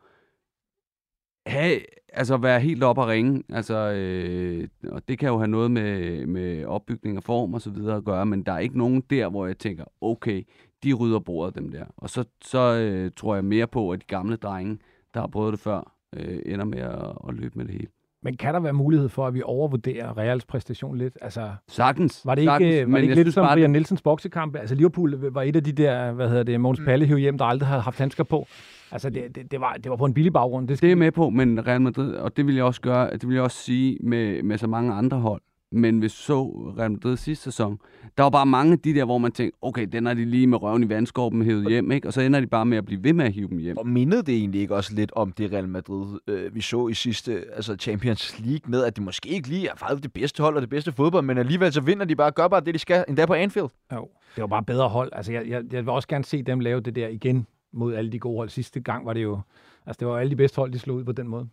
have, 1.50 1.80
altså 2.14 2.38
være 2.38 2.60
helt 2.60 2.84
op 2.84 2.98
og 2.98 3.08
ringe. 3.08 3.44
Altså, 3.50 3.76
øh, 3.76 4.68
og 4.88 5.08
det 5.08 5.20
kan 5.20 5.30
jo 5.30 5.38
have 5.38 5.48
noget 5.48 5.72
med, 5.72 6.26
med 6.26 6.66
opbygning 6.66 7.18
og 7.18 7.24
form 7.24 7.54
og 7.54 7.62
så 7.62 7.70
videre 7.70 7.98
at 7.98 8.06
gøre, 8.06 8.26
men 8.26 8.44
der 8.44 8.52
er 8.52 8.60
ikke 8.60 8.78
nogen 8.78 9.02
der, 9.10 9.30
hvor 9.30 9.48
jeg 9.48 9.58
tænker, 9.58 9.84
okay, 10.02 10.44
de 10.84 10.94
rydder 10.94 11.20
bordet 11.20 11.56
dem 11.56 11.72
der. 11.72 11.86
Og 11.98 12.10
så, 12.10 12.24
så 12.42 12.76
øh, 12.76 13.12
tror 13.16 13.36
jeg 13.36 13.46
mere 13.46 13.68
på, 13.68 13.92
at 13.92 14.02
de 14.02 14.06
gamle 14.06 14.36
drenge, 14.36 14.80
der 15.14 15.20
har 15.20 15.28
prøvet 15.28 15.52
det 15.52 15.60
før, 15.60 15.96
øh, 16.16 16.40
ender 16.46 16.66
med 16.66 16.80
at, 16.80 17.18
at 17.28 17.34
løbe 17.34 17.58
med 17.58 17.66
det 17.66 17.74
hele. 17.74 17.88
Men 18.24 18.38
kan 18.38 18.54
der 18.54 18.60
være 18.60 18.74
mulighed 18.74 19.10
for, 19.10 19.28
at 19.28 19.34
vi 19.34 19.42
overvurderer 19.46 20.18
Reals 20.18 20.46
præstation 20.46 20.98
lidt? 20.98 21.18
Altså, 21.22 21.52
Sagtens. 21.68 22.22
var 22.26 22.36
det 22.36 22.42
ikke, 22.42 22.52
sagtens, 22.52 22.92
var 22.92 22.98
det 22.98 23.04
ikke 23.04 23.16
lidt 23.16 23.34
som 23.34 23.46
bare, 23.46 23.56
Brian 23.56 23.70
Nielsens 23.70 24.02
boksekampe? 24.02 24.60
Altså, 24.60 24.76
Liverpool 24.76 25.32
var 25.32 25.42
et 25.42 25.56
af 25.56 25.64
de 25.64 25.72
der, 25.72 26.12
hvad 26.12 26.30
hedder 26.30 26.44
det, 26.44 26.62
Måns 26.62 26.82
Palle 26.86 27.18
hjem, 27.18 27.38
der 27.38 27.46
aldrig 27.46 27.68
havde 27.68 27.82
haft 27.82 27.98
handsker 28.00 28.24
på. 28.24 28.48
Altså, 28.92 29.10
det, 29.10 29.36
det, 29.36 29.52
det, 29.52 29.62
var, 29.62 29.74
det 29.74 29.90
var 29.90 29.96
på 29.96 30.06
en 30.06 30.14
billig 30.14 30.34
baggrund. 30.34 30.68
Det, 30.68 30.70
Det 30.82 30.88
er 30.88 30.92
skal, 30.92 30.98
med 30.98 31.12
på, 31.12 31.30
men 31.30 31.68
Real 31.68 31.82
Madrid, 31.82 32.14
og 32.14 32.38
det 32.38 32.48
vil 32.48 32.56
jeg 32.56 32.64
også 32.64 32.82
gøre, 32.82 33.12
det 33.14 33.28
vil 33.28 33.34
jeg 33.34 33.44
også 33.44 33.58
sige 33.58 33.98
med, 34.04 34.44
med 34.44 34.58
så 34.58 34.68
mange 34.68 34.94
andre 34.94 35.18
hold. 35.20 35.42
Men 35.72 36.00
hvis 36.00 36.14
du 36.14 36.18
så 36.18 36.44
Real 36.78 36.92
Madrid 36.92 37.18
sidste 37.18 37.44
sæson, 37.44 37.80
der 38.18 38.24
var 38.24 38.30
bare 38.30 38.46
mange 38.46 38.74
af 38.74 38.80
de 38.80 38.94
der, 38.94 39.06
hvor 39.06 39.18
man 39.18 39.32
tænkte, 39.32 39.58
okay, 39.62 39.88
den 39.92 40.08
er 40.08 40.14
de 40.14 40.26
lige 40.26 40.48
med 40.48 40.62
røven 40.62 40.84
i 40.84 40.90
vandskorben 40.90 41.42
hævet 41.42 41.70
hjem, 41.70 41.92
ikke? 41.92 42.08
Og 42.08 42.14
så 42.14 42.22
ender 42.22 42.40
de 42.40 42.48
bare 42.48 42.66
med 42.66 42.78
at 42.78 42.86
blive 42.86 43.04
ved 43.04 43.14
med 43.14 43.26
at 43.26 43.32
hive 43.32 43.48
dem 43.48 43.58
hjem. 43.58 43.78
Og 43.78 43.88
mindede 43.88 44.24
det 44.24 44.36
egentlig 44.36 44.62
ikke 44.62 44.76
også 44.76 44.94
lidt 44.94 45.12
om 45.16 45.32
det 45.32 45.52
Real 45.52 45.70
Madrid, 45.70 46.20
øh, 46.28 46.56
vi 46.56 46.62
så 46.62 46.88
i 46.88 46.94
sidste 46.94 47.44
altså 47.56 47.76
Champions 47.76 48.40
League, 48.40 48.72
med 48.72 48.84
at 48.84 48.96
det 48.96 49.04
måske 49.04 49.30
ikke 49.30 49.50
lige 49.50 49.68
er 49.68 49.76
faktisk 49.76 50.04
det 50.04 50.14
bedste 50.14 50.44
hold 50.44 50.56
og 50.56 50.62
det 50.62 50.70
bedste 50.70 50.92
fodbold, 50.92 51.26
men 51.26 51.38
alligevel 51.38 51.74
så 51.74 51.82
vinder 51.82 52.06
de 52.06 52.16
bare, 52.16 52.32
gør 52.32 52.48
bare 52.48 52.62
det, 52.62 52.74
de 52.74 52.80
skal, 52.80 53.06
endda 53.08 53.26
på 53.26 53.34
Anfield. 53.34 53.70
jo, 53.94 54.10
det 54.36 54.42
var 54.42 54.48
bare 54.48 54.64
bedre 54.64 54.90
hold. 54.90 55.10
Altså, 55.14 55.32
jeg, 55.32 55.48
jeg, 55.48 55.64
jeg 55.72 55.86
vil 55.86 55.90
også 55.90 56.08
gerne 56.08 56.24
se 56.24 56.44
dem 56.44 56.60
lave 56.60 56.82
det 56.82 56.96
der 56.96 57.08
igen 57.08 57.48
mod 57.74 57.94
alle 57.96 58.12
de 58.12 58.20
gode 58.20 58.38
hold. 58.38 58.50
Sidste 58.50 58.80
gang 58.80 59.06
var 59.06 59.14
det 59.14 59.24
jo, 59.24 59.40
altså 59.86 59.98
det 60.00 60.08
var 60.08 60.18
alle 60.18 60.32
de 60.32 60.36
bedste 60.36 60.56
hold, 60.56 60.72
de 60.72 60.80
slog 60.80 60.98
ud 60.98 61.04
på 61.04 61.12
den 61.12 61.28
måde. 61.28 61.48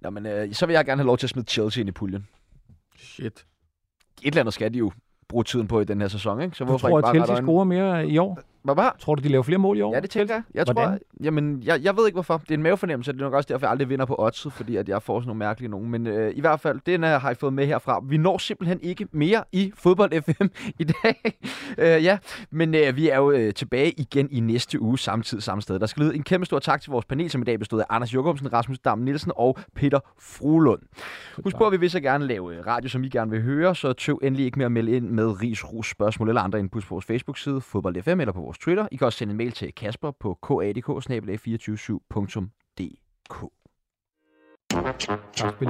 Nå, 0.00 0.10
men 0.10 0.26
øh, 0.26 0.52
så 0.52 0.66
vil 0.66 0.74
jeg 0.74 0.84
gerne 0.84 1.00
have 1.00 1.06
lov 1.06 1.18
til 1.18 1.26
at 1.26 1.30
smide 1.30 1.46
Chelsea 1.46 1.80
ind 1.80 1.88
i 1.88 1.92
puljen. 1.92 2.26
Shit. 2.98 3.46
Et 4.22 4.26
eller 4.26 4.40
andet 4.40 4.54
skal 4.54 4.74
de 4.74 4.78
jo 4.78 4.92
bruge 5.28 5.44
tiden 5.44 5.66
på 5.66 5.80
i 5.80 5.84
den 5.84 6.00
her 6.00 6.08
sæson, 6.08 6.40
ikke? 6.40 6.56
Så 6.56 6.64
hvorfor 6.64 6.88
tror, 6.88 6.98
ikke 6.98 6.98
at 6.98 7.02
bare 7.02 7.14
Chelsea 7.14 7.22
rette 7.22 7.32
øjnene? 7.32 7.46
scorer 7.46 7.64
mere 7.64 8.08
i 8.08 8.18
år? 8.18 8.38
Hvad 8.64 8.74
var? 8.74 8.96
Tror 8.98 9.14
du, 9.14 9.22
de 9.22 9.28
laver 9.28 9.42
flere 9.42 9.58
mål 9.58 9.78
i 9.78 9.80
år? 9.80 9.94
Ja, 9.94 10.00
det 10.00 10.10
tænker 10.10 10.34
jeg. 10.34 10.42
Jeg 10.54 10.64
Hvordan? 10.64 10.88
tror, 10.88 10.98
jamen, 11.24 11.62
jeg, 11.64 11.82
jeg 11.82 11.96
ved 11.96 12.06
ikke 12.06 12.16
hvorfor. 12.16 12.38
Det 12.38 12.50
er 12.50 12.54
en 12.54 12.62
mavefornemmelse, 12.62 13.12
det 13.12 13.20
er 13.20 13.24
nok 13.24 13.34
også 13.34 13.46
derfor, 13.52 13.66
jeg 13.66 13.70
aldrig 13.70 13.88
vinder 13.88 14.04
på 14.04 14.16
oddset, 14.18 14.52
fordi 14.52 14.76
at 14.76 14.88
jeg 14.88 15.02
får 15.02 15.20
sådan 15.20 15.26
nogle 15.26 15.38
mærkelige 15.38 15.70
nogen. 15.70 15.90
Men 15.90 16.06
øh, 16.06 16.32
i 16.36 16.40
hvert 16.40 16.60
fald, 16.60 16.80
den 16.86 17.04
her 17.04 17.18
har 17.18 17.28
jeg 17.28 17.36
fået 17.36 17.52
med 17.52 17.66
herfra. 17.66 18.00
Vi 18.04 18.16
når 18.16 18.38
simpelthen 18.38 18.80
ikke 18.82 19.06
mere 19.12 19.44
i 19.52 19.72
fodbold 19.76 20.22
FM 20.22 20.44
i 20.82 20.84
dag. 20.84 21.38
øh, 21.78 22.04
ja, 22.04 22.18
men 22.50 22.74
øh, 22.74 22.96
vi 22.96 23.08
er 23.08 23.16
jo 23.16 23.30
øh, 23.30 23.54
tilbage 23.54 23.90
igen 23.90 24.28
i 24.30 24.40
næste 24.40 24.80
uge, 24.80 24.98
samtidig 24.98 25.42
samme 25.42 25.62
sted. 25.62 25.78
Der 25.78 25.86
skal 25.86 26.02
lyde 26.02 26.14
en 26.14 26.22
kæmpe 26.22 26.46
stor 26.46 26.58
tak 26.58 26.82
til 26.82 26.90
vores 26.90 27.04
panel, 27.04 27.30
som 27.30 27.42
i 27.42 27.44
dag 27.44 27.58
bestod 27.58 27.80
af 27.80 27.84
Anders 27.90 28.14
Jokumsen, 28.14 28.52
Rasmus 28.52 28.78
Dam 28.78 28.98
Nielsen 28.98 29.32
og 29.36 29.58
Peter 29.74 30.00
Frulund. 30.20 30.80
Husk 31.44 31.56
på, 31.56 31.66
at 31.66 31.72
vi 31.72 31.76
vil 31.76 31.90
så 31.90 32.00
gerne 32.00 32.26
lave 32.26 32.56
øh, 32.56 32.66
radio, 32.66 32.88
som 32.88 33.04
I 33.04 33.08
gerne 33.08 33.30
vil 33.30 33.42
høre, 33.42 33.74
så 33.74 33.92
tøv 33.92 34.20
endelig 34.22 34.46
ikke 34.46 34.58
med 34.58 34.66
at 34.66 34.72
melde 34.72 34.92
ind 34.92 35.10
med 35.10 35.42
ris, 35.42 35.64
ros, 35.72 35.90
spørgsmål 35.90 36.28
eller 36.28 36.42
andre 36.42 36.58
inputs 36.58 36.86
på 36.86 36.94
vores 36.94 37.04
Facebook-side, 37.04 37.60
Fodbold 37.60 38.02
FM 38.02 38.20
eller 38.20 38.32
på 38.32 38.40
vores 38.40 38.53
vores 38.54 38.64
Twitter. 38.64 38.88
I 38.92 38.96
kan 38.96 39.04
også 39.04 39.18
sende 39.18 39.30
en 39.30 39.36
mail 39.36 39.52
til 39.52 39.74
Kasper 39.74 40.10
på 40.10 40.38
kadk 40.42 40.78
247dk 40.78 43.48
Tak 45.36 45.58
for 45.58 45.64